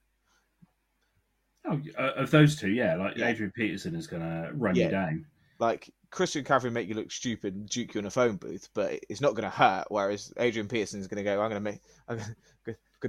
Oh, 1.66 1.80
uh, 1.98 2.12
of 2.16 2.32
those 2.32 2.56
two, 2.56 2.70
yeah. 2.70 2.96
Like 2.96 3.18
Yeah. 3.18 3.28
Adrian 3.28 3.52
Peterson 3.52 3.96
is 3.96 4.08
going 4.08 4.22
to 4.22 4.52
run 4.54 4.76
Yeah. 4.76 4.86
you 4.86 4.92
down. 4.92 5.26
Like 5.60 5.90
Christian 6.10 6.44
McCaffrey 6.44 6.72
make 6.72 6.88
you 6.88 6.96
look 6.96 7.12
stupid, 7.12 7.56
and 7.56 7.70
juke 7.70 7.94
you 7.94 8.00
in 8.00 8.06
a 8.06 8.12
phone 8.12 8.38
booth, 8.38 8.70
but 8.74 9.00
it's 9.10 9.22
not 9.22 9.36
going 9.36 9.50
to 9.50 9.56
hurt. 9.56 9.86
Whereas 9.90 10.34
Adrian 10.38 10.68
Peterson 10.68 11.00
is 11.00 11.08
going 11.08 11.18
to 11.18 11.24
go, 11.24 11.42
I'm 11.42 11.50
going 11.50 11.64
to 11.64 11.72
make, 11.72 11.82
I'm 12.08 12.20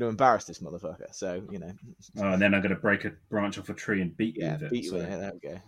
to 0.01 0.07
embarrass 0.07 0.45
this 0.45 0.59
motherfucker. 0.59 1.13
So 1.15 1.43
you 1.51 1.59
know, 1.59 1.73
Oh, 2.19 2.33
and 2.33 2.43
then 2.43 2.55
I'm 2.55 2.61
going 2.61 2.75
to 2.75 2.81
break 2.81 3.05
a 3.05 3.13
branch 3.31 3.59
off 3.59 3.69
a 3.69 3.75
tree 3.75 4.03
and 4.03 4.17
beat 4.17 4.37
yeah, 4.37 4.47
you 4.47 4.53
with 4.53 4.63
it. 4.63 4.71
beat 4.71 4.85
you 4.85 4.91
so. 4.91 4.97
with 4.97 5.09
it. 5.13 5.41
There 5.43 5.61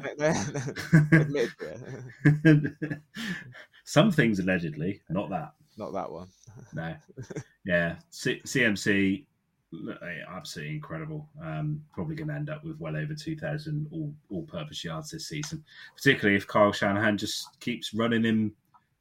Admitted 1.12 1.52
to. 1.60 3.02
Some 3.86 4.12
things 4.12 4.40
allegedly, 4.40 5.02
not 5.10 5.30
that. 5.30 5.54
Not 5.78 5.94
that 5.94 6.12
one. 6.12 6.28
No. 6.74 6.96
Yeah. 7.66 7.96
C- 8.10 8.42
CMC, 8.46 9.26
eh, 9.74 10.06
absolutely 10.28 10.74
incredible. 10.76 11.30
Um, 11.44 11.84
probably 11.94 12.16
going 12.16 12.30
to 12.30 12.34
end 12.34 12.50
up 12.50 12.64
with 12.64 12.80
well 12.80 12.96
over 12.98 13.14
2,000 13.14 13.88
all, 13.92 14.12
all 14.32 14.44
purpose 14.44 14.84
yards 14.84 15.12
this 15.12 15.28
season, 15.28 15.64
particularly 15.96 16.36
if 16.36 16.48
Kyle 16.48 16.72
Shanahan 16.72 17.18
just 17.18 17.60
keeps 17.60 17.94
running 17.94 18.24
him 18.24 18.54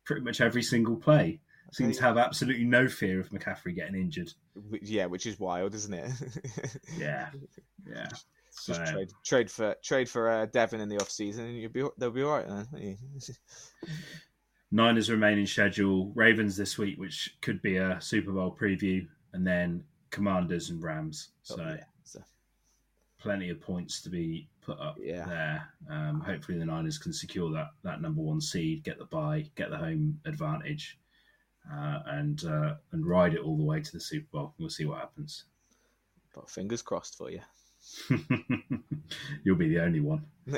pretty 0.05 0.21
much 0.23 0.41
every 0.43 0.63
single 0.63 0.97
play. 0.97 1.41
Seems 1.73 1.97
to 1.99 2.03
have 2.03 2.19
absolutely 2.19 2.65
no 2.65 2.89
fear 2.89 3.21
of 3.21 3.31
McCaffrey 3.31 3.75
getting 3.75 3.95
injured. 3.95 4.33
Yeah, 4.83 5.07
which 5.07 5.27
is 5.27 5.39
wild, 5.39 5.75
isn't 5.75 5.95
it? 5.95 6.11
Yeah. 6.99 7.29
Yeah. 7.89 8.09
Just 8.67 8.87
trade, 8.93 9.09
trade 9.25 9.51
for 9.51 9.75
trade 9.83 10.09
for 10.09 10.29
uh, 10.29 10.47
Devin 10.47 10.81
in 10.81 10.89
the 10.89 10.99
off 10.99 11.11
season, 11.11 11.47
and 11.47 11.57
you'll 11.59 11.71
be 11.71 11.85
they'll 11.99 12.11
be 12.11 12.23
all 12.23 12.37
right 12.37 12.47
then. 12.47 12.67
Niners 14.71 15.11
remaining 15.11 15.47
schedule, 15.47 16.13
Ravens 16.15 16.57
this 16.57 16.77
week, 16.77 16.99
which 16.99 17.37
could 17.41 17.63
be 17.63 17.77
a 17.79 17.99
Super 18.01 18.33
Bowl 18.33 18.55
preview, 18.61 19.07
and 19.33 19.47
then 19.47 19.83
Commanders 20.11 20.69
and 20.71 20.83
Rams. 20.83 21.31
So, 21.43 21.57
Oh, 21.59 21.71
yeah. 21.75 21.85
So, 22.05 22.21
plenty 23.19 23.49
of 23.49 23.61
points 23.63 24.03
to 24.03 24.11
be 24.11 24.49
put 24.61 24.79
up 24.79 24.97
Yeah. 25.01 25.25
there. 25.27 25.73
Um, 25.89 26.21
hopefully, 26.21 26.59
the 26.59 26.67
Niners 26.67 26.99
can 26.99 27.15
secure 27.15 27.51
that 27.53 27.71
that 27.83 28.03
number 28.03 28.21
one 28.21 28.41
seed, 28.43 28.85
get 28.85 28.99
the 28.99 29.07
bye, 29.07 29.51
get 29.55 29.71
the 29.71 29.79
home 29.79 30.21
advantage, 30.27 30.99
uh, 31.73 32.01
and 32.07 32.45
uh, 32.45 32.75
and 32.93 33.07
ride 33.07 33.33
it 33.35 33.41
all 33.41 33.57
the 33.57 33.65
way 33.65 33.81
to 33.81 33.93
the 33.93 34.01
Super 34.01 34.29
Bowl. 34.33 34.55
We'll 34.59 34.69
see 34.69 34.85
what 34.85 34.99
happens. 34.99 35.45
but 36.35 36.51
fingers 36.51 36.83
crossed 36.83 37.17
for 37.17 37.31
you. 37.31 37.41
You'll 39.45 39.57
be 39.57 39.69
the 39.69 39.83
only 39.83 40.01
one. 40.01 40.25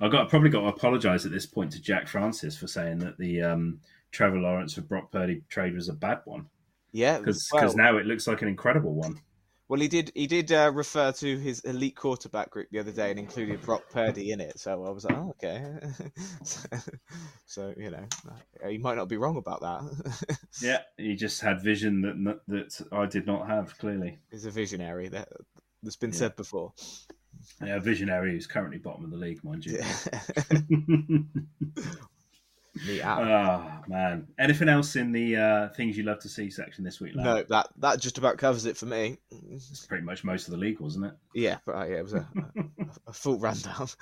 I've 0.00 0.10
got 0.10 0.28
probably 0.28 0.50
got 0.50 0.60
to 0.60 0.68
apologise 0.68 1.26
at 1.26 1.32
this 1.32 1.46
point 1.46 1.72
to 1.72 1.82
Jack 1.82 2.08
Francis 2.08 2.56
for 2.56 2.66
saying 2.66 2.98
that 3.00 3.18
the 3.18 3.42
um, 3.42 3.80
Trevor 4.12 4.38
Lawrence 4.38 4.74
for 4.74 4.80
Brock 4.82 5.10
Purdy 5.12 5.42
trade 5.48 5.74
was 5.74 5.88
a 5.88 5.92
bad 5.92 6.20
one 6.24 6.46
yeah, 6.92 7.18
because 7.18 7.48
well, 7.52 7.74
now 7.76 7.96
it 7.98 8.06
looks 8.06 8.26
like 8.26 8.42
an 8.42 8.48
incredible 8.48 8.94
one. 8.94 9.20
Well, 9.68 9.80
he 9.80 9.88
did 9.88 10.10
he 10.14 10.26
did 10.26 10.50
uh, 10.50 10.70
refer 10.74 11.12
to 11.12 11.38
his 11.38 11.60
elite 11.60 11.96
quarterback 11.96 12.50
group 12.50 12.68
the 12.70 12.78
other 12.78 12.92
day 12.92 13.10
and 13.10 13.18
included 13.18 13.60
Brock 13.62 13.82
Purdy 13.92 14.30
in 14.32 14.40
it. 14.40 14.58
So 14.58 14.84
I 14.84 14.90
was 14.90 15.04
like, 15.04 15.16
oh, 15.16 15.30
okay. 15.30 15.62
so, 16.42 16.68
so, 17.46 17.74
you 17.76 17.90
know, 17.90 18.04
he 18.68 18.78
might 18.78 18.96
not 18.96 19.08
be 19.08 19.16
wrong 19.18 19.36
about 19.36 19.60
that. 19.60 20.38
Yeah, 20.62 20.78
he 20.96 21.14
just 21.14 21.40
had 21.40 21.60
vision 21.62 22.00
that 22.24 22.40
that 22.48 22.80
I 22.90 23.06
did 23.06 23.26
not 23.26 23.46
have. 23.46 23.76
Clearly, 23.78 24.18
He's 24.30 24.44
a 24.46 24.50
visionary 24.50 25.08
that 25.08 25.28
that's 25.82 25.96
been 25.96 26.10
Yeah. 26.10 26.16
said 26.16 26.36
before. 26.36 26.72
yeah, 27.64 27.78
visionary 27.78 28.32
who's 28.32 28.46
currently 28.46 28.78
bottom 28.78 29.04
of 29.04 29.10
the 29.10 29.16
league, 29.16 29.44
mind 29.44 29.64
you. 29.66 29.78
Yeah. 29.78 31.18
Neat 32.86 33.00
app. 33.00 33.18
Oh 33.18 33.82
man! 33.88 34.26
Anything 34.38 34.68
else 34.68 34.96
in 34.96 35.12
the 35.12 35.36
uh, 35.36 35.68
things 35.70 35.96
you 35.96 36.04
love 36.04 36.20
to 36.20 36.28
see 36.28 36.50
section 36.50 36.84
this 36.84 37.00
week? 37.00 37.14
Lad? 37.14 37.24
no, 37.24 37.42
that 37.48 37.68
that 37.78 38.00
just 38.00 38.18
about 38.18 38.38
covers 38.38 38.66
it 38.66 38.76
for 38.76 38.86
me. 38.86 39.18
it's 39.50 39.86
pretty 39.86 40.04
much 40.04 40.24
most 40.24 40.46
of 40.46 40.52
the 40.52 40.58
league, 40.58 40.80
wasn't 40.80 41.06
it? 41.06 41.14
Yeah, 41.34 41.58
but 41.66 41.76
uh, 41.76 41.84
yeah, 41.84 41.96
it 41.96 42.02
was 42.02 42.14
a, 42.14 42.28
a 43.06 43.12
full 43.12 43.38
rundown. 43.38 43.88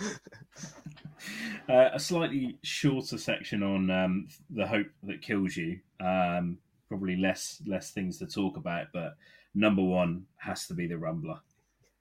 Uh, 1.68 1.90
a 1.94 1.98
slightly 1.98 2.58
shorter 2.62 3.18
section 3.18 3.62
on 3.62 3.90
um, 3.90 4.28
the 4.50 4.66
hope 4.66 4.86
that 5.02 5.22
kills 5.22 5.56
you. 5.56 5.80
Um, 5.98 6.58
probably 6.88 7.16
less 7.16 7.60
less 7.66 7.90
things 7.90 8.18
to 8.18 8.26
talk 8.26 8.56
about, 8.56 8.88
but 8.92 9.16
number 9.54 9.82
one 9.82 10.26
has 10.36 10.66
to 10.68 10.74
be 10.74 10.86
the 10.86 10.94
Rumbler. 10.94 11.40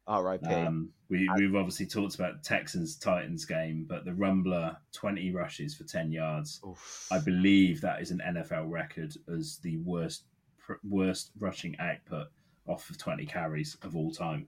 R.I.P. 0.08 0.48
Um, 0.48 0.90
we, 1.10 1.30
we've 1.36 1.56
obviously 1.56 1.86
talked 1.88 2.16
about 2.16 2.44
Texans 2.44 2.96
Titans 2.96 3.46
game, 3.46 3.86
but 3.88 4.06
the 4.06 4.12
Rumbler 4.12 4.78
twenty 4.92 5.32
rushes 5.32 5.76
for 5.76 5.84
ten 5.84 6.12
yards. 6.12 6.62
Oof. 6.68 7.08
I 7.12 7.20
believe 7.20 7.82
that 7.82 8.02
is 8.02 8.12
an 8.12 8.22
NFL 8.26 8.70
record 8.70 9.14
as 9.34 9.58
the 9.64 9.78
worst 9.78 10.24
pr- 10.60 10.74
worst 10.88 11.32
rushing 11.40 11.76
output 11.80 12.28
off 12.68 12.90
of 12.90 12.98
twenty 12.98 13.26
carries 13.26 13.78
of 13.82 13.96
all 13.96 14.12
time. 14.12 14.48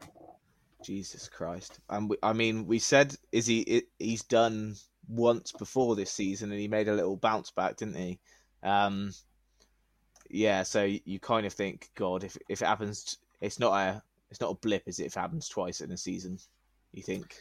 Jesus 0.83 1.27
Christ! 1.27 1.79
And 1.89 2.09
we, 2.09 2.17
I 2.21 2.33
mean, 2.33 2.67
we 2.67 2.79
said 2.79 3.15
is 3.31 3.47
he? 3.47 3.83
He's 3.97 4.23
done 4.23 4.75
once 5.07 5.51
before 5.51 5.95
this 5.95 6.11
season, 6.11 6.51
and 6.51 6.59
he 6.59 6.67
made 6.67 6.87
a 6.87 6.93
little 6.93 7.17
bounce 7.17 7.51
back, 7.51 7.77
didn't 7.77 7.95
he? 7.95 8.19
Um, 8.61 9.13
yeah. 10.29 10.63
So 10.63 10.83
you 10.83 11.19
kind 11.19 11.45
of 11.45 11.53
think, 11.53 11.89
God, 11.95 12.23
if 12.23 12.37
if 12.47 12.61
it 12.61 12.65
happens, 12.65 13.17
it's 13.41 13.59
not 13.59 13.73
a 13.73 14.03
it's 14.29 14.41
not 14.41 14.51
a 14.51 14.55
blip, 14.55 14.83
is 14.87 14.99
it? 14.99 15.05
If 15.05 15.15
it 15.15 15.19
happens 15.19 15.47
twice 15.47 15.81
in 15.81 15.91
a 15.91 15.97
season, 15.97 16.37
you 16.93 17.03
think? 17.03 17.35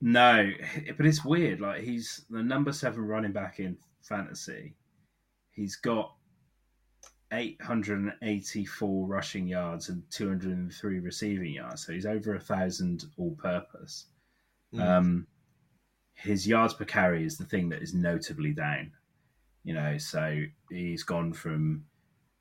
No, 0.00 0.50
but 0.96 1.06
it's 1.06 1.24
weird. 1.24 1.60
Like 1.60 1.82
he's 1.82 2.24
the 2.30 2.42
number 2.42 2.72
seven 2.72 3.02
running 3.06 3.32
back 3.32 3.60
in 3.60 3.76
fantasy. 4.02 4.74
He's 5.50 5.76
got 5.76 6.14
884 7.32 9.06
rushing 9.06 9.46
yards 9.46 9.88
and 9.88 10.02
203 10.10 10.98
receiving 11.00 11.52
yards. 11.52 11.86
So 11.86 11.92
he's 11.92 12.06
over 12.06 12.34
a 12.34 12.40
thousand 12.40 13.04
all 13.16 13.36
purpose. 13.36 14.06
Mm. 14.74 14.80
Um, 14.80 15.26
his 16.14 16.46
yards 16.46 16.74
per 16.74 16.84
carry 16.84 17.24
is 17.24 17.36
the 17.36 17.44
thing 17.44 17.68
that 17.70 17.82
is 17.82 17.94
notably 17.94 18.52
down. 18.52 18.92
You 19.64 19.74
know, 19.74 19.98
so 19.98 20.42
he's 20.70 21.02
gone 21.02 21.32
from 21.32 21.84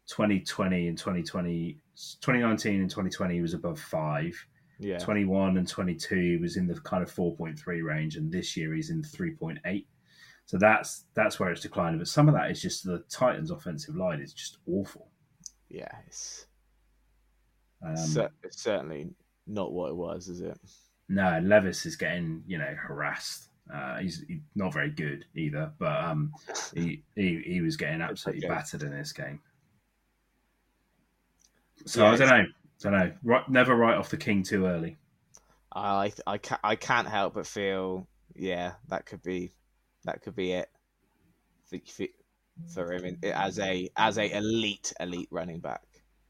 2020 0.09 0.87
and 0.89 0.97
2020, 0.97 1.77
2019 2.21 2.81
and 2.81 2.89
2020 2.89 3.41
was 3.41 3.53
above 3.53 3.79
five. 3.79 4.33
yeah. 4.79 4.97
21 4.97 5.57
and 5.57 5.67
22 5.67 6.39
was 6.41 6.57
in 6.57 6.67
the 6.67 6.75
kind 6.81 7.03
of 7.03 7.13
4.3 7.13 7.83
range 7.83 8.15
and 8.15 8.31
this 8.31 8.55
year 8.57 8.73
he's 8.73 8.89
in 8.89 9.01
3.8 9.03 9.85
so 10.45 10.57
that's 10.57 11.03
that's 11.15 11.37
where 11.39 11.51
it's 11.51 11.61
declining 11.61 11.99
but 11.99 12.07
some 12.07 12.27
of 12.29 12.33
that 12.33 12.49
is 12.49 12.61
just 12.61 12.85
the 12.85 13.03
titans 13.09 13.51
offensive 13.51 13.95
line 13.95 14.19
is 14.21 14.33
just 14.33 14.57
awful 14.67 15.09
Yeah. 15.69 15.91
It's, 16.07 16.45
um, 17.85 17.97
cer- 17.97 18.31
it's 18.43 18.61
certainly 18.63 19.09
not 19.47 19.73
what 19.73 19.89
it 19.89 19.95
was, 19.95 20.27
is 20.29 20.41
it? 20.41 20.57
no 21.09 21.39
levis 21.43 21.85
is 21.85 21.95
getting 21.95 22.41
you 22.47 22.57
know 22.57 22.73
harassed 22.77 23.49
uh, 23.73 23.97
he's, 23.99 24.23
he's 24.27 24.41
not 24.55 24.73
very 24.73 24.89
good 24.89 25.25
either 25.35 25.71
but 25.77 26.03
um, 26.03 26.31
he, 26.73 27.03
he 27.15 27.41
he 27.45 27.61
was 27.61 27.75
getting 27.77 28.01
absolutely 28.01 28.47
battered 28.47 28.81
in 28.83 28.91
this 28.91 29.11
game 29.11 29.39
so 31.85 32.03
Yeah, 32.05 32.11
i 32.11 32.17
don't 32.17 32.29
know. 32.29 32.45
Don't 32.81 32.93
know. 32.93 33.11
Right, 33.23 33.49
never 33.49 33.75
write 33.75 33.97
off 33.97 34.09
the 34.09 34.17
king 34.17 34.41
too 34.43 34.65
early. 34.65 34.97
I 35.75 36.13
I 36.25 36.37
can't 36.37 36.61
I 36.63 36.75
can't 36.75 37.07
help 37.07 37.33
but 37.35 37.45
feel 37.45 38.07
yeah 38.35 38.73
that 38.87 39.05
could 39.05 39.21
be 39.21 39.51
that 40.05 40.21
could 40.21 40.35
be 40.35 40.53
it. 40.53 40.69
For, 41.69 41.77
for, 41.85 42.05
for 42.73 42.93
him 42.93 43.05
in, 43.05 43.31
as 43.31 43.59
a 43.59 43.89
as 43.97 44.17
a 44.17 44.35
elite 44.35 44.93
elite 44.99 45.27
running 45.31 45.59
back. 45.59 45.83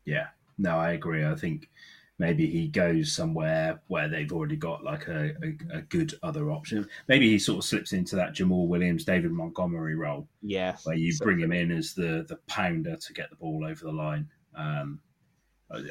Yeah, 0.05 0.27
no, 0.57 0.71
I 0.77 0.91
agree. 0.93 1.23
I 1.25 1.35
think 1.35 1.69
maybe 2.17 2.47
he 2.47 2.67
goes 2.67 3.13
somewhere 3.13 3.79
where 3.87 4.09
they've 4.09 4.31
already 4.33 4.57
got 4.57 4.83
like 4.83 5.07
a, 5.07 5.31
a, 5.43 5.77
a 5.77 5.81
good 5.83 6.13
other 6.23 6.51
option. 6.51 6.85
Maybe 7.07 7.29
he 7.29 7.39
sort 7.39 7.59
of 7.59 7.63
slips 7.63 7.93
into 7.93 8.15
that 8.17 8.33
Jamaal 8.33 8.67
Williams, 8.67 9.05
David 9.05 9.31
Montgomery 9.31 9.95
role 9.95 10.27
Yeah, 10.41 10.75
where 10.83 10.95
you 10.97 11.13
So- 11.13 11.23
bring 11.25 11.39
him 11.39 11.51
in 11.53 11.71
as 11.71 11.93
the 11.93 12.25
the 12.27 12.37
pounder 12.47 12.97
to 12.97 13.13
get 13.13 13.29
the 13.29 13.35
ball 13.37 13.63
over 13.65 13.85
the 13.85 13.91
line. 13.93 14.27
Um, 14.55 14.99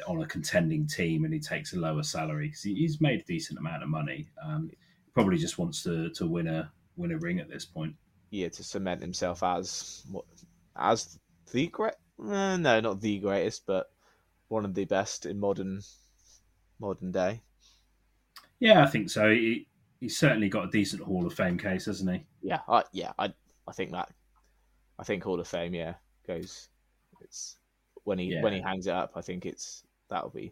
on 0.07 0.21
a 0.21 0.27
contending 0.27 0.85
team, 0.85 1.23
and 1.25 1.33
he 1.33 1.39
takes 1.39 1.73
a 1.73 1.79
lower 1.79 2.03
salary 2.03 2.47
because 2.47 2.63
he's 2.63 2.99
made 3.01 3.21
a 3.21 3.23
decent 3.23 3.59
amount 3.59 3.83
of 3.83 3.89
money. 3.89 4.27
Um, 4.43 4.69
probably 5.13 5.37
just 5.37 5.57
wants 5.57 5.83
to 5.83 6.09
to 6.11 6.27
win 6.27 6.47
a 6.47 6.71
win 6.97 7.11
a 7.11 7.17
ring 7.17 7.39
at 7.39 7.49
this 7.49 7.65
point. 7.65 7.95
yeah 8.29 8.49
to 8.49 8.63
cement 8.63 9.01
himself 9.01 9.41
as 9.43 10.03
what 10.11 10.25
as 10.75 11.19
the 11.51 11.67
great 11.67 11.93
uh, 12.23 12.57
no 12.57 12.79
not 12.79 13.01
the 13.01 13.17
greatest 13.19 13.65
but 13.65 13.87
one 14.49 14.65
of 14.65 14.73
the 14.73 14.85
best 14.85 15.25
in 15.25 15.39
modern 15.39 15.81
modern 16.79 17.11
day. 17.11 17.41
Yeah, 18.59 18.83
I 18.83 18.87
think 18.87 19.09
so. 19.09 19.31
He, 19.31 19.67
he's 19.99 20.17
certainly 20.17 20.49
got 20.49 20.65
a 20.65 20.71
decent 20.71 21.01
Hall 21.01 21.25
of 21.25 21.33
Fame 21.33 21.57
case, 21.57 21.85
hasn't 21.85 22.11
he? 22.11 22.23
Yeah, 22.41 22.59
I 22.67 22.83
yeah 22.91 23.13
I 23.17 23.33
I 23.67 23.71
think 23.71 23.91
that 23.91 24.09
I 24.97 25.03
think 25.03 25.23
Hall 25.23 25.39
of 25.39 25.47
Fame 25.47 25.73
yeah 25.73 25.95
goes 26.27 26.69
it's 27.21 27.57
when 28.09 28.19
he 28.19 28.25
Yeah. 28.25 28.41
when 28.43 28.53
he 28.53 28.59
hangs 28.61 28.87
it 28.87 28.93
up 28.93 29.11
I 29.15 29.21
think 29.21 29.45
it's 29.45 29.83
that'll 30.09 30.29
be 30.31 30.51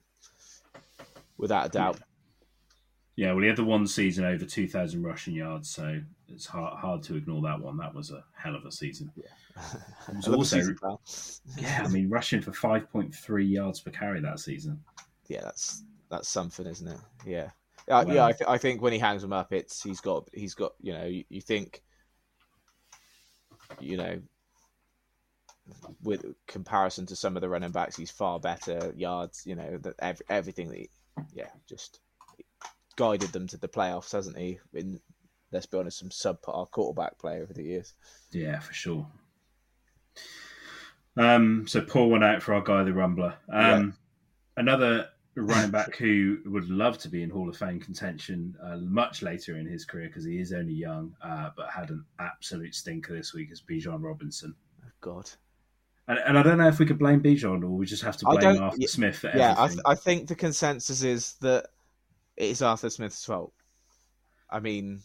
without 1.38 1.66
a 1.66 1.70
doubt 1.70 2.00
Yeah, 3.16 3.32
well, 3.34 3.42
he 3.42 3.48
had 3.48 3.58
the 3.58 3.64
one 3.64 3.88
season 3.88 4.26
over 4.26 4.46
2,000 4.46 5.02
rushing 5.02 5.34
yards, 5.34 5.68
so 5.70 6.00
it's 6.30 6.46
hard, 6.46 6.78
hard 6.78 7.02
to 7.04 7.16
ignore 7.16 7.42
that 7.42 7.60
one. 7.60 7.76
That 7.78 7.92
was 7.96 8.12
a 8.12 8.24
hell 8.36 8.56
of 8.56 8.64
a 8.66 8.72
season. 8.72 9.12
I 9.58 10.12
was 10.14 10.28
love 10.28 10.36
a 10.36 10.38
also- 10.38 10.58
season. 10.60 10.78
Yeah, 11.58 11.82
I 11.84 11.88
mean, 11.88 12.10
rushing 12.10 12.42
for 12.42 12.52
5.3 12.52 13.44
yards 13.52 13.80
per 13.80 13.90
carry 13.90 14.22
that 14.22 14.40
season. 14.40 14.80
yeah, 15.30 15.42
that's 15.42 15.84
that's 16.12 16.30
something, 16.30 16.68
isn't 16.68 16.88
it? 16.88 17.00
Yeah, 17.26 17.50
yeah, 17.88 18.04
yeah. 18.06 18.26
I, 18.28 18.32
th- 18.34 18.48
I 18.48 18.58
think 18.60 18.84
when 18.84 18.94
he 18.94 19.00
hangs 19.00 19.24
them 19.24 19.34
up, 19.34 19.52
it's 19.52 19.82
he's 19.82 20.00
got 20.00 20.30
he's 20.32 20.54
got 20.54 20.74
you 20.80 20.94
know 20.94 21.06
you, 21.06 21.24
you 21.30 21.42
think 21.42 21.82
you 23.80 23.98
know 23.98 24.22
with 26.04 26.26
comparison 26.48 27.06
to 27.08 27.16
some 27.16 27.36
of 27.36 27.42
the 27.42 27.50
running 27.50 27.72
backs, 27.72 27.96
he's 27.96 28.12
far 28.12 28.40
better 28.40 28.94
yards. 28.96 29.44
You 29.46 29.56
know 29.56 29.78
that 29.78 29.96
ev- 30.00 30.22
everything 30.30 30.70
that 30.70 30.78
he, 30.78 30.90
yeah 31.34 31.50
just 31.68 32.00
guided 32.96 33.32
them 33.32 33.48
to 33.48 33.58
the 33.58 33.68
playoffs, 33.68 34.12
hasn't 34.12 34.38
he? 34.38 34.60
In 34.74 35.00
let's 35.52 35.66
be 35.66 35.78
honest, 35.78 36.00
some 36.00 36.10
subpar 36.10 36.70
quarterback 36.72 37.18
play 37.18 37.42
over 37.42 37.54
the 37.54 37.64
years. 37.64 37.94
Yeah, 38.32 38.60
for 38.60 38.74
sure. 38.74 39.08
Um, 41.16 41.66
so 41.68 41.82
pour 41.82 42.10
one 42.10 42.24
out 42.24 42.44
for 42.44 42.54
our 42.54 42.62
guy, 42.62 42.84
the 42.84 42.92
Rumbler. 42.92 43.36
Um, 43.52 43.96
Another 44.56 45.10
running 45.36 45.72
back 45.72 45.96
who 45.98 46.40
would 46.46 46.70
love 46.70 46.98
to 47.00 47.10
be 47.10 47.24
in 47.24 47.30
Hall 47.30 47.48
of 47.48 47.58
Fame 47.58 47.80
contention 47.80 48.56
uh, 48.64 48.78
much 48.78 49.22
later 49.22 49.58
in 49.58 49.68
his 49.68 49.86
career 49.86 50.08
because 50.08 50.26
he 50.26 50.40
is 50.40 50.52
only 50.52 50.74
young, 50.74 51.16
uh, 51.24 51.52
but 51.56 51.70
had 51.70 51.90
an 51.90 52.04
absolute 52.20 52.74
stinker 52.74 53.16
this 53.16 53.34
week 53.34 53.52
is 53.52 53.62
Bijan 53.62 54.02
Robinson. 54.04 54.56
Oh, 54.84 54.90
God. 55.02 55.30
And, 56.08 56.20
and 56.20 56.40
I 56.40 56.44
don't 56.44 56.58
know 56.58 56.68
if 56.68 56.80
we 56.80 56.86
could 56.86 57.00
blame 57.00 57.22
Bijan 57.22 57.64
or 57.64 57.68
we 57.70 57.86
just 57.86 58.04
have 58.04 58.16
to 58.18 58.26
blame 58.26 58.62
Arthur 58.62 58.78
yeah, 58.80 58.88
Smith 58.88 59.18
for 59.18 59.28
Yeah, 59.36 59.50
I, 59.58 59.64
everything. 59.66 59.70
th- 59.70 59.84
I 59.86 59.96
think 59.96 60.28
the 60.28 60.36
consensus 60.36 61.04
is 61.04 61.34
that 61.42 61.68
it's 62.38 62.62
Arthur 62.62 62.90
Smith's 62.90 63.26
fault. 63.26 63.52
I 64.50 64.60
mean, 64.60 65.02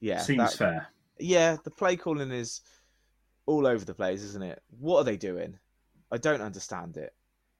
yeah, 0.00 0.18
Seems 0.20 0.38
that- 0.38 0.52
fair. 0.58 0.88
yeah, 1.18 1.56
the 1.62 1.70
play 1.70 1.96
calling 1.96 2.30
is 2.30 2.62
all 3.44 3.66
over 3.66 3.84
the 3.84 3.94
place, 3.94 4.22
isn't 4.22 4.42
it? 4.42 4.62
What 4.78 4.98
are 4.98 5.04
they 5.04 5.16
doing? 5.18 5.58
I 6.10 6.16
don't 6.16 6.40
understand 6.40 6.96
it. 6.96 7.14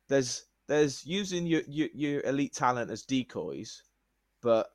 There's 0.09 0.45
there's 0.67 1.05
using 1.05 1.47
your 1.47 1.63
your, 1.69 1.89
your 1.93 2.21
elite 2.23 2.55
talent 2.55 2.91
as 2.91 3.03
decoys, 3.03 3.83
but 4.41 4.69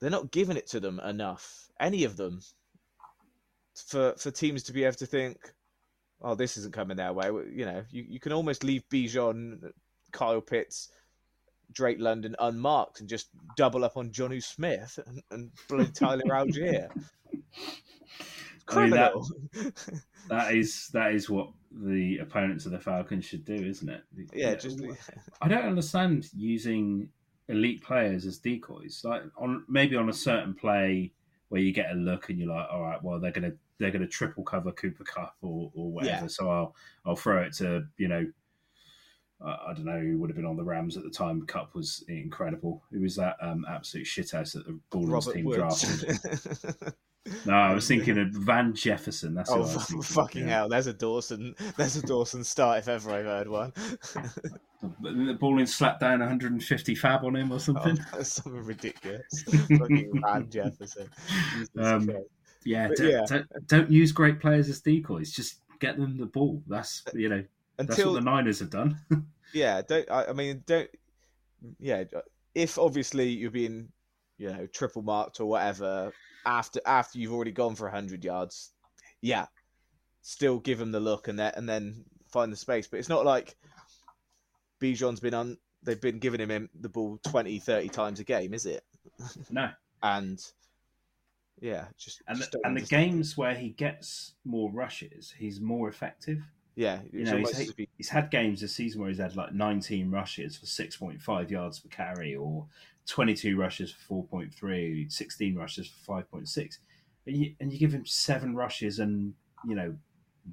they're 0.00 0.10
not 0.10 0.30
giving 0.32 0.56
it 0.56 0.66
to 0.68 0.80
them 0.80 1.00
enough. 1.00 1.68
Any 1.80 2.04
of 2.04 2.16
them 2.16 2.40
for 3.74 4.14
for 4.18 4.30
teams 4.30 4.62
to 4.64 4.72
be 4.72 4.84
able 4.84 4.96
to 4.96 5.06
think, 5.06 5.38
oh, 6.22 6.34
this 6.34 6.56
isn't 6.56 6.74
coming 6.74 6.96
their 6.96 7.12
way. 7.12 7.26
You 7.26 7.66
know, 7.66 7.82
you, 7.90 8.04
you 8.08 8.20
can 8.20 8.32
almost 8.32 8.64
leave 8.64 8.82
Bijan, 8.90 9.72
Kyle 10.12 10.40
Pitts, 10.40 10.90
Drake 11.72 11.98
London 12.00 12.36
unmarked 12.38 13.00
and 13.00 13.08
just 13.08 13.28
double 13.56 13.84
up 13.84 13.96
on 13.96 14.10
Jonnu 14.10 14.42
Smith 14.42 14.98
and, 15.06 15.22
and 15.30 15.50
bloody 15.68 15.90
Tyler 15.92 16.22
Allgeier. 16.26 16.88
I 18.68 18.80
mean, 18.80 18.90
that-. 18.90 19.12
That 20.28 20.54
is 20.54 20.88
that 20.92 21.12
is 21.12 21.28
what 21.28 21.48
the 21.72 22.18
opponents 22.18 22.64
of 22.64 22.70
the 22.70 22.78
Falcons 22.78 23.24
should 23.24 23.44
do, 23.44 23.54
isn't 23.54 23.88
it? 23.88 24.02
yeah, 24.32 24.54
just 24.54 24.80
I 25.42 25.48
don't 25.48 25.64
understand 25.64 26.28
using 26.36 27.08
elite 27.48 27.82
players 27.82 28.26
as 28.26 28.38
decoys. 28.38 29.02
Like 29.02 29.22
on 29.36 29.64
maybe 29.68 29.96
on 29.96 30.08
a 30.08 30.12
certain 30.12 30.54
play 30.54 31.10
where 31.48 31.60
you 31.60 31.72
get 31.72 31.90
a 31.90 31.94
look 31.94 32.28
and 32.28 32.38
you're 32.38 32.48
like, 32.48 32.68
all 32.70 32.82
right, 32.82 33.02
well 33.02 33.18
they're 33.18 33.32
gonna 33.32 33.54
they're 33.80 33.90
gonna 33.90 34.06
triple 34.06 34.44
cover 34.44 34.70
Cooper 34.70 35.04
Kupp 35.04 35.34
or, 35.42 35.72
or 35.74 35.90
whatever. 35.90 36.22
Yeah. 36.22 36.26
So 36.28 36.48
I'll 36.50 36.76
I'll 37.04 37.16
throw 37.16 37.42
it 37.42 37.54
to 37.54 37.82
you 37.96 38.08
know. 38.08 38.26
I 39.42 39.72
don't 39.74 39.86
know 39.86 39.98
who 39.98 40.18
would 40.18 40.28
have 40.28 40.36
been 40.36 40.44
on 40.44 40.58
the 40.58 40.62
Rams 40.62 40.98
at 40.98 41.02
the 41.02 41.08
time. 41.08 41.46
Kupp 41.46 41.74
was 41.74 42.04
incredible. 42.08 42.82
Who 42.92 43.00
was 43.00 43.16
that 43.16 43.36
um, 43.40 43.64
absolute 43.66 44.06
shithouse 44.06 44.52
that 44.52 44.66
the 44.66 44.98
Robert 44.98 45.32
team 45.32 45.50
drafted? 45.50 46.18
No, 47.44 47.52
I 47.52 47.74
was 47.74 47.86
thinking 47.86 48.18
of 48.18 48.28
Van 48.30 48.74
Jefferson. 48.74 49.34
That's 49.34 49.50
oh, 49.50 49.58
was 49.58 50.06
fucking 50.06 50.48
yeah. 50.48 50.60
hell! 50.60 50.68
There's 50.68 50.86
a 50.86 50.92
Dawson. 50.94 51.54
There's 51.76 51.96
a 51.96 52.02
Dawson 52.02 52.42
start 52.42 52.78
if 52.78 52.88
ever 52.88 53.10
I've 53.10 53.24
heard 53.24 53.48
one. 53.48 53.72
The 55.02 55.36
ball 55.38 55.64
slapped 55.66 56.00
down 56.00 56.20
150 56.20 56.94
fab 56.94 57.22
on 57.22 57.36
him 57.36 57.52
or 57.52 57.56
oh, 57.56 57.58
something. 57.58 57.98
that's 58.14 58.32
something 58.42 58.64
ridiculous. 58.64 59.44
fucking 59.68 60.22
Van 60.22 60.48
Jefferson. 60.48 61.06
Um. 61.78 62.10
Yeah, 62.64 62.88
But 62.88 62.96
don't, 62.98 63.10
yeah. 63.10 63.24
Don't, 63.26 63.66
don't 63.66 63.90
use 63.90 64.12
great 64.12 64.40
players 64.40 64.68
as 64.68 64.80
decoys. 64.80 65.32
Just 65.32 65.60
get 65.78 65.96
them 65.96 66.18
the 66.18 66.26
ball. 66.26 66.62
That's 66.66 67.02
uh, 67.06 67.12
you 67.14 67.28
know 67.28 67.44
that's 67.76 67.90
Until 67.90 68.12
what 68.12 68.24
the 68.24 68.30
Niners 68.30 68.60
have 68.60 68.70
done. 68.70 68.98
yeah, 69.52 69.82
don't. 69.82 70.10
I, 70.10 70.26
I 70.26 70.32
mean, 70.32 70.62
don't. 70.66 70.90
Yeah, 71.78 72.04
if 72.54 72.78
obviously 72.78 73.28
you're 73.28 73.50
being, 73.50 73.88
you 74.38 74.50
know, 74.50 74.66
triple 74.66 75.02
marked 75.02 75.40
or 75.40 75.46
whatever 75.46 76.12
after 76.46 76.80
after 76.86 77.18
you've 77.18 77.32
already 77.32 77.52
gone 77.52 77.74
for 77.74 77.88
hundred 77.88 78.24
yards, 78.24 78.72
yeah, 79.20 79.46
still 80.22 80.58
give 80.58 80.78
them 80.78 80.92
the 80.92 81.00
look 81.00 81.28
and 81.28 81.38
then 81.38 81.52
and 81.56 81.68
then 81.68 82.04
find 82.30 82.52
the 82.52 82.56
space. 82.56 82.86
But 82.86 82.98
it's 82.98 83.08
not 83.08 83.24
like 83.24 83.56
Bijan's 84.80 85.20
been 85.20 85.34
on. 85.34 85.56
They've 85.82 86.00
been 86.00 86.18
giving 86.18 86.40
him 86.40 86.68
the 86.78 86.90
ball 86.90 87.18
20, 87.26 87.58
30 87.58 87.88
times 87.88 88.20
a 88.20 88.24
game, 88.24 88.52
is 88.52 88.66
it? 88.66 88.84
no, 89.50 89.70
And 90.02 90.38
yeah, 91.60 91.86
just 91.98 92.22
and 92.26 92.38
just 92.38 92.52
the, 92.52 92.60
and 92.64 92.76
the 92.76 92.82
games 92.82 93.36
where 93.36 93.54
he 93.54 93.70
gets 93.70 94.34
more 94.44 94.70
rushes, 94.70 95.34
he's 95.38 95.60
more 95.60 95.88
effective. 95.88 96.38
yeah, 96.74 97.00
You 97.12 97.24
know, 97.24 97.36
he's, 97.36 97.58
as 97.58 97.72
he's 97.96 98.08
had 98.08 98.30
games 98.30 98.60
this 98.60 98.74
season 98.74 99.00
where 99.00 99.10
he's 99.10 99.18
had 99.18 99.36
like 99.36 99.52
19 99.52 100.10
rushes 100.10 100.56
for 100.56 100.66
6.5 100.66 101.50
yards 101.50 101.80
per 101.80 101.88
carry, 101.88 102.34
or 102.34 102.66
22 103.06 103.58
rushes 103.58 103.92
for 103.92 104.24
4.3, 104.32 105.10
16 105.12 105.54
rushes 105.54 105.92
for 106.06 106.22
5.6, 106.22 106.78
and 107.26 107.36
you, 107.36 107.54
and 107.60 107.72
you 107.72 107.78
give 107.78 107.92
him 107.92 108.06
seven 108.06 108.54
rushes 108.54 108.98
and 108.98 109.34
you 109.66 109.74
know 109.74 109.94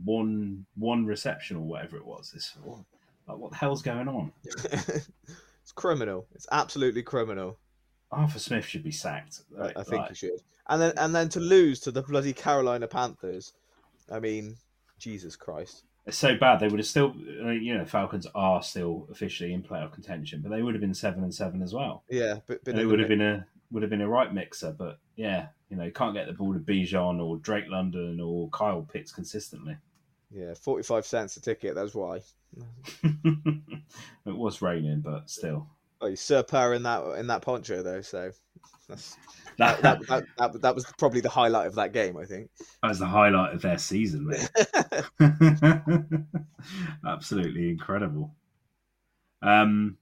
one 0.03 0.65
one 0.75 1.05
reception 1.05 1.57
or 1.57 1.61
whatever 1.61 1.97
it 1.97 2.05
was. 2.05 2.33
It's 2.35 2.53
oh, 2.67 2.85
like 3.27 3.37
what 3.37 3.51
the 3.51 3.57
hell's 3.57 3.81
going 3.81 4.07
on? 4.07 4.31
it's 4.45 5.71
criminal. 5.75 6.27
It's 6.35 6.47
absolutely 6.51 7.03
criminal. 7.03 7.57
Arthur 8.11 8.39
Smith 8.39 8.65
should 8.65 8.83
be 8.83 8.91
sacked. 8.91 9.41
I, 9.57 9.61
Like- 9.61 9.77
I 9.77 9.83
think 9.83 10.01
like, 10.01 10.09
he 10.09 10.15
should. 10.15 10.41
And 10.69 10.81
then 10.81 10.93
and 10.97 11.15
then 11.15 11.29
to 11.29 11.39
lose 11.39 11.79
to 11.81 11.91
the 11.91 12.01
bloody 12.01 12.33
Carolina 12.33 12.87
Panthers. 12.87 13.53
I 14.11 14.19
mean, 14.19 14.57
Jesus 14.99 15.35
Christ. 15.35 15.83
it's 16.05 16.17
so 16.17 16.35
bad. 16.35 16.59
They 16.59 16.67
would 16.67 16.79
have 16.79 16.87
still, 16.87 17.13
you 17.15 17.77
know, 17.77 17.85
Falcons 17.85 18.27
are 18.33 18.63
still 18.63 19.07
officially 19.11 19.53
in 19.53 19.63
playoff 19.63 19.93
contention, 19.93 20.41
but 20.41 20.49
they 20.49 20.61
would 20.61 20.73
have 20.73 20.81
been 20.81 20.93
seven 20.93 21.23
and 21.23 21.33
seven 21.33 21.61
as 21.61 21.73
well. 21.73 22.03
Yeah, 22.09 22.39
but, 22.47 22.63
but 22.63 22.77
it 22.77 22.85
would 22.85 22.99
have 22.99 23.09
been 23.09 23.21
a 23.21 23.45
would 23.71 23.83
have 23.83 23.89
been 23.89 24.01
a 24.01 24.07
right 24.07 24.33
mixer. 24.33 24.75
But 24.77 24.99
yeah, 25.15 25.47
you 25.69 25.77
know, 25.77 25.83
you 25.83 25.91
can't 25.91 26.13
get 26.13 26.27
the 26.27 26.33
ball 26.33 26.53
to 26.53 26.59
Bijan 26.59 27.21
or 27.21 27.37
Drake 27.37 27.65
London 27.67 28.19
or 28.21 28.49
Kyle 28.49 28.81
Pitts 28.81 29.11
consistently. 29.11 29.77
yeah, 30.31 30.53
forty 30.53 30.83
five 30.83 31.05
cents 31.05 31.37
a 31.37 31.41
ticket. 31.41 31.75
That's 31.75 31.93
why. 31.93 32.21
it 33.03 33.85
was 34.25 34.61
raining, 34.61 35.01
but 35.01 35.29
still. 35.29 35.67
Oh, 35.99 36.07
you 36.07 36.15
Sir 36.15 36.43
in 36.73 36.83
that 36.83 37.03
in 37.17 37.27
that 37.27 37.41
poncho 37.41 37.81
though. 37.83 38.01
So 38.01 38.31
that's, 38.87 39.17
That, 39.57 39.81
that, 39.81 39.99
that, 40.07 40.25
that, 40.37 40.61
that, 40.61 40.75
was 40.75 40.85
probably 40.97 41.21
the 41.21 41.29
highlight 41.29 41.67
of 41.67 41.75
that 41.75 41.93
game. 41.93 42.17
I 42.17 42.25
think. 42.25 42.49
that 42.81 42.89
was 42.89 42.99
the 42.99 43.05
highlight 43.05 43.53
of 43.53 43.61
their 43.61 43.77
season. 43.77 44.31
Absolutely 47.07 47.69
incredible. 47.69 48.33
Um, 49.41 49.97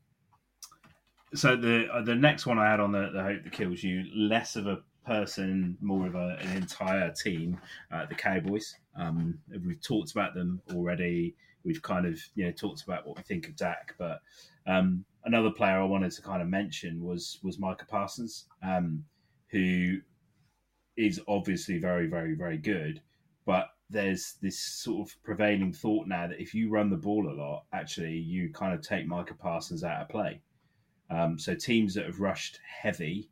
so 1.33 1.55
the 1.55 1.87
uh, 1.91 2.01
the 2.01 2.15
next 2.15 2.45
one 2.45 2.57
I 2.57 2.69
had 2.69 2.79
on 2.79 2.91
the, 2.91 3.09
the 3.13 3.23
hope 3.23 3.43
that 3.43 3.51
kills 3.51 3.83
you, 3.83 4.05
less 4.15 4.55
of 4.55 4.67
a 4.67 4.79
person, 5.05 5.77
more 5.81 6.07
of 6.07 6.15
a, 6.15 6.37
an 6.41 6.57
entire 6.57 7.11
team, 7.11 7.59
uh, 7.91 8.05
the 8.05 8.15
Cowboys. 8.15 8.75
Um, 8.97 9.39
we've 9.65 9.81
talked 9.81 10.11
about 10.11 10.33
them 10.33 10.61
already. 10.73 11.35
We've 11.63 11.81
kind 11.81 12.05
of 12.05 12.19
you 12.35 12.45
know 12.45 12.51
talked 12.51 12.83
about 12.83 13.05
what 13.05 13.17
we 13.17 13.23
think 13.23 13.47
of 13.47 13.55
Dak, 13.55 13.95
but 13.97 14.21
um, 14.67 15.03
another 15.25 15.51
player 15.51 15.79
I 15.79 15.83
wanted 15.83 16.11
to 16.11 16.21
kind 16.21 16.41
of 16.41 16.47
mention 16.47 17.03
was 17.03 17.39
was 17.43 17.59
Micah 17.59 17.85
Parsons, 17.85 18.45
um, 18.63 19.03
who 19.55 19.99
is 20.97 21.21
obviously 21.27 21.77
very 21.79 22.07
very 22.07 22.35
very 22.35 22.57
good, 22.57 23.01
but 23.45 23.69
there's 23.89 24.35
this 24.41 24.59
sort 24.59 25.07
of 25.07 25.23
prevailing 25.23 25.71
thought 25.71 26.07
now 26.07 26.27
that 26.27 26.41
if 26.41 26.53
you 26.53 26.69
run 26.69 26.89
the 26.89 26.97
ball 26.97 27.29
a 27.29 27.35
lot, 27.39 27.65
actually 27.71 28.17
you 28.17 28.51
kind 28.51 28.73
of 28.73 28.81
take 28.81 29.07
Micah 29.07 29.35
Parsons 29.35 29.83
out 29.83 30.01
of 30.01 30.09
play. 30.09 30.41
Um, 31.09 31.37
so 31.37 31.53
teams 31.53 31.93
that 31.93 32.05
have 32.05 32.19
rushed 32.19 32.59
heavy 32.67 33.29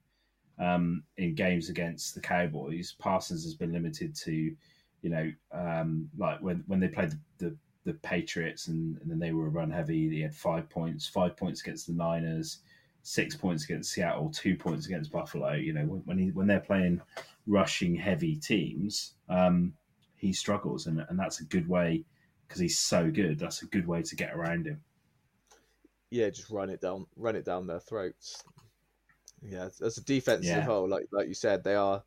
um, 0.60 1.04
in 1.18 1.34
games 1.34 1.70
against 1.70 2.14
the 2.14 2.22
Cowboys, 2.22 2.96
Parsons 3.00 3.44
has 3.44 3.56
been 3.56 3.74
limited 3.74 4.16
to, 4.18 4.56
you 5.02 5.10
know, 5.10 5.32
um, 5.52 6.10
like 6.18 6.40
when 6.42 6.64
when 6.68 6.80
they 6.80 6.88
played 6.88 7.12
the, 7.12 7.20
the, 7.40 7.58
the 7.86 7.94
Patriots 7.96 8.68
and, 8.68 8.98
and 9.02 9.10
then 9.10 9.20
they 9.20 9.34
were 9.34 9.50
run 9.50 9.72
heavy, 9.72 10.08
he 10.10 10.22
had 10.22 10.36
five 10.36 10.70
points, 10.70 11.08
five 11.08 11.36
points 11.36 11.62
against 11.62 11.88
the 11.88 11.94
Niners, 11.94 12.60
six 13.04 13.36
points 13.36 13.66
against 13.66 13.92
Seattle, 13.92 14.30
two 14.32 14.56
points 14.56 14.88
against 14.88 15.12
Buffalo. 15.12 15.54
You 15.54 15.74
know, 15.74 15.86
when 15.86 16.02
when, 16.06 16.18
he, 16.18 16.32
when 16.32 16.48
they're 16.48 16.60
playing 16.60 17.02
rushing 17.46 17.96
heavy 17.96 18.36
teams, 18.36 19.14
um, 19.30 19.74
he 20.16 20.34
struggles, 20.34 20.88
and, 20.88 21.06
and 21.10 21.20
that's 21.20 21.42
a 21.42 21.46
good 21.46 21.68
way 21.68 22.04
because 22.48 22.60
he's 22.62 22.80
so 22.80 23.12
good. 23.12 23.38
That's 23.40 23.62
a 23.62 23.68
good 23.68 23.88
way 23.88 24.02
to 24.02 24.16
get 24.16 24.34
around 24.34 24.66
him. 24.66 24.82
Yeah, 26.10 26.30
just 26.30 26.50
run 26.50 26.70
it 26.70 26.80
down, 26.82 27.08
run 27.16 27.36
it 27.36 27.46
down 27.46 27.68
their 27.68 27.80
throats. 27.80 28.44
Yeah, 29.42 29.70
as 29.82 29.98
a 29.98 30.04
defensive 30.04 30.48
Yeah. 30.48 30.62
whole, 30.62 30.88
like 30.88 31.08
like 31.12 31.28
you 31.28 31.34
said, 31.34 31.64
they 31.64 31.76
are. 31.76 32.04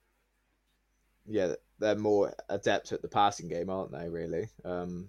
Yeah, 1.27 1.55
they're 1.79 1.97
more 1.97 2.33
adept 2.49 2.93
at 2.93 3.03
the 3.03 3.09
passing 3.09 3.49
game, 3.49 3.69
aren't 3.69 3.93
they? 3.93 4.09
Really. 4.09 4.49
Um, 4.65 5.09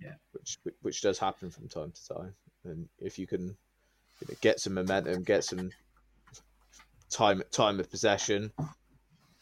Yeah. 0.00 0.14
Which 0.32 0.58
which 0.80 1.02
does 1.02 1.18
happen 1.18 1.50
from 1.50 1.68
time 1.68 1.92
to 1.92 2.14
time, 2.14 2.34
and 2.64 2.88
if 2.98 3.18
you 3.18 3.26
can 3.26 3.56
you 4.22 4.34
know, 4.34 4.38
get 4.40 4.60
some 4.60 4.74
momentum, 4.74 5.24
get 5.24 5.44
some 5.44 5.70
time 7.10 7.42
time 7.50 7.80
of 7.80 7.90
possession, 7.90 8.52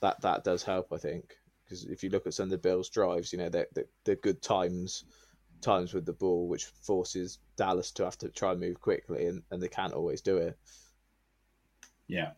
that 0.01 0.21
that 0.23 0.45
does 0.45 0.63
help, 0.63 0.89
I 0.93 0.97
think. 0.97 1.37
Because 1.65 1.85
if 1.85 2.03
you 2.03 2.11
look 2.11 2.27
at 2.27 2.35
some 2.35 2.45
of 2.45 2.51
the 2.51 2.59
Bills' 2.59 2.89
drives, 2.89 3.33
you 3.33 3.39
know 3.39 3.49
they're, 3.49 3.69
they're, 3.75 3.85
they're 4.05 4.17
good 4.17 4.43
times 4.43 5.05
times 5.61 5.93
with 5.93 6.07
the 6.07 6.13
ball, 6.15 6.49
which 6.49 6.65
forces 6.65 7.39
Dallas 7.57 7.91
to 7.93 8.05
have 8.05 8.17
to 8.19 8.31
try 8.31 8.53
and 8.53 8.61
move 8.61 8.81
quickly, 8.81 9.27
and, 9.27 9.43
and 9.51 9.63
they 9.63 9.69
can't 9.69 9.93
always 9.93 10.23
do 10.23 10.39
it. 10.39 10.59
Yeah, 12.09 12.31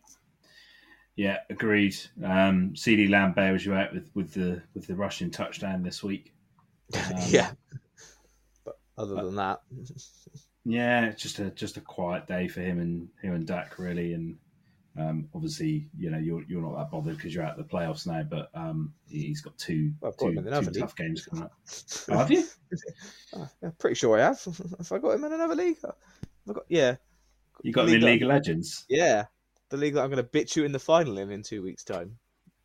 yeah, 1.15 1.37
agreed. 1.49 1.95
Um, 2.23 2.73
CeeDee 2.73 3.09
Lamb 3.09 3.33
bails 3.33 3.65
you 3.65 3.73
out 3.73 3.93
with, 3.93 4.09
with 4.13 4.33
the 4.33 4.61
with 4.73 4.87
the 4.87 4.95
Russian 4.95 5.31
touchdown 5.31 5.83
this 5.83 6.03
week. 6.03 6.33
Um, 6.95 7.15
yeah. 7.29 7.51
But 8.63 8.77
other 8.99 9.15
than 9.15 9.35
that, 9.37 9.61
Yeah, 10.65 11.05
it's 11.05 11.21
just 11.21 11.39
a 11.39 11.49
just 11.51 11.77
a 11.77 11.81
quiet 11.81 12.27
day 12.27 12.47
for 12.47 12.61
him 12.61 12.79
and 12.79 13.09
him 13.21 13.33
and 13.33 13.45
Dak 13.45 13.77
really, 13.77 14.13
and 14.13 14.37
um, 14.97 15.27
obviously 15.35 15.87
you 15.97 16.09
know 16.09 16.17
you're 16.17 16.43
you're 16.47 16.61
not 16.61 16.77
that 16.77 16.91
bothered 16.91 17.17
because 17.17 17.35
you're 17.35 17.43
out 17.43 17.59
of 17.59 17.67
the 17.67 17.75
playoffs 17.75 18.07
now, 18.07 18.23
but 18.23 18.49
um, 18.53 18.93
he's 19.09 19.41
got 19.41 19.57
two, 19.57 19.91
got 20.01 20.17
two, 20.17 20.33
two 20.35 20.79
tough 20.79 20.95
games 20.95 21.25
coming 21.25 21.43
up. 21.43 21.53
Oh, 22.09 22.17
have 22.17 22.31
you? 22.31 22.45
Yeah, 23.61 23.71
pretty 23.79 23.95
sure 23.95 24.17
I 24.17 24.23
have. 24.23 24.43
have 24.77 24.91
I 24.91 24.97
got 24.99 25.11
him 25.11 25.23
in 25.23 25.33
another 25.33 25.55
league? 25.55 25.81
Have 25.81 25.95
I 26.49 26.53
got 26.53 26.65
yeah, 26.69 26.95
You 27.61 27.73
got 27.73 27.87
him 27.87 27.95
in 27.95 28.01
League 28.01 28.13
League 28.13 28.23
of 28.23 28.29
Legends, 28.29 28.85
yeah. 28.89 29.25
The 29.69 29.77
league 29.77 29.95
that 29.95 30.03
I'm 30.03 30.11
going 30.11 30.23
to 30.23 30.29
bitch 30.29 30.55
you 30.55 30.65
in 30.65 30.71
the 30.71 30.79
final 30.79 31.17
in 31.17 31.31
in 31.31 31.41
two 31.41 31.63
weeks' 31.63 31.83
time. 31.83 32.17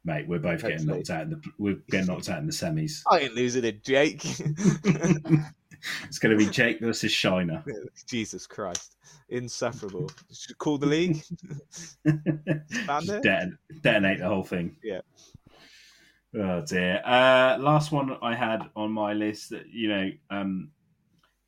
mate. 0.05 0.29
We're 0.29 0.39
both 0.39 0.63
getting 0.63 0.87
knocked 0.87 1.11
out. 1.11 1.23
In 1.23 1.31
the, 1.31 1.43
we're 1.59 1.79
getting 1.91 2.07
knocked 2.07 2.29
out 2.29 2.39
in 2.39 2.47
the 2.47 2.53
semis. 2.53 3.03
I 3.11 3.21
ain't 3.21 3.35
losing 3.35 3.65
it, 3.65 3.83
Jake. 3.83 4.23
it's 6.05 6.19
going 6.19 6.37
to 6.37 6.45
be 6.45 6.51
Jake 6.51 6.81
versus 6.81 7.13
Shiner. 7.13 7.65
Jesus 8.07 8.47
Christ, 8.47 8.97
insufferable. 9.29 10.11
Should 10.33 10.59
call 10.59 10.79
the 10.79 10.87
league. 10.87 11.23
Deton- 12.07 13.59
detonate 13.83 14.19
the 14.19 14.29
whole 14.29 14.45
thing. 14.45 14.77
Yeah. 14.83 15.01
Oh 16.37 16.63
dear. 16.67 17.03
Uh, 17.05 17.59
last 17.59 17.91
one 17.91 18.17
I 18.23 18.35
had 18.35 18.63
on 18.77 18.93
my 18.93 19.13
list 19.15 19.51
that 19.51 19.69
you 19.71 19.89
know, 19.89 20.11
um, 20.31 20.71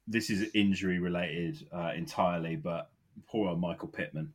this 0.06 0.30
is 0.30 0.50
injury 0.54 0.98
related 0.98 1.66
uh, 1.72 1.92
entirely, 1.94 2.56
but 2.56 2.90
poor 3.28 3.48
old 3.48 3.60
Michael 3.60 3.88
Pittman. 3.88 4.32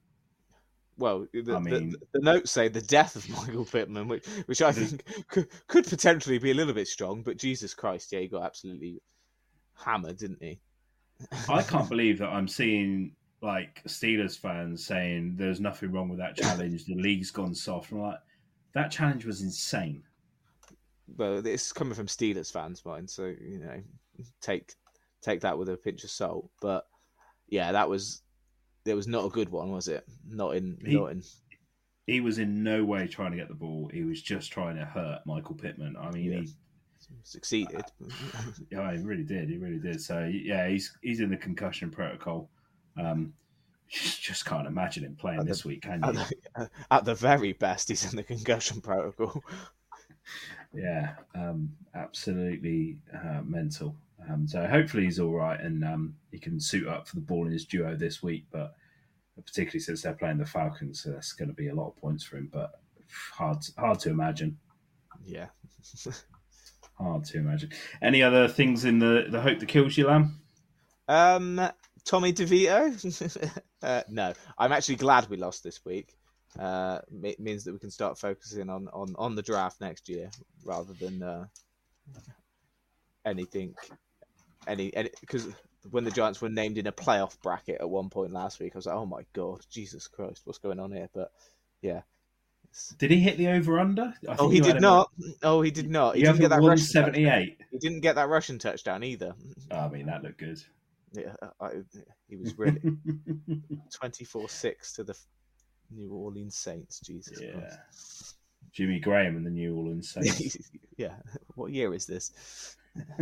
Well, 0.97 1.27
the, 1.33 1.55
I 1.55 1.59
mean- 1.59 1.89
the, 1.91 1.97
the 2.13 2.21
notes 2.21 2.51
say 2.51 2.67
the 2.67 2.81
death 2.81 3.15
of 3.15 3.27
Michael 3.29 3.65
Pittman, 3.65 4.07
which, 4.07 4.25
which 4.45 4.61
I 4.61 4.71
think 4.71 5.03
could, 5.27 5.47
could 5.67 5.85
potentially 5.85 6.37
be 6.37 6.51
a 6.51 6.53
little 6.53 6.73
bit 6.73 6.87
strong, 6.87 7.21
but 7.21 7.37
Jesus 7.37 7.73
Christ, 7.73 8.11
yeah, 8.13 8.21
he 8.21 8.27
got 8.27 8.43
absolutely 8.43 9.01
hammered, 9.76 10.17
didn't 10.17 10.41
he? 10.41 10.59
I 11.49 11.61
can't 11.67 11.89
believe 11.89 12.19
that 12.19 12.30
I'm 12.30 12.47
seeing 12.47 13.15
like 13.41 13.82
Steelers 13.88 14.38
fans 14.38 14.86
saying 14.86 15.36
there's 15.38 15.59
nothing 15.59 15.91
wrong 15.91 16.09
with 16.09 16.19
that 16.19 16.36
challenge. 16.41 16.86
The 16.86 16.95
league's 16.95 17.32
gone 17.32 17.53
soft. 17.55 17.91
I'm 17.91 18.01
like, 18.01 18.19
that 18.73 18.91
challenge 18.91 19.26
was 19.26 19.41
insane. 19.41 20.03
Well, 21.17 21.45
it's 21.45 21.71
coming 21.71 21.93
from 21.93 22.07
Steelers 22.07 22.51
fans, 22.51 22.84
mind, 22.84 23.09
so 23.09 23.26
you 23.26 23.59
know, 23.59 23.82
take 24.41 24.73
take 25.21 25.41
that 25.41 25.57
with 25.57 25.69
a 25.69 25.78
pinch 25.78 26.03
of 26.03 26.09
salt. 26.09 26.49
But 26.61 26.86
yeah, 27.47 27.71
that 27.71 27.88
was 27.88 28.21
it 28.86 28.95
was 28.95 29.07
not 29.07 29.26
a 29.26 29.30
good 29.30 29.49
one, 29.49 29.71
was 29.71 29.88
it? 29.88 30.05
Not 30.28 30.55
in 30.55 30.78
He- 30.86 30.95
not 30.95 31.11
in 31.11 31.23
he 32.07 32.19
was 32.21 32.38
in 32.38 32.63
no 32.63 32.84
way 32.86 33.07
trying 33.07 33.32
to 33.32 33.38
get 33.38 33.47
the 33.47 33.55
ball. 33.55 33.89
He 33.91 34.03
was 34.03 34.21
just 34.21 34.51
trying 34.51 34.76
to 34.76 34.86
hurt 34.86 35.21
Michael 35.26 35.55
Pittman. 35.55 35.95
I 35.99 36.11
mean, 36.11 36.32
he 36.32 36.47
succeeded. 37.24 37.84
yeah, 38.72 38.91
he 38.93 38.99
really 38.99 39.24
did. 39.24 39.49
He 39.49 39.58
really 39.58 39.80
did. 39.80 40.01
So 40.01 40.30
yeah, 40.32 40.68
he's 40.68 40.97
he's 41.01 41.20
in 41.20 41.30
the 41.30 41.38
concussion 41.38 41.89
protocol. 41.89 42.49
Um, 42.97 43.34
just 43.89 44.45
can't 44.45 44.68
imagine 44.68 45.03
him 45.03 45.16
playing 45.16 45.45
this 45.45 45.64
week, 45.64 45.84
can 45.84 46.01
you? 46.03 46.10
At 46.10 46.16
the, 46.16 46.70
at 46.91 47.06
the, 47.06 47.16
very 47.16 47.53
best, 47.53 47.89
he's 47.89 48.12
in 48.12 48.18
the 48.18 48.24
concussion 48.24 48.82
protocol. 48.82 49.43
yeah, 50.74 51.16
um, 51.36 51.72
absolutely 51.93 52.97
uh, 53.14 53.41
mental. 53.43 53.95
Um, 54.28 54.47
so 54.47 54.66
hopefully 54.66 55.03
he's 55.03 55.20
all 55.20 55.34
right 55.34 55.60
and 55.60 55.84
um, 55.84 56.16
he 56.32 56.39
can 56.39 56.60
suit 56.60 56.88
up 56.88 57.08
for 57.08 57.16
the 57.16 57.22
ball 57.22 57.45
in 57.45 57.51
his 57.51 57.66
duo 57.66 57.95
this 57.95 58.24
week. 58.24 58.45
But 58.51 58.74
particularly 59.36 59.80
since 59.80 60.01
they're 60.01 60.14
playing 60.14 60.38
the 60.38 60.45
Falcons, 60.45 61.03
so 61.03 61.12
that's 61.12 61.34
going 61.34 61.49
to 61.49 61.53
be 61.53 61.68
a 61.68 61.76
lot 61.76 61.89
of 61.89 61.97
points 61.97 62.24
for 62.24 62.38
him. 62.38 62.49
But 62.51 62.80
hard, 63.34 63.60
hard 63.78 63.99
to 63.99 64.10
imagine. 64.10 64.58
Yeah, 65.24 65.47
hard 66.97 67.25
to 67.25 67.37
imagine. 67.37 67.71
Any 68.01 68.23
other 68.23 68.47
things 68.47 68.85
in 68.85 68.99
the 68.99 69.27
the 69.29 69.41
hope 69.41 69.59
that 69.59 69.67
kills 69.67 69.97
you, 69.97 70.07
Lamb? 70.07 70.39
Um, 71.07 71.61
Tommy 72.03 72.33
DeVito. 72.33 73.51
uh, 73.83 74.03
no, 74.09 74.33
I'm 74.57 74.71
actually 74.71 74.95
glad 74.95 75.29
we 75.29 75.37
lost 75.37 75.63
this 75.63 75.83
week. 75.85 76.15
Uh, 76.57 76.99
it 77.23 77.39
means 77.39 77.65
that 77.65 77.73
we 77.73 77.79
can 77.79 77.91
start 77.91 78.17
focusing 78.17 78.69
on, 78.69 78.87
on, 78.93 79.13
on 79.17 79.35
the 79.35 79.41
draft 79.41 79.81
next 79.81 80.07
year 80.07 80.31
rather 80.63 80.93
than 80.93 81.21
uh, 81.21 81.45
anything 83.25 83.75
any 84.67 84.91
because 85.19 85.47
when 85.91 86.03
the 86.03 86.11
Giants 86.11 86.41
were 86.41 86.49
named 86.49 86.77
in 86.77 86.87
a 86.87 86.91
playoff 86.91 87.39
bracket 87.41 87.79
at 87.79 87.89
one 87.89 88.09
point 88.09 88.31
last 88.31 88.59
week, 88.59 88.71
I 88.73 88.77
was 88.77 88.85
like, 88.87 88.95
oh 88.95 89.05
my 89.05 89.23
god, 89.33 89.65
Jesus 89.69 90.07
Christ, 90.07 90.41
what's 90.45 90.59
going 90.59 90.79
on 90.79 90.91
here? 90.91 91.09
But 91.13 91.31
yeah. 91.81 92.01
Did 92.97 93.11
he 93.11 93.19
hit 93.19 93.38
the 93.38 93.47
over 93.49 93.80
under? 93.80 94.13
Oh, 94.38 94.49
he 94.49 94.59
did 94.59 94.82
not. 94.82 95.11
Oh, 95.41 95.61
he 95.61 95.71
did 95.71 95.89
not. 95.89 96.15
He 96.15 96.23
didn't 96.23 96.39
get 96.39 96.49
that 96.49 96.61
Russian 96.61 96.86
78. 96.86 97.61
He 97.71 97.78
didn't 97.78 98.01
get 98.01 98.15
that 98.15 98.28
Russian 98.28 98.59
touchdown 98.59 99.03
either. 99.03 99.34
Oh, 99.71 99.78
I 99.78 99.89
mean, 99.89 100.05
that 100.07 100.23
looked 100.23 100.39
good. 100.39 100.61
Yeah, 101.13 101.34
I, 101.61 101.69
he 102.28 102.36
was 102.36 102.57
really 102.57 102.82
24 103.93 104.49
6 104.49 104.93
to 104.93 105.03
the 105.03 105.17
New 105.91 106.11
Orleans 106.11 106.57
Saints. 106.57 106.99
Jesus 106.99 107.39
yeah. 107.41 107.51
Christ. 107.53 108.36
Jimmy 108.73 108.99
Graham 108.99 109.38
and 109.38 109.45
the 109.45 109.51
New 109.51 109.76
Orleans 109.76 110.09
Saints. 110.13 110.57
yeah. 110.97 111.15
What 111.55 111.71
year 111.71 111.93
is 111.93 112.05
this? 112.05 112.76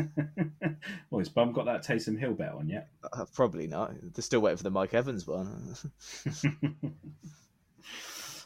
well, 1.09 1.19
his 1.19 1.29
bum 1.29 1.51
got 1.51 1.65
that 1.65 1.85
Taysom 1.85 2.19
Hill 2.19 2.33
bet 2.33 2.53
on 2.53 2.69
yet? 2.69 2.89
Uh, 3.11 3.25
probably 3.33 3.67
not. 3.67 3.93
They're 4.01 4.23
still 4.23 4.39
waiting 4.39 4.57
for 4.57 4.63
the 4.63 4.71
Mike 4.71 4.93
Evans 4.93 5.27
one. 5.27 5.75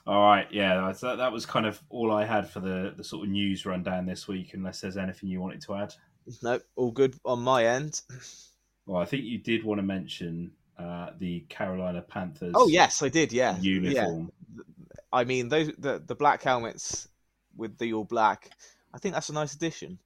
All 0.08 0.22
right, 0.22 0.48
yeah, 0.52 0.92
that, 1.02 1.18
that 1.18 1.32
was 1.32 1.46
kind 1.46 1.66
of 1.66 1.82
all 1.90 2.12
I 2.12 2.26
had 2.26 2.50
for 2.50 2.60
the, 2.60 2.94
the 2.96 3.04
sort 3.04 3.26
of 3.26 3.32
news 3.32 3.66
rundown 3.66 4.06
this 4.06 4.28
week, 4.28 4.54
unless 4.54 4.82
there's 4.82 4.98
anything 4.98 5.30
you 5.30 5.42
wanted 5.42 5.62
to 5.64 5.76
add. 5.76 5.94
Nope, 6.42 6.64
all 6.76 6.92
good 6.92 7.16
on 7.26 7.40
my 7.40 7.66
end. 7.66 8.02
Well, 8.86 9.02
I 9.02 9.06
think 9.06 9.26
you 9.26 9.38
did 9.38 9.64
want 9.64 9.80
to 9.80 9.84
mention 9.84 10.52
uh, 10.80 11.12
the 11.20 11.42
Carolina 11.50 12.02
Panthers. 12.02 12.54
Oh 12.56 12.68
yes, 12.68 13.04
I 13.04 13.10
did. 13.10 13.32
Yeah, 13.32 13.58
uniform. 13.60 14.32
Yeah. 14.56 14.64
I 15.12 15.24
mean, 15.24 15.50
those 15.50 15.72
the 15.78 16.02
the 16.06 16.16
black 16.16 16.44
helmets 16.44 17.08
with 17.56 17.78
the 17.78 17.94
all 17.94 18.04
black. 18.04 18.50
I 18.94 18.98
think 18.98 19.14
that's 19.14 19.30
a 19.30 19.34
nice 19.34 19.54
addition. 19.54 20.00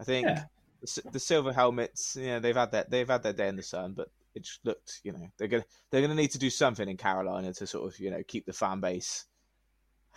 I 0.00 0.04
think 0.04 0.26
yeah 0.26 0.44
the, 0.80 1.02
the 1.12 1.18
silver 1.18 1.52
helmets, 1.52 2.16
you 2.16 2.26
know, 2.26 2.40
they've 2.40 2.56
had 2.56 2.72
that 2.72 2.90
they've 2.90 3.08
had 3.08 3.22
their 3.22 3.32
day 3.32 3.48
in 3.48 3.56
the 3.56 3.62
sun, 3.62 3.94
but 3.96 4.08
it 4.34 4.44
just 4.44 4.64
looked, 4.64 5.00
you 5.02 5.12
know, 5.12 5.28
they're 5.36 5.48
gonna 5.48 5.64
they're 5.90 6.02
gonna 6.02 6.14
need 6.14 6.32
to 6.32 6.38
do 6.38 6.50
something 6.50 6.88
in 6.88 6.96
Carolina 6.96 7.52
to 7.54 7.66
sort 7.66 7.92
of, 7.92 7.98
you 7.98 8.10
know, 8.10 8.22
keep 8.26 8.46
the 8.46 8.52
fan 8.52 8.80
base 8.80 9.26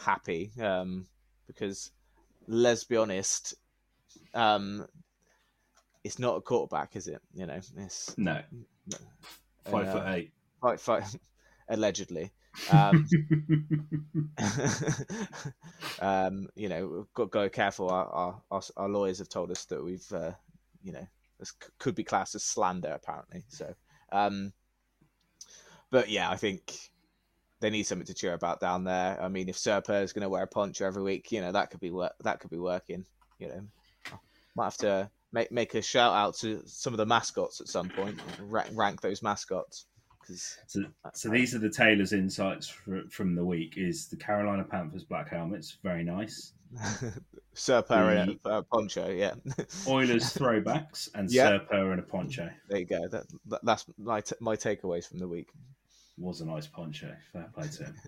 happy. 0.01 0.51
Um, 0.61 1.07
because 1.47 1.91
let's 2.47 2.83
be 2.83 2.97
honest, 2.97 3.55
um, 4.33 4.85
it's 6.03 6.19
not 6.19 6.37
a 6.37 6.41
quarterback, 6.41 6.95
is 6.95 7.07
it? 7.07 7.21
You 7.33 7.45
know, 7.45 7.59
it's 7.77 8.17
no, 8.17 8.41
five 9.65 9.87
uh, 9.87 9.91
foot 9.91 10.03
eight, 10.07 10.31
five, 10.61 10.81
five, 10.81 11.15
allegedly. 11.69 12.31
Um, 12.69 13.07
um, 16.01 16.49
you 16.55 16.67
know, 16.69 16.87
we've 16.87 17.13
got 17.13 17.23
to 17.23 17.29
go 17.29 17.49
careful. 17.49 17.89
Our, 17.89 18.41
our, 18.51 18.61
our 18.75 18.89
lawyers 18.89 19.19
have 19.19 19.29
told 19.29 19.51
us 19.51 19.65
that 19.65 19.83
we've 19.83 20.11
uh, 20.11 20.31
you 20.83 20.91
know, 20.91 21.07
this 21.39 21.53
could 21.79 21.95
be 21.95 22.03
classed 22.03 22.35
as 22.35 22.43
slander 22.43 22.91
apparently. 22.91 23.43
So, 23.49 23.73
um, 24.11 24.53
but 25.89 26.09
yeah, 26.09 26.29
I 26.29 26.35
think 26.37 26.90
they 27.61 27.69
need 27.69 27.83
something 27.83 28.07
to 28.07 28.13
cheer 28.13 28.33
about 28.33 28.59
down 28.59 28.83
there. 28.83 29.21
I 29.21 29.29
mean, 29.29 29.47
if 29.47 29.55
Serper 29.55 30.03
is 30.03 30.11
going 30.11 30.23
to 30.23 30.29
wear 30.29 30.43
a 30.43 30.47
poncho 30.47 30.85
every 30.85 31.03
week, 31.03 31.31
you 31.31 31.41
know, 31.41 31.51
that 31.51 31.69
could 31.69 31.79
be 31.79 31.91
work. 31.91 32.13
That 32.23 32.39
could 32.39 32.49
be 32.49 32.57
working. 32.57 33.05
You 33.39 33.47
know, 33.47 33.61
might 34.55 34.65
have 34.65 34.77
to 34.77 35.09
make 35.31 35.51
make 35.51 35.75
a 35.75 35.81
shout 35.81 36.13
out 36.13 36.35
to 36.39 36.61
some 36.65 36.93
of 36.93 36.97
the 36.97 37.05
mascots 37.05 37.61
at 37.61 37.67
some 37.67 37.89
point. 37.89 38.19
Rank, 38.41 38.69
rank 38.73 39.01
those 39.01 39.23
mascots. 39.23 39.85
So, 40.67 40.85
so 41.13 41.29
these 41.29 41.53
are 41.55 41.59
the 41.59 41.69
Taylor's 41.69 42.13
insights 42.13 42.67
for, 42.67 43.03
from 43.09 43.35
the 43.35 43.43
week. 43.43 43.73
Is 43.75 44.07
the 44.07 44.15
Carolina 44.15 44.63
Panthers 44.63 45.03
black 45.03 45.29
helmets 45.29 45.77
very 45.83 46.03
nice? 46.03 46.53
Sir 47.53 47.81
the, 47.81 48.39
uh, 48.45 48.61
poncho, 48.71 49.09
yeah. 49.09 49.33
Oilers 49.87 50.33
throwbacks 50.33 51.09
and 51.13 51.29
yeah. 51.29 51.51
Serper 51.51 51.91
and 51.91 51.99
a 51.99 52.03
poncho. 52.03 52.49
There 52.69 52.79
you 52.79 52.85
go. 52.85 53.07
That, 53.09 53.25
that 53.47 53.59
that's 53.63 53.85
my 53.97 54.21
t- 54.21 54.35
my 54.39 54.55
takeaways 54.55 55.07
from 55.07 55.19
the 55.19 55.27
week. 55.27 55.49
Was 56.17 56.41
a 56.41 56.45
nice 56.45 56.67
poncho. 56.67 57.15
Fair 57.33 57.49
play 57.53 57.67
to 57.67 57.85
him. 57.85 57.95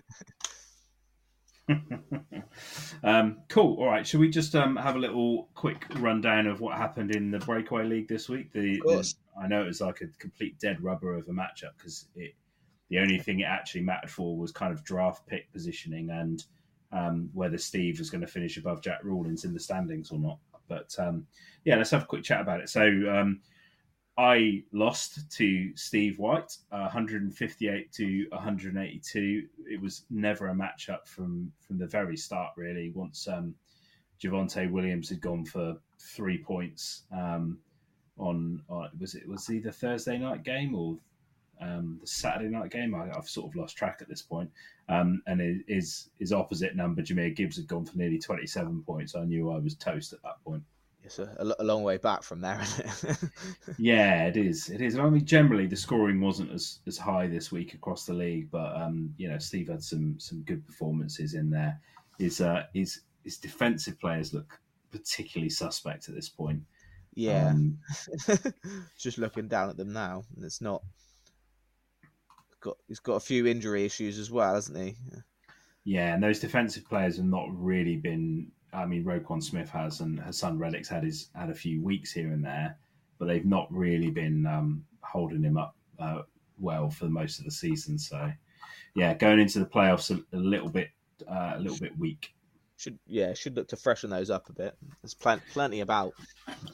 um, 3.02 3.38
cool. 3.48 3.78
All 3.78 3.86
right. 3.86 4.06
Should 4.06 4.20
we 4.20 4.28
just 4.28 4.54
um, 4.54 4.76
have 4.76 4.96
a 4.96 4.98
little 4.98 5.48
quick 5.54 5.86
rundown 5.98 6.46
of 6.46 6.60
what 6.60 6.76
happened 6.76 7.14
in 7.14 7.30
the 7.30 7.38
breakaway 7.38 7.84
league 7.84 8.08
this 8.08 8.28
week? 8.28 8.52
The, 8.52 8.80
the 8.84 9.14
I 9.40 9.48
know 9.48 9.62
it 9.62 9.66
was 9.66 9.80
like 9.80 10.00
a 10.00 10.06
complete 10.18 10.58
dead 10.58 10.82
rubber 10.82 11.14
of 11.14 11.28
a 11.28 11.32
matchup 11.32 11.76
because 11.76 12.06
it 12.14 12.34
the 12.90 12.98
only 12.98 13.18
thing 13.18 13.40
it 13.40 13.44
actually 13.44 13.80
mattered 13.80 14.10
for 14.10 14.36
was 14.36 14.52
kind 14.52 14.72
of 14.72 14.84
draft 14.84 15.26
pick 15.26 15.50
positioning 15.52 16.10
and 16.10 16.44
um, 16.92 17.30
whether 17.32 17.58
Steve 17.58 17.98
was 17.98 18.10
going 18.10 18.20
to 18.20 18.26
finish 18.26 18.56
above 18.56 18.82
Jack 18.82 19.00
Rawlins 19.02 19.44
in 19.44 19.54
the 19.54 19.60
standings 19.60 20.10
or 20.10 20.18
not. 20.18 20.38
But 20.68 20.94
um, 20.98 21.26
yeah, 21.64 21.76
let's 21.76 21.90
have 21.90 22.02
a 22.02 22.06
quick 22.06 22.22
chat 22.22 22.40
about 22.40 22.60
it. 22.60 22.68
So 22.68 22.82
um, 22.82 23.40
I 24.16 24.62
lost 24.72 25.30
to 25.32 25.76
Steve 25.76 26.18
White, 26.20 26.56
uh, 26.70 26.82
158 26.82 27.92
to 27.92 28.26
182. 28.30 29.48
It 29.68 29.80
was 29.80 30.04
never 30.08 30.48
a 30.48 30.54
matchup 30.54 31.06
from 31.06 31.50
from 31.66 31.78
the 31.78 31.86
very 31.86 32.16
start, 32.16 32.52
really. 32.56 32.90
Once 32.90 33.26
um, 33.26 33.54
Javonte 34.22 34.70
Williams 34.70 35.08
had 35.08 35.20
gone 35.20 35.44
for 35.44 35.76
three 35.98 36.38
points 36.38 37.04
um, 37.12 37.58
on, 38.16 38.62
on 38.68 38.90
was 39.00 39.16
it 39.16 39.28
was 39.28 39.50
either 39.50 39.72
Thursday 39.72 40.16
night 40.16 40.44
game 40.44 40.76
or 40.76 40.96
um, 41.60 41.98
the 42.00 42.06
Saturday 42.06 42.50
night 42.50 42.70
game. 42.70 42.94
I, 42.94 43.06
have 43.06 43.28
sort 43.28 43.50
of 43.50 43.56
lost 43.56 43.76
track 43.76 43.98
at 44.00 44.08
this 44.08 44.22
point. 44.22 44.50
Um, 44.88 45.22
and 45.26 45.64
his 45.66 46.10
his 46.20 46.32
opposite 46.32 46.76
number, 46.76 47.02
Jahmyr 47.02 47.34
Gibbs, 47.34 47.56
had 47.56 47.66
gone 47.66 47.84
for 47.84 47.98
nearly 47.98 48.20
27 48.20 48.84
points. 48.84 49.16
I 49.16 49.24
knew 49.24 49.50
I 49.50 49.58
was 49.58 49.74
toast 49.74 50.12
at 50.12 50.22
that 50.22 50.42
point. 50.44 50.62
It's 51.04 51.18
a, 51.18 51.54
a 51.58 51.64
long 51.64 51.82
way 51.82 51.98
back 51.98 52.22
from 52.22 52.40
there, 52.40 52.64
yeah, 53.78 54.24
it 54.24 54.38
is. 54.38 54.70
It 54.70 54.80
is. 54.80 54.98
I 54.98 55.08
mean, 55.10 55.24
generally 55.26 55.66
the 55.66 55.76
scoring 55.76 56.20
wasn't 56.20 56.50
as, 56.50 56.78
as 56.86 56.96
high 56.96 57.26
this 57.26 57.52
week 57.52 57.74
across 57.74 58.06
the 58.06 58.14
league, 58.14 58.50
but 58.50 58.74
um, 58.74 59.12
you 59.18 59.28
know, 59.28 59.38
Steve 59.38 59.68
had 59.68 59.82
some 59.82 60.18
some 60.18 60.40
good 60.42 60.66
performances 60.66 61.34
in 61.34 61.50
there. 61.50 61.78
His 62.18 62.40
uh, 62.40 62.64
his 62.72 63.00
his 63.22 63.36
defensive 63.36 64.00
players 64.00 64.32
look 64.32 64.58
particularly 64.90 65.50
suspect 65.50 66.08
at 66.08 66.14
this 66.14 66.30
point. 66.30 66.62
Yeah, 67.14 67.48
um, 67.48 67.78
just 68.98 69.18
looking 69.18 69.46
down 69.46 69.68
at 69.68 69.76
them 69.76 69.92
now, 69.92 70.24
and 70.34 70.44
it's 70.44 70.62
not 70.62 70.82
got 72.64 72.76
he's 72.88 72.98
got 72.98 73.14
a 73.14 73.20
few 73.20 73.46
injury 73.46 73.84
issues 73.84 74.18
as 74.18 74.30
well, 74.30 74.54
hasn't 74.54 74.78
he? 74.78 74.96
Yeah, 75.84 76.14
and 76.14 76.22
those 76.22 76.40
defensive 76.40 76.88
players 76.88 77.18
have 77.18 77.26
not 77.26 77.46
really 77.50 77.96
been. 77.96 78.50
I 78.74 78.86
mean, 78.86 79.04
Roquan 79.04 79.42
Smith 79.42 79.70
has, 79.70 80.00
and 80.00 80.18
Haason 80.18 80.58
Reddick's 80.58 80.88
had 80.88 81.04
his 81.04 81.30
had 81.34 81.50
a 81.50 81.54
few 81.54 81.82
weeks 81.82 82.12
here 82.12 82.32
and 82.32 82.44
there, 82.44 82.76
but 83.18 83.26
they've 83.26 83.44
not 83.44 83.72
really 83.72 84.10
been 84.10 84.46
um, 84.46 84.84
holding 85.02 85.42
him 85.42 85.56
up 85.56 85.76
uh, 85.98 86.22
well 86.58 86.90
for 86.90 87.06
most 87.06 87.38
of 87.38 87.44
the 87.44 87.50
season. 87.50 87.98
So, 87.98 88.32
yeah, 88.94 89.14
going 89.14 89.40
into 89.40 89.60
the 89.60 89.66
playoffs 89.66 90.10
a, 90.10 90.36
a 90.36 90.38
little 90.38 90.68
bit 90.68 90.88
uh, 91.28 91.54
a 91.56 91.60
little 91.60 91.78
bit 91.78 91.96
weak. 91.98 92.34
Should 92.76 92.98
yeah, 93.06 93.34
should 93.34 93.54
look 93.56 93.68
to 93.68 93.76
freshen 93.76 94.10
those 94.10 94.30
up 94.30 94.48
a 94.48 94.52
bit. 94.52 94.76
There's 95.02 95.14
plenty 95.14 95.42
plenty 95.52 95.80
about. 95.80 96.12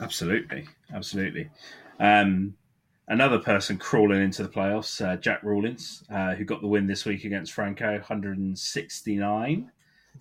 Absolutely, 0.01 0.67
absolutely. 0.95 1.51
Um, 1.99 2.55
another 3.09 3.39
person 3.39 3.77
crawling 3.77 4.23
into 4.23 4.43
the 4.43 4.49
playoffs, 4.49 5.05
uh, 5.05 5.17
Jack 5.17 5.43
Rawlins, 5.43 6.03
uh, 6.11 6.35
who 6.35 6.45
got 6.45 6.63
the 6.63 6.69
win 6.69 6.87
this 6.87 7.05
week 7.05 7.25
against 7.25 7.53
Franco, 7.53 7.93
169 7.93 9.71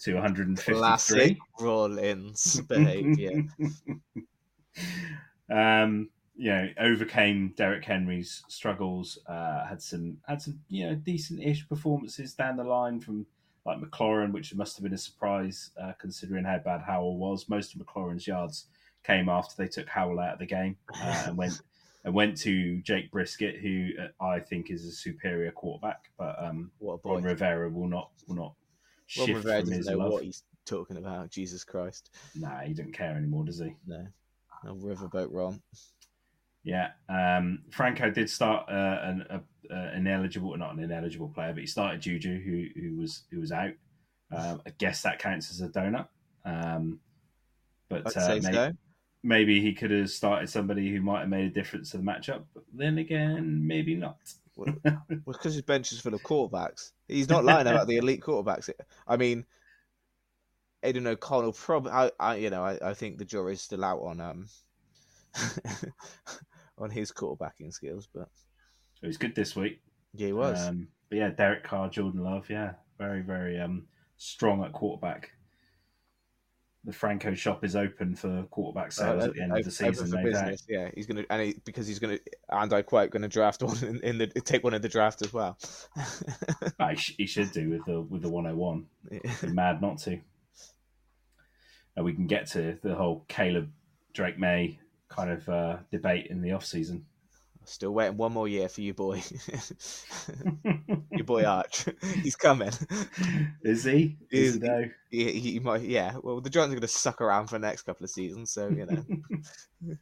to 0.01 0.13
153. 0.13 0.75
Classic 0.75 1.37
Rawlins 1.59 2.61
behavior. 2.61 3.43
um, 5.51 6.09
you 6.35 6.51
know, 6.51 6.69
overcame 6.79 7.53
Derrick 7.57 7.83
Henry's 7.83 8.43
struggles. 8.47 9.19
Uh, 9.27 9.65
had 9.65 9.81
some 9.81 10.17
had 10.27 10.41
some 10.41 10.59
you 10.69 10.87
know 10.87 10.95
decent-ish 10.95 11.67
performances 11.67 12.33
down 12.33 12.57
the 12.57 12.63
line 12.63 12.99
from 12.99 13.25
like 13.65 13.79
McLaurin, 13.79 14.31
which 14.31 14.55
must 14.55 14.77
have 14.77 14.83
been 14.83 14.93
a 14.93 14.97
surprise 14.97 15.71
uh, 15.81 15.91
considering 15.99 16.45
how 16.45 16.57
bad 16.59 16.81
Howell 16.81 17.17
was. 17.17 17.49
Most 17.49 17.75
of 17.75 17.81
McLaurin's 17.81 18.25
yards 18.25 18.67
came 19.03 19.29
after 19.29 19.55
they 19.57 19.67
took 19.67 19.87
Howell 19.87 20.19
out 20.19 20.33
of 20.33 20.39
the 20.39 20.45
game 20.45 20.77
uh, 21.01 21.23
and 21.27 21.37
went 21.37 21.61
and 22.05 22.13
went 22.13 22.37
to 22.37 22.81
Jacoby 22.81 23.09
Brissett, 23.13 23.59
who 23.59 23.89
uh, 24.01 24.23
I 24.23 24.39
think 24.39 24.71
is 24.71 24.85
a 24.85 24.91
superior 24.91 25.51
quarterback. 25.51 26.09
But 26.17 26.41
um, 26.41 26.71
What 26.79 27.01
a 27.03 27.07
Ron. 27.07 27.23
Rivera 27.23 27.69
will 27.69 27.87
not 27.87 28.11
will 28.27 28.35
not 28.35 28.53
Shift 29.09 29.29
Rivera 29.29 29.63
doesn't 29.63 29.85
know 29.85 29.97
love. 29.97 30.11
what 30.11 30.23
he's 30.23 30.43
talking 30.67 30.97
about. 30.97 31.31
Jesus 31.31 31.63
Christ. 31.63 32.11
Nah, 32.35 32.59
he 32.59 32.73
doesn't 32.73 32.93
care 32.93 33.15
anymore, 33.15 33.43
does 33.43 33.57
he? 33.57 33.73
No. 33.87 34.05
No 34.63 34.75
riverboat 34.75 35.29
Ron. 35.31 35.59
Yeah, 36.63 36.91
um, 37.07 37.63
Franco 37.71 38.11
did 38.11 38.29
start 38.29 38.69
uh, 38.69 38.99
an 39.01 39.25
a, 39.29 39.73
uh, 39.73 39.91
ineligible, 39.95 40.55
not 40.57 40.73
an 40.73 40.83
ineligible 40.83 41.29
player, 41.29 41.53
but 41.53 41.61
he 41.61 41.65
started 41.65 42.01
Juju, 42.01 42.39
who 42.39 42.79
who 42.79 42.97
was 42.97 43.23
who 43.31 43.39
was 43.39 43.51
out. 43.51 43.71
Um, 44.31 44.61
I 44.67 44.69
guess 44.77 45.01
that 45.01 45.17
counts 45.17 45.49
as 45.49 45.61
a 45.61 45.69
donut. 45.69 46.07
Um, 46.45 46.99
but 47.89 48.01
I'd 48.05 48.17
uh, 48.17 48.27
say 48.27 48.39
maybe, 48.41 48.53
so. 48.53 48.71
maybe 49.23 49.61
he 49.61 49.73
could 49.73 49.89
have 49.89 50.11
started 50.11 50.49
somebody 50.49 50.91
who 50.91 51.01
might 51.01 51.21
have 51.21 51.29
made 51.29 51.45
a 51.45 51.49
difference 51.49 51.91
to 51.91 51.97
the 51.97 52.03
matchup. 52.03 52.43
But 52.53 52.65
then 52.71 52.99
again, 52.99 53.65
maybe 53.65 53.95
not. 53.95 54.17
Well, 54.59 55.05
because 55.25 55.53
his 55.53 55.61
bench 55.61 55.91
is 55.91 55.99
full 55.99 56.13
of 56.13 56.21
quarterbacks. 56.23 56.91
He's 57.07 57.29
not 57.29 57.45
lying 57.45 57.67
about 57.67 57.87
the 57.87 57.97
elite 57.97 58.21
quarterbacks. 58.21 58.69
I 59.07 59.17
mean, 59.17 59.45
Aidan 60.83 61.07
O'Connell 61.07 61.53
probably. 61.53 61.91
I, 61.91 62.11
I, 62.19 62.35
you 62.35 62.49
know, 62.49 62.63
I, 62.63 62.77
I 62.89 62.93
think 62.93 63.17
the 63.17 63.25
jury's 63.25 63.61
still 63.61 63.83
out 63.83 63.99
on 64.01 64.21
um 64.21 64.47
on 66.77 66.89
his 66.89 67.11
quarterbacking 67.11 67.73
skills, 67.73 68.07
but 68.13 68.29
It 69.01 69.07
was 69.07 69.17
good 69.17 69.35
this 69.35 69.55
week. 69.55 69.81
yeah, 70.13 70.27
he 70.27 70.33
was. 70.33 70.67
Um, 70.67 70.87
but 71.09 71.17
yeah, 71.17 71.29
Derek 71.29 71.63
Carr, 71.63 71.89
Jordan 71.89 72.23
Love, 72.23 72.49
yeah, 72.49 72.73
very 72.97 73.21
very 73.21 73.59
um, 73.59 73.87
strong 74.17 74.63
at 74.63 74.73
quarterback. 74.73 75.31
The 76.85 76.93
Franco 76.93 77.33
shop 77.33 77.65
is 77.65 77.75
open 77.75 78.15
for 78.15 78.43
quarterback 78.51 78.93
sales 78.93 79.25
at 79.25 79.33
the 79.33 79.41
end 79.41 79.57
of 79.57 79.65
the 79.65 79.71
season, 79.71 80.09
no 80.11 80.23
business. 80.23 80.65
Yeah, 80.67 80.89
he's 80.95 81.05
gonna 81.05 81.25
and 81.29 81.41
he, 81.41 81.55
because 81.65 81.85
he's 81.85 81.99
gonna 81.99 82.19
and 82.49 82.71
I 82.71 82.81
quote 82.83 83.11
gonna 83.11 83.27
draft 83.27 83.61
one 83.61 83.77
in, 83.83 83.99
in 84.01 84.17
the 84.17 84.27
take 84.27 84.63
one 84.63 84.73
in 84.73 84.81
the 84.81 84.87
draft 84.87 85.21
as 85.21 85.33
well. 85.33 85.57
Ah, 86.79 86.89
he, 86.91 86.95
sh- 86.95 87.15
he 87.17 87.25
should 87.25 87.51
do 87.51 87.69
with 87.69 87.85
the 87.85 88.01
with 88.01 88.21
the 88.21 88.29
101. 88.29 88.85
Be 89.09 89.47
mad 89.51 89.81
not 89.81 89.97
to. 89.99 90.19
And 91.97 92.05
we 92.05 92.13
can 92.13 92.27
get 92.27 92.47
to 92.51 92.77
the 92.81 92.95
whole 92.95 93.25
Caleb 93.27 93.71
Drake 94.13 94.39
Maye 94.39 94.79
kind 95.09 95.31
of 95.31 95.49
uh, 95.49 95.77
debate 95.91 96.27
in 96.27 96.41
the 96.41 96.53
off 96.53 96.65
season. 96.65 97.05
Still 97.69 97.91
waiting 97.91 98.17
one 98.17 98.33
more 98.33 98.47
year 98.47 98.67
for 98.67 98.81
you, 98.81 98.95
boy. 98.95 99.21
Your 101.11 101.23
boy 101.23 101.43
Arch, 101.45 101.85
he's 102.23 102.35
coming. 102.35 102.71
Is 103.63 103.83
he? 103.83 104.17
Is 104.31 104.55
he? 104.55 104.59
no. 104.59 104.85
He, 105.11 105.31
he 105.33 105.59
might, 105.59 105.81
yeah. 105.81 106.17
Well, 106.23 106.41
the 106.41 106.49
Giants 106.49 106.71
are 106.71 106.75
going 106.75 106.81
to 106.81 106.87
suck 106.87 107.21
around 107.21 107.47
for 107.47 107.59
the 107.59 107.67
next 107.67 107.83
couple 107.83 108.03
of 108.03 108.09
seasons, 108.09 108.51
so 108.51 108.69
you 108.69 108.87
know. 108.87 109.97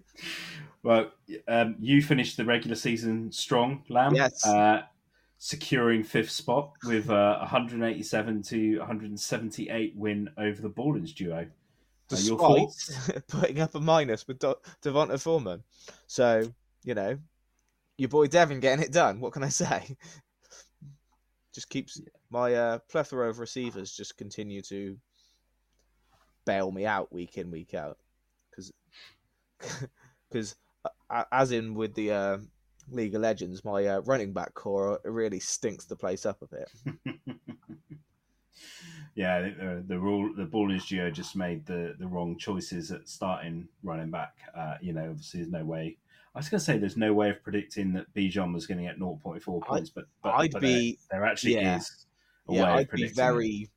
Well, 0.81 1.11
um, 1.47 1.75
you 1.79 2.01
finished 2.01 2.37
the 2.37 2.45
regular 2.45 2.75
season 2.75 3.31
strong, 3.33 3.83
Lamb. 3.89 4.15
Yes. 4.15 4.45
Uh, 4.45 4.83
securing 5.37 6.03
fifth 6.03 6.31
spot 6.31 6.71
with 6.85 7.09
uh, 7.09 7.37
187 7.39 8.43
to 8.43 8.77
178 8.79 9.93
win 9.95 10.29
over 10.37 10.61
the 10.61 10.69
Ballins 10.69 11.13
duo. 11.13 11.47
Uh, 12.09 12.15
your 12.15 12.37
Despite 12.37 12.39
thoughts? 12.39 13.11
putting 13.27 13.59
up 13.59 13.75
a 13.75 13.79
minus 13.81 14.25
with 14.25 14.39
Do- 14.39 14.55
D'Onta 14.81 15.19
Foreman, 15.19 15.63
so 16.07 16.49
you 16.85 16.95
know, 16.95 17.17
your 17.97 18.09
boy 18.09 18.27
Devin 18.27 18.59
getting 18.59 18.83
it 18.83 18.91
done. 18.91 19.19
What 19.19 19.33
can 19.33 19.43
I 19.43 19.49
say? 19.49 19.97
Just 21.53 21.69
keeps 21.69 21.99
my 22.29 22.53
uh, 22.53 22.79
plethora 22.89 23.29
of 23.29 23.39
receivers 23.39 23.91
just 23.91 24.15
continue 24.15 24.61
to 24.63 24.95
bail 26.45 26.71
me 26.71 26.85
out 26.85 27.11
week 27.11 27.37
in 27.37 27.49
week 27.49 27.73
out 27.73 27.97
because 28.49 28.71
because 30.29 30.55
as 31.31 31.51
in 31.51 31.73
with 31.73 31.95
the 31.95 32.11
uh, 32.11 32.37
League 32.89 33.15
of 33.15 33.21
Legends, 33.21 33.65
my 33.65 33.85
uh, 33.85 34.01
running 34.01 34.33
back 34.33 34.53
corps 34.53 34.99
really 35.03 35.39
stinks 35.39 35.85
the 35.85 35.95
place 35.95 36.25
up 36.25 36.41
a 36.41 36.47
bit. 36.47 36.71
yeah, 39.15 39.41
the, 39.41 39.83
the 39.87 39.99
rule 39.99 40.33
the 40.35 40.45
Ballins 40.45 40.87
duo 40.87 41.09
just 41.09 41.35
made 41.35 41.65
the, 41.65 41.95
the 41.99 42.07
wrong 42.07 42.37
choices 42.37 42.91
at 42.91 43.09
starting 43.09 43.67
running 43.83 44.11
back. 44.11 44.35
Uh, 44.55 44.75
you 44.81 44.93
know, 44.93 45.09
obviously, 45.09 45.41
there's 45.41 45.51
no 45.51 45.65
way. 45.65 45.97
I 46.37 46.39
was 46.39 46.49
going 46.49 46.59
to 46.59 46.65
say 46.65 46.77
there's 46.77 46.97
no 46.97 47.15
way 47.15 47.31
of 47.31 47.41
predicting 47.41 47.93
that 47.93 48.13
Bijan 48.13 48.53
was 48.53 48.67
going 48.67 48.77
to 48.77 48.83
get 48.83 48.99
0.4 48.99 49.61
points, 49.63 49.89
but, 49.89 50.05
but 50.21 50.35
I'd 50.35 50.51
but 50.51 50.61
be- 50.61 50.99
there, 51.09 51.21
there 51.21 51.27
actually 51.27 51.55
yeah. 51.55 51.77
is 51.77 52.05
a 52.47 52.53
yeah, 52.53 52.61
way 52.61 52.69
of 52.69 52.75
I'd 52.75 52.81
be 52.81 52.85
predicting. 52.89 53.09
it. 53.09 53.15
very, 53.15 53.69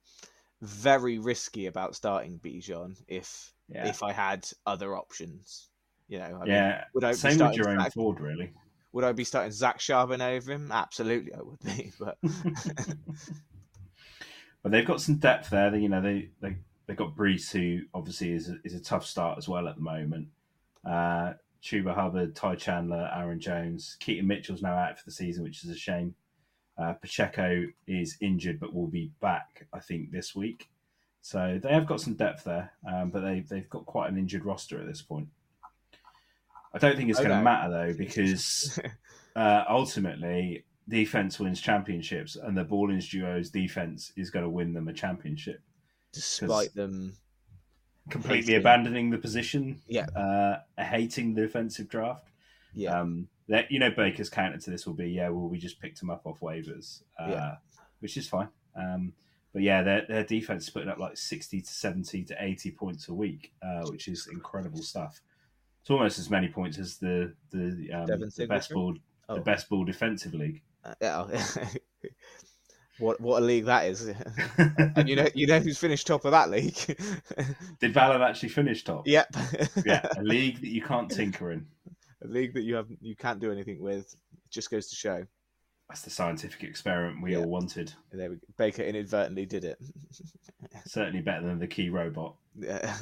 very 0.61 1.19
risky 1.19 1.69
about 1.69 1.97
starting 1.97 2.39
Bijan 2.39 2.99
if 3.09 3.55
yeah. 3.71 3.89
if 3.89 4.03
I 4.03 4.13
had 4.13 4.47
other 4.67 4.95
options. 4.95 5.71
You 6.07 6.19
know, 6.19 6.25
I 6.27 6.45
mean, 6.45 6.49
yeah. 6.49 6.85
would 6.93 7.03
I 7.03 7.13
be 7.13 7.17
Same 7.17 7.39
with 7.39 7.55
Jerome 7.55 7.81
Zach, 7.81 7.95
Ford, 7.95 8.21
really. 8.21 8.53
would 8.93 9.05
I 9.05 9.13
be 9.13 9.25
starting 9.25 9.53
Zach 9.53 9.79
Charbon 9.79 10.21
over 10.21 10.53
him? 10.53 10.71
Absolutely, 10.71 11.33
I 11.33 11.41
would 11.41 11.61
be. 11.61 11.93
But 11.99 12.19
but 14.63 14.71
they've 14.71 14.87
got 14.87 15.01
some 15.01 15.15
depth 15.15 15.49
there. 15.49 15.71
They, 15.71 15.79
you 15.79 15.89
know, 15.89 16.03
they 16.03 16.29
they 16.43 16.59
they 16.87 16.93
got 16.95 17.17
Breece, 17.17 17.53
who 17.53 17.87
obviously 17.95 18.33
is 18.33 18.51
a, 18.51 18.57
is 18.65 18.75
a 18.75 18.81
tough 18.81 19.07
start 19.07 19.39
as 19.39 19.49
well 19.49 19.67
at 19.67 19.77
the 19.77 19.83
moment. 19.83 20.29
Uh, 20.85 21.33
Chuba 21.63 21.95
Hubbard, 21.95 22.35
Ty 22.35 22.57
Chandler, 22.57 23.11
Aaron 23.15 23.41
Jones, 23.41 23.97
Keaton 24.01 24.27
Mitchell's 24.27 24.63
now 24.63 24.77
out 24.77 24.99
for 24.99 25.05
the 25.05 25.13
season, 25.13 25.43
which 25.45 25.63
is 25.65 25.71
a 25.71 25.77
shame. 25.77 26.15
Uh, 26.79 26.95
Pacheco 26.95 27.67
is 27.87 28.17
injured, 28.21 28.59
but 28.59 28.75
will 28.75 28.87
be 28.87 29.13
back, 29.21 29.67
I 29.73 29.81
think, 29.81 30.11
this 30.11 30.35
week. 30.35 30.71
So 31.21 31.61
they 31.63 31.73
have 31.73 31.87
got 31.87 32.01
some 32.01 32.15
depth 32.15 32.45
there, 32.45 32.73
um, 32.91 33.11
but 33.11 33.21
they 33.21 33.41
they've 33.41 33.69
got 33.69 33.85
quite 33.85 34.11
an 34.11 34.19
injured 34.19 34.47
roster 34.47 34.81
at 34.81 34.87
this 34.87 35.03
point. 35.03 35.29
I 36.73 36.79
don't 36.79 36.97
think 36.97 37.11
it's 37.11 37.19
going 37.19 37.31
to 37.31 37.43
matter 37.43 37.71
though, 37.71 37.93
because 37.93 38.81
uh, 39.37 39.65
ultimately 39.69 40.65
defense 40.89 41.39
wins 41.39 41.61
championships, 41.61 42.37
and 42.37 42.57
the 42.57 42.65
Ballins 42.65 43.11
duo's 43.11 43.51
defense 43.51 44.13
is 44.17 44.31
going 44.31 44.45
to 44.45 44.51
win 44.51 44.73
them 44.73 44.89
a 44.89 44.93
championship. 44.95 45.61
despite 46.13 46.75
them, 46.75 47.17
Completely 48.11 48.53
Hating. 48.55 48.57
abandoning 48.57 49.11
the 49.11 49.19
position, 49.19 49.81
Yeah. 49.89 50.07
uh, 50.17 50.61
hating 50.83 51.35
the 51.35 51.43
defensive 51.43 51.89
draft. 51.89 52.27
yeah, 52.75 53.01
Um, 53.01 53.29
that 53.49 53.71
you 53.71 53.79
know, 53.81 53.91
Baker's 53.91 54.31
counter 54.31 54.59
to 54.59 54.71
this 54.71 54.87
will 54.87 54.95
be, 54.95 55.11
yeah, 55.11 55.29
well, 55.29 55.49
we 55.49 55.59
just 55.59 55.81
picked 55.81 56.01
him 56.01 56.09
up 56.11 56.25
off 56.27 56.39
waivers, 56.41 57.03
uh, 57.19 57.27
Yeah. 57.29 57.57
which 58.01 58.17
is 58.17 58.29
fine. 58.29 58.49
Um, 58.77 59.13
but 59.53 59.63
yeah, 59.63 59.83
their 59.83 60.07
their 60.07 60.23
defense 60.25 60.65
is 60.65 60.71
putting 60.71 60.89
up 60.89 60.99
like 60.99 61.17
sixty 61.17 61.61
to 61.61 61.67
seventy 61.69 62.23
to 62.25 62.37
eighty 62.45 62.71
points 62.71 63.09
a 63.09 63.15
week, 63.15 63.53
uh, 63.63 63.85
which 63.89 64.07
is 64.07 64.29
incredible 64.29 64.83
stuff. 64.83 65.21
It's 65.81 65.91
almost 65.91 66.19
as 66.21 66.31
many 66.31 66.47
points 66.49 66.79
as 66.79 66.99
the 66.99 67.35
the, 67.51 67.91
um, 67.93 68.07
the 68.07 68.47
best 68.49 68.71
ball 68.71 68.97
Oh. 69.29 69.35
the 69.37 69.41
best 69.41 69.69
ball 69.69 69.85
defensive 69.85 70.35
league. 70.35 70.63
Uh, 70.85 70.95
yeah. 71.01 71.27
what 73.01 73.21
what 73.21 73.43
a 73.43 73.45
league 73.45 73.65
that 73.67 73.87
is, 73.87 74.07
and 74.59 75.09
you 75.09 75.17
know 75.17 75.27
you 75.35 75.47
know 75.47 75.59
who's 75.59 75.79
finished 75.79 76.07
top 76.07 76.25
of 76.25 76.31
that 76.33 76.51
league. 76.51 76.77
Did 77.81 77.93
Valor 77.95 78.23
actually 78.23 78.51
finish 78.51 78.85
top? 78.85 79.07
yep. 79.07 79.29
Yeah, 79.85 80.07
a 80.17 80.23
league 80.23 80.61
that 80.61 80.69
you 80.71 80.83
can't 80.83 81.11
tinker 81.11 81.53
in. 81.53 81.67
a 82.23 82.29
league 82.29 82.55
that 82.55 82.63
you 82.63 82.75
have 82.77 82.89
you 83.01 83.17
can't 83.17 83.41
do 83.41 83.51
anything 83.53 83.81
with. 83.83 84.07
It 84.33 84.51
just 84.51 84.71
goes 84.71 84.89
to 84.91 84.97
show. 84.97 85.27
That's 85.89 86.03
the 86.03 86.11
scientific 86.11 86.63
experiment 86.63 87.21
we 87.23 87.33
Yeah. 87.33 87.39
all 87.39 87.49
wanted. 87.49 87.93
There 88.13 88.31
we 88.31 88.37
go. 88.37 88.43
Baker 88.57 88.83
inadvertently 88.83 89.45
did 89.47 89.65
it. 89.65 89.79
Certainly 90.87 91.23
better 91.23 91.45
than 91.47 91.59
the 91.59 91.67
key 91.67 91.89
robot. 91.91 92.37
Yeah. 92.57 92.95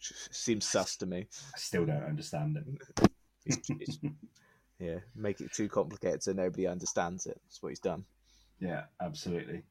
Seems 0.00 0.66
sus 0.66 0.96
to 0.96 1.06
me. 1.06 1.26
I 1.54 1.58
still 1.58 1.86
don't 1.86 2.02
understand 2.02 2.56
it. 2.56 3.10
Yeah, 4.80 4.98
make 5.14 5.40
it 5.40 5.52
too 5.52 5.68
complicated 5.68 6.22
so 6.22 6.32
nobody 6.32 6.66
understands 6.66 7.26
it. 7.26 7.40
That's 7.46 7.62
what 7.62 7.68
he's 7.68 7.78
done. 7.80 8.04
Yeah, 8.64 8.84
absolutely. 9.00 9.62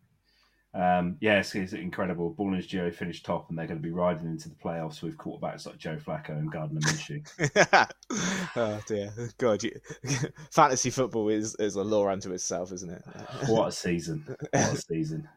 Um, 0.76 1.18
yeah, 1.20 1.40
it's, 1.40 1.54
it's 1.56 1.74
incredible. 1.74 2.36
Ballers 2.38 2.68
Geo 2.68 2.92
finished 2.92 3.26
top, 3.26 3.50
and 3.50 3.58
they're 3.58 3.68
going 3.68 3.80
to 3.80 3.84
be 3.84 3.92
riding 3.92 4.28
into 4.28 4.50
the 4.50 4.56
playoffs 4.56 5.02
with 5.02 5.18
quarterbacks 5.18 5.66
like 5.66 5.78
Joe 5.78 5.98
Flacco 5.98 6.30
and 6.30 6.52
Gardner 6.52 6.80
Minshew. 6.80 7.90
oh 8.56 8.80
dear, 8.88 9.14
God! 9.38 9.64
You, 9.64 9.72
fantasy 10.52 10.90
football 10.90 11.30
is 11.30 11.56
is 11.56 11.76
a 11.76 11.84
law 11.84 12.08
unto 12.08 12.34
itself, 12.34 12.72
isn't 12.72 12.90
it? 12.90 13.04
what 13.48 13.68
a 13.68 13.72
season! 13.72 14.26
What 14.52 14.74
a 14.74 14.78
season! 14.78 15.28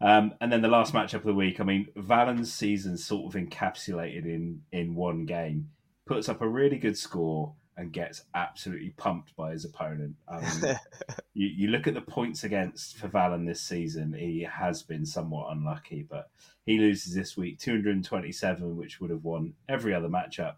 Um, 0.00 0.34
and 0.40 0.50
then 0.50 0.62
the 0.62 0.68
last 0.68 0.94
matchup 0.94 1.14
of 1.14 1.24
the 1.24 1.34
week. 1.34 1.60
I 1.60 1.64
mean, 1.64 1.88
Valen's 1.96 2.52
season 2.52 2.96
sort 2.96 3.34
of 3.34 3.40
encapsulated 3.40 4.24
in 4.24 4.62
in 4.72 4.94
one 4.94 5.26
game. 5.26 5.70
Puts 6.06 6.28
up 6.30 6.40
a 6.40 6.48
really 6.48 6.78
good 6.78 6.96
score 6.96 7.54
and 7.76 7.92
gets 7.92 8.24
absolutely 8.34 8.90
pumped 8.96 9.36
by 9.36 9.52
his 9.52 9.64
opponent. 9.64 10.16
Mean, 10.30 10.76
you, 11.34 11.46
you 11.48 11.68
look 11.68 11.86
at 11.86 11.94
the 11.94 12.00
points 12.00 12.44
against 12.44 12.96
for 12.96 13.08
Valen 13.08 13.46
this 13.46 13.60
season, 13.60 14.14
he 14.14 14.42
has 14.50 14.82
been 14.82 15.04
somewhat 15.04 15.52
unlucky, 15.52 16.06
but 16.08 16.30
he 16.64 16.78
loses 16.78 17.14
this 17.14 17.36
week 17.36 17.58
227, 17.58 18.76
which 18.76 19.00
would 19.00 19.10
have 19.10 19.24
won 19.24 19.52
every 19.68 19.94
other 19.94 20.08
matchup 20.08 20.54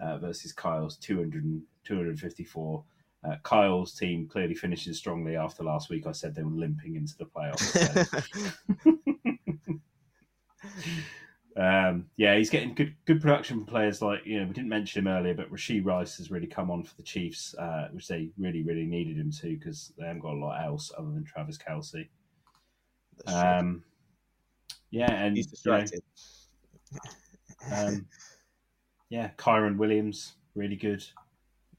uh, 0.00 0.16
versus 0.18 0.52
Kyle's 0.52 0.96
200, 0.96 1.60
254. 1.84 2.84
Uh, 3.24 3.36
Kyle's 3.44 3.94
team 3.94 4.26
clearly 4.26 4.54
finishing 4.54 4.94
strongly 4.94 5.36
after 5.36 5.62
last 5.62 5.90
week. 5.90 6.06
I 6.06 6.12
said 6.12 6.34
they 6.34 6.42
were 6.42 6.50
limping 6.50 6.96
into 6.96 7.16
the 7.18 7.26
playoffs. 7.26 7.60
So. 8.82 8.92
um, 11.56 12.06
yeah, 12.16 12.36
he's 12.36 12.50
getting 12.50 12.74
good 12.74 12.94
good 13.04 13.20
production 13.20 13.58
from 13.58 13.66
players 13.66 14.00
like 14.00 14.24
you 14.24 14.40
know 14.40 14.46
we 14.46 14.52
didn't 14.52 14.68
mention 14.68 15.06
him 15.06 15.12
earlier, 15.12 15.34
but 15.34 15.52
Rashee 15.52 15.84
Rice 15.84 16.16
has 16.16 16.30
really 16.30 16.46
come 16.46 16.70
on 16.70 16.82
for 16.82 16.94
the 16.96 17.02
Chiefs, 17.02 17.54
uh, 17.58 17.88
which 17.92 18.08
they 18.08 18.30
really 18.38 18.62
really 18.62 18.86
needed 18.86 19.18
him 19.18 19.30
to 19.32 19.56
because 19.56 19.92
they 19.98 20.06
haven't 20.06 20.22
got 20.22 20.34
a 20.34 20.38
lot 20.38 20.64
else 20.64 20.92
other 20.96 21.10
than 21.10 21.24
Travis 21.24 21.58
Kelce. 21.58 22.08
Um, 23.26 23.82
yeah, 24.90 25.12
and 25.12 25.36
He's 25.36 25.46
distracted. 25.46 26.02
You 26.90 26.98
know, 27.70 27.76
um, 27.76 28.06
yeah, 29.10 29.30
Kyren 29.36 29.76
Williams 29.76 30.34
really 30.54 30.76
good. 30.76 31.04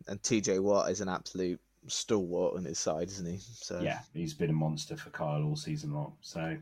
And 0.08 0.22
TJ 0.22 0.60
Watt 0.60 0.92
is 0.92 1.02
an 1.02 1.10
absolute 1.10 1.60
stalwart 1.88 2.56
on 2.56 2.66
his 2.66 2.80
side, 2.80 3.08
isn't 3.08 3.26
he? 3.26 3.40
So 3.40 3.80
Yeah, 3.82 4.00
he's 4.14 4.34
been 4.34 4.50
a 4.50 4.54
monster 4.54 4.98
for 4.98 5.10
Kyle 5.12 5.44
all 5.44 5.56
season 5.56 5.94
long. 5.94 6.14
So, 6.22 6.58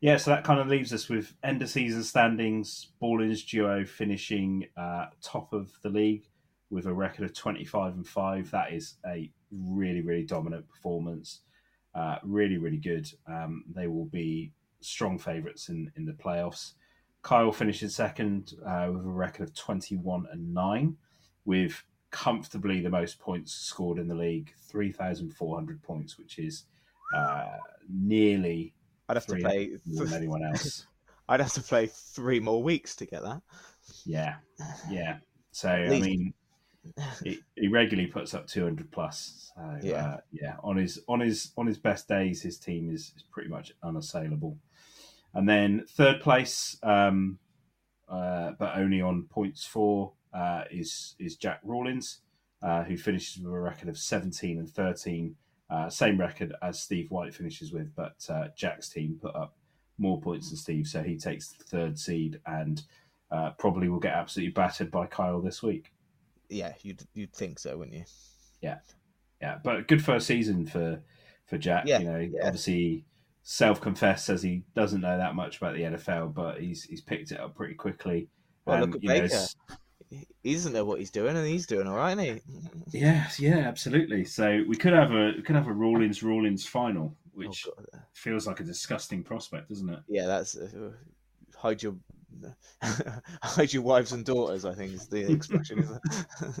yeah, 0.00 0.16
so 0.16 0.30
that 0.30 0.44
kind 0.44 0.60
of 0.60 0.68
leaves 0.68 0.92
us 0.92 1.08
with 1.08 1.34
end 1.42 1.62
of 1.62 1.70
season 1.70 2.02
standings. 2.02 2.88
Ballins 3.00 3.44
duo 3.44 3.84
finishing 3.84 4.66
uh, 4.76 5.06
top 5.22 5.52
of 5.52 5.70
the 5.82 5.88
league 5.88 6.24
with 6.70 6.86
a 6.86 6.92
record 6.92 7.24
of 7.24 7.34
25 7.34 7.94
and 7.94 8.06
5. 8.06 8.50
That 8.50 8.72
is 8.72 8.94
a 9.06 9.30
really, 9.50 10.02
really 10.02 10.24
dominant 10.24 10.68
performance. 10.68 11.40
Uh, 11.94 12.16
really, 12.22 12.58
really 12.58 12.76
good. 12.76 13.10
Um, 13.26 13.64
they 13.74 13.86
will 13.86 14.04
be 14.04 14.52
strong 14.80 15.18
favourites 15.18 15.70
in, 15.70 15.90
in 15.96 16.04
the 16.04 16.12
playoffs. 16.12 16.72
Kyle 17.22 17.50
finishes 17.50 17.94
second 17.94 18.52
uh, 18.66 18.88
with 18.92 19.04
a 19.04 19.08
record 19.08 19.48
of 19.48 19.54
21 19.54 20.26
and 20.30 20.54
9, 20.54 20.96
with 21.44 21.82
comfortably 22.10 22.80
the 22.80 22.90
most 22.90 23.18
points 23.18 23.52
scored 23.52 23.98
in 23.98 24.08
the 24.08 24.14
league 24.14 24.52
3,400 24.68 25.82
points, 25.82 26.18
which 26.18 26.38
is 26.38 26.64
uh, 27.16 27.46
nearly 27.88 28.74
I'd 29.08 29.16
have 29.16 29.26
to 29.26 29.36
play. 29.36 29.76
than 29.86 30.12
anyone 30.12 30.44
else. 30.44 30.86
I'd 31.28 31.40
have 31.40 31.52
to 31.54 31.62
play 31.62 31.88
three 31.88 32.38
more 32.40 32.62
weeks 32.62 32.94
to 32.96 33.06
get 33.06 33.22
that. 33.22 33.42
Yeah, 34.04 34.36
yeah. 34.88 35.18
So 35.50 35.68
I 35.70 35.88
mean, 35.88 36.34
he, 37.24 37.40
he 37.56 37.68
regularly 37.68 38.08
puts 38.08 38.34
up 38.34 38.46
200 38.46 38.90
plus. 38.92 39.50
So, 39.54 39.78
Yeah. 39.82 40.06
uh, 40.06 40.16
yeah. 40.30 40.56
On 40.62 40.76
his 40.76 41.00
on 41.08 41.20
his 41.20 41.52
on 41.56 41.66
his 41.66 41.78
best 41.78 42.06
days, 42.08 42.42
his 42.42 42.58
team 42.58 42.90
is, 42.90 43.12
is 43.16 43.24
pretty 43.30 43.48
much 43.48 43.72
unassailable. 43.82 44.56
And 45.34 45.48
then 45.48 45.84
third 45.88 46.20
place, 46.20 46.78
um, 46.82 47.38
uh, 48.08 48.52
but 48.58 48.76
only 48.76 49.00
on 49.00 49.24
points 49.24 49.64
four, 49.66 50.12
uh, 50.32 50.64
is 50.70 51.14
is 51.18 51.36
Jack 51.36 51.60
Rawlins, 51.64 52.20
uh, 52.62 52.84
who 52.84 52.96
finishes 52.96 53.42
with 53.42 53.52
a 53.52 53.58
record 53.58 53.88
of 53.88 53.98
17 53.98 54.58
and 54.58 54.68
13. 54.70 55.36
Uh, 55.68 55.88
same 55.90 56.18
record 56.18 56.54
as 56.62 56.80
Steve 56.80 57.10
White 57.10 57.34
finishes 57.34 57.72
with, 57.72 57.94
but 57.96 58.14
uh, 58.28 58.48
Jack's 58.56 58.88
team 58.88 59.18
put 59.20 59.34
up 59.34 59.56
more 59.98 60.20
points 60.20 60.50
than 60.50 60.56
Steve, 60.58 60.86
so 60.86 61.02
he 61.02 61.16
takes 61.16 61.48
the 61.48 61.64
third 61.64 61.98
seed 61.98 62.40
and 62.46 62.82
uh, 63.30 63.50
probably 63.58 63.88
will 63.88 63.98
get 63.98 64.14
absolutely 64.14 64.52
battered 64.52 64.90
by 64.90 65.06
Kyle 65.06 65.40
this 65.40 65.62
week. 65.62 65.92
Yeah, 66.48 66.72
you'd 66.82 67.02
you'd 67.14 67.32
think 67.32 67.58
so, 67.58 67.76
wouldn't 67.76 67.96
you? 67.96 68.04
Yeah, 68.62 68.78
yeah, 69.42 69.58
but 69.64 69.88
good 69.88 70.04
first 70.04 70.26
season 70.28 70.66
for 70.66 71.00
for 71.46 71.58
Jack. 71.58 71.84
Yeah, 71.86 71.98
you 71.98 72.04
know, 72.04 72.18
yeah. 72.18 72.46
obviously 72.46 73.04
self-confessed 73.42 74.26
says 74.26 74.42
he 74.42 74.62
doesn't 74.74 75.00
know 75.00 75.16
that 75.18 75.34
much 75.34 75.56
about 75.58 75.74
the 75.74 75.82
NFL, 75.82 76.34
but 76.34 76.60
he's 76.60 76.84
he's 76.84 77.00
picked 77.00 77.32
it 77.32 77.40
up 77.40 77.56
pretty 77.56 77.74
quickly. 77.74 78.28
Well, 78.64 78.82
And, 78.82 78.92
look 78.92 78.96
at 78.96 79.02
know, 79.02 79.14
Baker. 79.14 79.24
it's- 79.26 79.56
He 80.42 80.54
doesn't 80.54 80.72
know 80.72 80.84
what 80.84 80.98
he's 80.98 81.10
doing, 81.10 81.36
and 81.36 81.46
he's 81.46 81.66
doing 81.66 81.86
all 81.86 81.96
right, 81.96 82.16
isn't 82.18 82.42
he? 82.92 82.98
Yes, 82.98 83.40
yeah, 83.40 83.58
absolutely. 83.58 84.24
So 84.24 84.62
we 84.68 84.76
could 84.76 84.92
have 84.92 85.10
a 85.12 85.32
we 85.36 85.42
could 85.42 85.56
have 85.56 85.66
a 85.66 85.72
Rawlins 85.72 86.22
Rawlins 86.22 86.66
final, 86.66 87.14
which 87.32 87.66
Oh, 87.68 87.98
feels 88.14 88.46
like 88.46 88.60
a 88.60 88.64
disgusting 88.64 89.22
prospect, 89.22 89.68
doesn't 89.68 89.88
it? 89.88 90.00
Yeah, 90.08 90.26
that's 90.26 90.56
uh, 90.56 90.92
hide 91.56 91.82
your 91.82 91.96
hide 93.42 93.72
your 93.72 93.82
wives 93.82 94.12
and 94.12 94.24
daughters. 94.24 94.64
I 94.64 94.74
think 94.74 94.92
is 94.94 95.08
the 95.08 95.30
expression. 95.32 95.80
Isn't 95.80 96.00
it? 96.02 96.54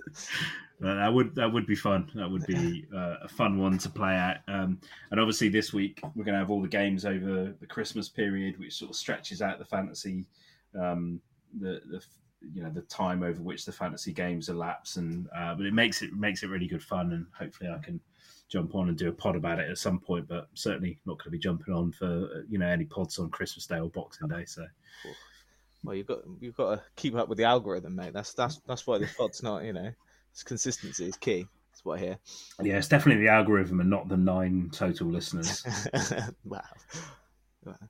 That 0.78 1.10
would 1.12 1.34
that 1.36 1.50
would 1.50 1.66
be 1.66 1.74
fun. 1.74 2.10
That 2.14 2.30
would 2.30 2.46
be 2.46 2.86
uh, 2.94 3.16
a 3.22 3.28
fun 3.28 3.58
one 3.58 3.78
to 3.78 3.88
play 3.88 4.12
at. 4.14 4.42
Um, 4.46 4.78
and 5.10 5.18
obviously, 5.18 5.48
this 5.48 5.72
week 5.72 6.00
we're 6.14 6.24
going 6.24 6.34
to 6.34 6.38
have 6.38 6.50
all 6.50 6.60
the 6.60 6.68
games 6.68 7.06
over 7.06 7.54
the 7.58 7.66
Christmas 7.66 8.10
period, 8.10 8.58
which 8.58 8.74
sort 8.74 8.90
of 8.90 8.96
stretches 8.96 9.40
out 9.40 9.58
the 9.58 9.64
fantasy, 9.64 10.26
um, 10.78 11.18
the 11.58 11.80
the 11.90 12.02
you 12.40 12.62
know 12.62 12.70
the 12.70 12.82
time 12.82 13.22
over 13.22 13.42
which 13.42 13.64
the 13.64 13.72
fantasy 13.72 14.12
games 14.12 14.48
elapse. 14.48 14.96
And 14.96 15.28
uh, 15.36 15.54
but 15.54 15.66
it 15.66 15.74
makes 15.74 16.02
it 16.02 16.12
makes 16.12 16.42
it 16.42 16.48
really 16.48 16.66
good 16.66 16.82
fun. 16.82 17.12
And 17.12 17.26
hopefully, 17.36 17.70
I 17.70 17.78
can 17.78 18.00
jump 18.48 18.74
on 18.74 18.88
and 18.88 18.96
do 18.96 19.08
a 19.08 19.12
pod 19.12 19.36
about 19.36 19.58
it 19.58 19.70
at 19.70 19.78
some 19.78 19.98
point. 19.98 20.28
But 20.28 20.48
certainly 20.54 20.98
not 21.06 21.18
going 21.18 21.24
to 21.24 21.30
be 21.30 21.38
jumping 21.38 21.74
on 21.74 21.92
for 21.92 22.44
you 22.48 22.58
know 22.58 22.66
any 22.66 22.84
pods 22.84 23.18
on 23.18 23.30
Christmas 23.30 23.66
Day 23.66 23.78
or 23.78 23.90
Boxing 23.90 24.28
Day. 24.28 24.44
So 24.44 24.66
well, 25.86 25.94
you've 25.94 26.06
got 26.06 26.20
you've 26.40 26.56
got 26.56 26.74
to 26.76 26.82
keep 26.96 27.14
up 27.14 27.28
with 27.28 27.38
the 27.38 27.44
algorithm, 27.44 27.94
mate. 27.94 28.12
That's 28.12 28.34
that's 28.34 28.60
that's 28.66 28.86
why 28.86 28.98
the 28.98 29.08
pod's 29.16 29.42
not. 29.42 29.64
You 29.64 29.72
know, 29.72 29.90
it's 30.32 30.42
consistency 30.42 31.06
is 31.06 31.16
key. 31.16 31.46
That's 31.70 31.84
what 31.84 31.98
I 31.98 32.02
hear. 32.02 32.18
yeah, 32.62 32.78
it's 32.78 32.88
definitely 32.88 33.22
the 33.22 33.30
algorithm 33.30 33.80
and 33.80 33.90
not 33.90 34.08
the 34.08 34.16
nine 34.16 34.70
total 34.72 35.08
listeners. 35.08 35.64
wow. 36.44 36.62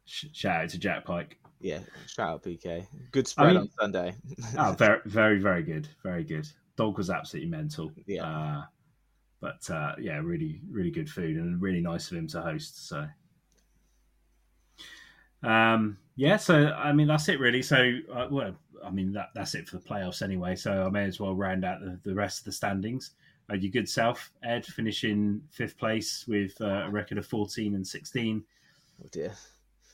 Sh- 0.05 0.27
Shout 0.33 0.63
out 0.65 0.69
to 0.71 0.79
Jack 0.79 1.05
Pike. 1.05 1.39
Yeah, 1.61 1.81
shout 2.07 2.29
out 2.29 2.43
PK. 2.43 2.87
Good 3.13 3.27
spread 3.27 3.49
mean- 3.49 3.57
on 3.59 3.71
Sunday. 3.81 4.15
Oh, 4.59 4.73
very, 4.79 5.01
very, 5.07 5.39
very 5.39 5.63
good. 5.63 5.89
Very 6.03 6.23
good. 6.25 6.47
Dog 6.77 6.99
was 6.99 7.09
absolutely 7.11 7.51
mental. 7.51 7.91
Yeah. 8.07 8.25
Uh, 8.27 8.63
but 9.41 9.69
uh, 9.71 9.95
yeah, 9.99 10.19
really, 10.19 10.61
really 10.71 10.91
good 10.91 11.09
food 11.09 11.37
and 11.37 11.61
really 11.61 11.81
nice 11.81 12.11
of 12.11 12.19
him 12.19 12.27
to 12.29 12.43
host. 12.43 12.89
So, 12.89 13.07
um, 15.43 15.99
yeah. 16.17 16.37
So 16.37 16.69
I 16.69 16.93
mean, 16.93 17.07
that's 17.07 17.29
it 17.29 17.39
really. 17.41 17.63
So, 17.63 17.99
uh, 18.13 18.27
well, 18.31 18.55
I 18.85 18.91
mean 18.91 19.13
that 19.13 19.29
that's 19.35 19.55
it 19.55 19.69
for 19.69 19.77
the 19.79 19.83
playoffs 19.85 20.23
anyway. 20.23 20.57
So 20.57 20.85
I 20.85 20.91
may 20.91 21.05
as 21.05 21.21
well 21.21 21.35
round 21.35 21.65
out 21.65 21.81
the, 21.81 21.99
the 22.05 22.15
rest 22.15 22.41
of 22.41 22.45
the 22.45 22.53
standings. 22.53 23.13
Uh, 23.51 23.55
your 23.55 23.71
good 23.71 23.89
self, 23.89 24.33
Ed, 24.43 24.67
finishing 24.67 25.41
fifth 25.51 25.79
place 25.79 26.25
with 26.27 26.61
uh, 26.61 26.85
a 26.87 26.91
record 26.91 27.19
of 27.19 27.27
fourteen 27.27 27.75
and 27.75 27.87
sixteen. 27.87 28.43
oh 29.03 29.09
dear. 29.13 29.33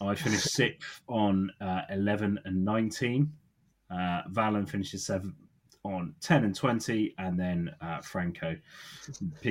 I 0.09 0.15
finished 0.15 0.51
sixth 0.53 1.03
on 1.09 1.51
uh, 1.61 1.83
11 1.91 2.39
and 2.45 2.65
19. 2.65 3.33
Uh, 3.91 4.23
Valen 4.31 4.69
finishes 4.69 5.05
seventh 5.05 5.35
on 5.85 6.15
10 6.21 6.45
and 6.45 6.55
20. 6.55 7.15
And 7.19 7.39
then 7.39 7.71
uh, 7.81 8.01
Franco 8.01 8.57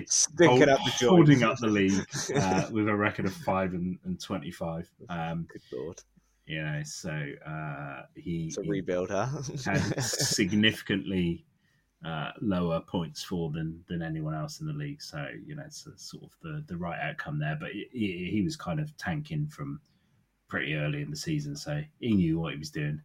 Sticking 0.06 0.70
up 0.70 0.80
the 0.99 1.08
holding 1.08 1.43
up 1.43 1.58
the 1.60 1.68
league 1.80 2.06
uh, 2.36 2.68
with 2.72 2.88
a 2.88 2.95
record 2.95 3.26
of 3.26 3.34
5 3.34 3.74
and, 3.74 3.97
and 4.06 4.20
25. 4.20 4.89
Um, 5.10 5.47
Good 5.52 5.62
lord. 5.74 6.02
you 6.45 6.62
know, 6.64 6.82
so 6.84 7.12
uh, 7.45 8.04
he, 8.16 8.45
It's 8.47 8.58
a 8.58 8.64
rebuild, 8.64 9.10
huh? 9.10 9.28
had 9.66 10.04
significantly 10.04 11.45
uh, 12.06 12.32
lower 12.41 12.82
points 12.82 13.24
for 13.24 13.52
than 13.52 13.84
than 13.88 14.02
anyone 14.02 14.34
else 14.34 14.60
in 14.60 14.66
the 14.66 14.74
league. 14.74 15.02
So 15.02 15.24
you 15.45 15.56
know, 15.56 15.64
it's 15.66 15.86
a 15.86 15.95
sort 15.97 16.24
of 16.24 16.32
the 16.41 16.64
the 16.68 16.78
right 16.78 16.99
outcome 16.99 17.38
there. 17.38 17.58
But 17.60 17.72
he 17.74 18.41
was 18.43 18.56
kind 18.56 18.80
of 18.80 18.95
tanking 18.97 19.47
from 19.47 19.80
pretty 20.52 20.76
early 20.76 21.02
in 21.02 21.10
the 21.10 21.16
season, 21.16 21.56
so 21.56 21.82
he 22.02 22.14
knew 22.14 22.38
what 22.38 22.52
he 22.52 22.60
was 22.60 22.70
doing. 22.70 23.02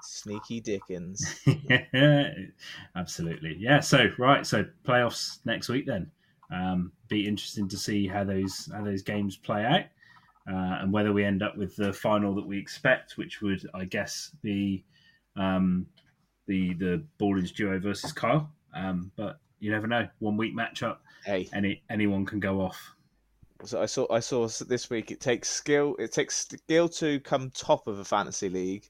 Sneaky 0.00 0.60
Dickens. 0.60 1.42
Absolutely, 2.96 3.56
yeah. 3.58 3.80
So 3.80 4.10
right, 4.18 4.46
so 4.46 4.64
playoffs 4.84 5.40
next 5.44 5.68
week 5.68 5.86
then. 5.86 6.10
Um, 6.50 6.92
be 7.08 7.28
interesting 7.28 7.68
to 7.68 7.76
see 7.76 8.08
how 8.08 8.24
those 8.24 8.70
how 8.72 8.82
those 8.82 9.02
games 9.02 9.36
play 9.36 9.64
out. 9.64 9.84
Uh, 10.50 10.80
and 10.80 10.90
whether 10.90 11.12
we 11.12 11.22
end 11.22 11.42
up 11.42 11.58
with 11.58 11.76
the 11.76 11.92
final 11.92 12.34
that 12.34 12.46
we 12.46 12.58
expect, 12.58 13.18
which 13.18 13.42
would, 13.42 13.68
I 13.74 13.84
guess, 13.84 14.30
be 14.40 14.86
um, 15.36 15.84
the 16.46 16.72
the 16.74 17.04
Ballins 17.18 17.52
duo 17.52 17.78
versus 17.78 18.12
Kyle. 18.12 18.50
Um, 18.74 19.12
but 19.16 19.38
you 19.60 19.70
never 19.70 19.86
know. 19.86 20.08
One 20.20 20.38
week 20.38 20.56
matchup, 20.56 20.96
Hey, 21.26 21.46
any 21.52 21.82
anyone 21.90 22.24
can 22.24 22.40
go 22.40 22.62
off. 22.62 22.94
So 23.64 23.82
I 23.82 23.86
saw 23.86 24.06
I 24.12 24.20
saw 24.20 24.46
this 24.68 24.88
week. 24.90 25.10
It 25.10 25.20
takes 25.20 25.48
skill. 25.48 25.96
It 25.98 26.12
takes 26.12 26.36
skill 26.36 26.88
to 26.90 27.20
come 27.20 27.50
top 27.50 27.86
of 27.86 27.98
a 27.98 28.04
fantasy 28.04 28.48
league, 28.48 28.88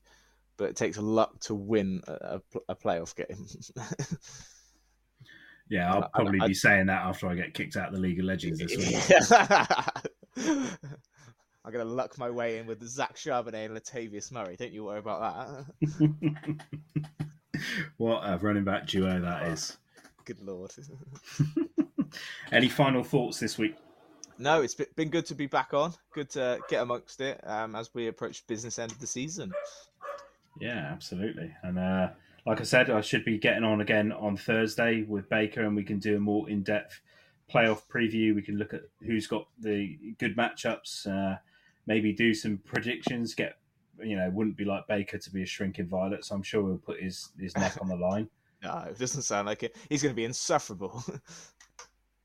but 0.56 0.70
it 0.70 0.76
takes 0.76 0.98
luck 0.98 1.38
to 1.40 1.54
win 1.54 2.02
a, 2.06 2.40
a, 2.68 2.74
playoff 2.76 3.14
game. 3.16 3.46
Yeah, 5.70 5.92
I'll 5.92 6.04
I- 6.04 6.08
probably 6.14 6.40
I- 6.40 6.48
be 6.48 6.54
saying 6.54 6.86
that 6.86 7.02
after 7.04 7.28
I 7.28 7.34
get 7.34 7.52
kicked 7.52 7.76
out 7.76 7.88
of 7.88 7.94
the 7.94 8.00
League 8.00 8.18
of 8.18 8.24
Legends 8.24 8.58
this 8.58 8.74
week. 8.74 8.96
I'm 11.64 11.72
gonna 11.72 11.84
luck 11.84 12.16
my 12.16 12.30
way 12.30 12.56
in 12.58 12.66
with 12.66 12.82
Zach 12.88 13.16
Charbonnet 13.16 13.66
and 13.66 13.76
Latavius 13.76 14.32
Murray. 14.32 14.56
Don't 14.56 14.72
you 14.72 14.84
worry 14.84 15.00
about 15.00 15.66
that. 15.90 16.48
what 17.98 18.20
a 18.22 18.38
running 18.38 18.64
back 18.64 18.86
duo 18.86 19.20
that 19.20 19.48
is. 19.48 19.76
Good 20.24 20.40
lord. 20.40 20.72
Any 22.50 22.70
final 22.70 23.02
thoughts 23.02 23.38
this 23.38 23.58
week? 23.58 23.76
No, 24.38 24.62
it's 24.62 24.74
been- 24.74 25.10
good 25.10 25.26
to 25.26 25.34
be 25.34 25.46
back 25.46 25.74
on. 25.74 25.92
Good 26.12 26.30
to 26.30 26.60
get 26.68 26.82
amongst 26.82 27.20
it 27.20 27.40
um, 27.44 27.74
as 27.74 27.92
we 27.92 28.06
approach 28.06 28.46
business 28.46 28.78
end 28.78 28.92
of 28.92 29.00
the 29.00 29.06
season. 29.06 29.52
Yeah, 30.60 30.88
absolutely. 30.92 31.54
And 31.62 31.78
uh, 31.78 32.08
like 32.46 32.60
I 32.60 32.64
said, 32.64 32.90
I 32.90 33.00
should 33.00 33.24
be 33.24 33.38
getting 33.38 33.64
on 33.64 33.80
again 33.80 34.12
on 34.12 34.36
Thursday 34.36 35.02
with 35.02 35.28
Baker, 35.28 35.62
and 35.62 35.74
we 35.76 35.84
can 35.84 35.98
do 35.98 36.16
a 36.16 36.20
more 36.20 36.48
in 36.48 36.62
depth 36.62 37.00
playoff 37.52 37.82
preview. 37.92 38.34
We 38.34 38.42
can 38.42 38.56
look 38.56 38.74
at 38.74 38.82
who's 39.04 39.26
got 39.26 39.46
the 39.58 39.98
good 40.18 40.36
matchups, 40.36 41.06
uh, 41.06 41.38
maybe 41.86 42.12
do 42.12 42.32
some 42.34 42.58
predictions. 42.58 43.34
Get 43.34 43.56
you 44.00 44.16
know, 44.16 44.30
wouldn't 44.30 44.56
be 44.56 44.64
like 44.64 44.86
Baker 44.86 45.18
to 45.18 45.30
be 45.30 45.42
a 45.42 45.46
shrinking 45.46 45.88
violet, 45.88 46.24
so 46.24 46.34
I'm 46.34 46.42
sure 46.42 46.62
he'll 46.62 46.78
put 46.78 47.00
his 47.00 47.30
his 47.38 47.56
neck 47.56 47.76
on 47.80 47.88
the 47.88 47.96
line. 47.96 48.28
No, 48.60 48.86
it 48.90 48.98
doesn't 48.98 49.22
sound 49.22 49.46
like 49.46 49.62
it. 49.62 49.76
He's 49.88 50.02
going 50.02 50.12
to 50.12 50.16
be 50.16 50.24
insufferable. 50.24 51.04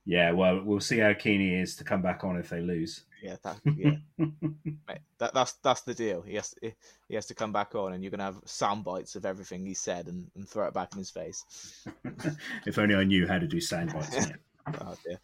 yeah, 0.05 0.31
well, 0.31 0.61
we'll 0.63 0.81
see 0.81 0.99
how 0.99 1.13
keen 1.13 1.39
he 1.39 1.55
is 1.55 1.75
to 1.77 1.83
come 1.83 2.01
back 2.01 2.23
on 2.23 2.37
if 2.37 2.49
they 2.49 2.59
lose. 2.59 3.03
Yeah, 3.21 3.37
that, 3.43 3.59
yeah. 3.77 3.95
Mate, 4.17 4.99
that, 5.17 5.33
that's 5.33 5.53
that's 5.63 5.81
the 5.81 5.93
deal. 5.93 6.21
He 6.21 6.35
has 6.35 6.49
to, 6.49 6.71
he 7.07 7.15
has 7.15 7.25
to 7.27 7.33
come 7.33 7.53
back 7.53 7.73
on, 7.73 7.93
and 7.93 8.03
you're 8.03 8.11
gonna 8.11 8.25
have 8.25 8.41
sound 8.43 8.83
bites 8.83 9.15
of 9.15 9.25
everything 9.25 9.65
he 9.65 9.73
said 9.73 10.07
and, 10.07 10.29
and 10.35 10.47
throw 10.47 10.67
it 10.67 10.73
back 10.73 10.91
in 10.91 10.97
his 10.97 11.09
face. 11.09 11.85
if 12.65 12.77
only 12.77 12.95
I 12.95 13.05
knew 13.05 13.25
how 13.25 13.39
to 13.39 13.47
do 13.47 13.61
sound 13.61 13.93
bites. 13.93 14.27
oh 14.81 14.95
dear. 15.05 15.19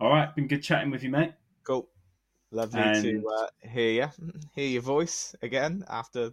All 0.00 0.10
right, 0.10 0.32
been 0.36 0.46
good 0.46 0.62
chatting 0.62 0.90
with 0.90 1.02
you, 1.02 1.10
mate. 1.10 1.32
Cool. 1.64 1.88
Lovely 2.52 2.80
and... 2.80 3.02
to 3.02 3.28
uh, 3.28 3.68
hear 3.68 3.90
you, 3.90 4.32
hear 4.54 4.68
your 4.68 4.82
voice 4.82 5.34
again 5.42 5.84
after 5.88 6.30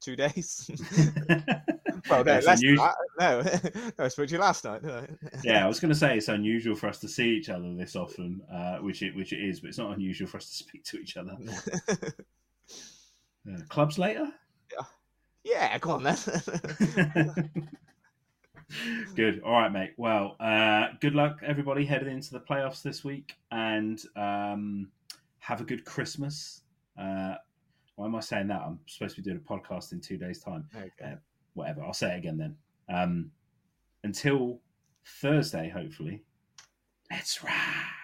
two 0.00 0.16
days. 0.16 0.70
Well, 2.08 2.24
no, 2.24 2.32
less 2.32 2.46
unusual... 2.46 2.88
no, 3.18 3.42
no, 3.98 4.04
I 4.04 4.08
spoke 4.08 4.28
to 4.28 4.34
you 4.34 4.40
last 4.40 4.64
night. 4.64 4.82
yeah, 5.44 5.64
I 5.64 5.68
was 5.68 5.80
going 5.80 5.92
to 5.92 5.98
say 5.98 6.16
it's 6.16 6.28
unusual 6.28 6.74
for 6.74 6.88
us 6.88 6.98
to 7.00 7.08
see 7.08 7.30
each 7.30 7.48
other 7.48 7.74
this 7.74 7.96
often, 7.96 8.40
uh, 8.52 8.78
which 8.78 9.02
it 9.02 9.14
which 9.14 9.32
it 9.32 9.40
is, 9.40 9.60
but 9.60 9.68
it's 9.68 9.78
not 9.78 9.94
unusual 9.94 10.28
for 10.28 10.38
us 10.38 10.46
to 10.46 10.54
speak 10.64 10.84
to 10.84 10.98
each 10.98 11.16
other. 11.16 11.36
uh, 13.48 13.60
clubs 13.68 13.98
later. 13.98 14.28
Yeah, 14.72 14.86
yeah, 15.44 15.78
go 15.78 15.90
on 15.92 16.02
then. 16.04 16.16
good. 19.16 19.42
All 19.42 19.52
right, 19.52 19.72
mate. 19.72 19.94
Well, 19.96 20.36
uh, 20.40 20.88
good 21.00 21.14
luck, 21.14 21.40
everybody, 21.44 21.84
heading 21.84 22.12
into 22.12 22.30
the 22.30 22.40
playoffs 22.40 22.82
this 22.82 23.04
week, 23.04 23.34
and 23.50 24.00
um, 24.16 24.88
have 25.40 25.60
a 25.60 25.64
good 25.64 25.84
Christmas. 25.84 26.62
Uh, 26.98 27.34
why 28.00 28.06
am 28.06 28.14
I 28.14 28.20
saying 28.20 28.48
that? 28.48 28.62
I'm 28.62 28.78
supposed 28.86 29.16
to 29.16 29.22
be 29.22 29.30
doing 29.30 29.42
a 29.44 29.52
podcast 29.52 29.92
in 29.92 30.00
two 30.00 30.16
days' 30.16 30.40
time. 30.40 30.66
Okay. 30.74 30.90
Uh, 31.04 31.16
whatever. 31.54 31.82
I'll 31.82 31.92
say 31.92 32.14
it 32.14 32.18
again 32.18 32.38
then. 32.38 32.56
Um, 32.88 33.30
until 34.02 34.60
Thursday, 35.04 35.68
hopefully. 35.68 36.22
Let's 37.10 37.42
ride. 37.42 37.99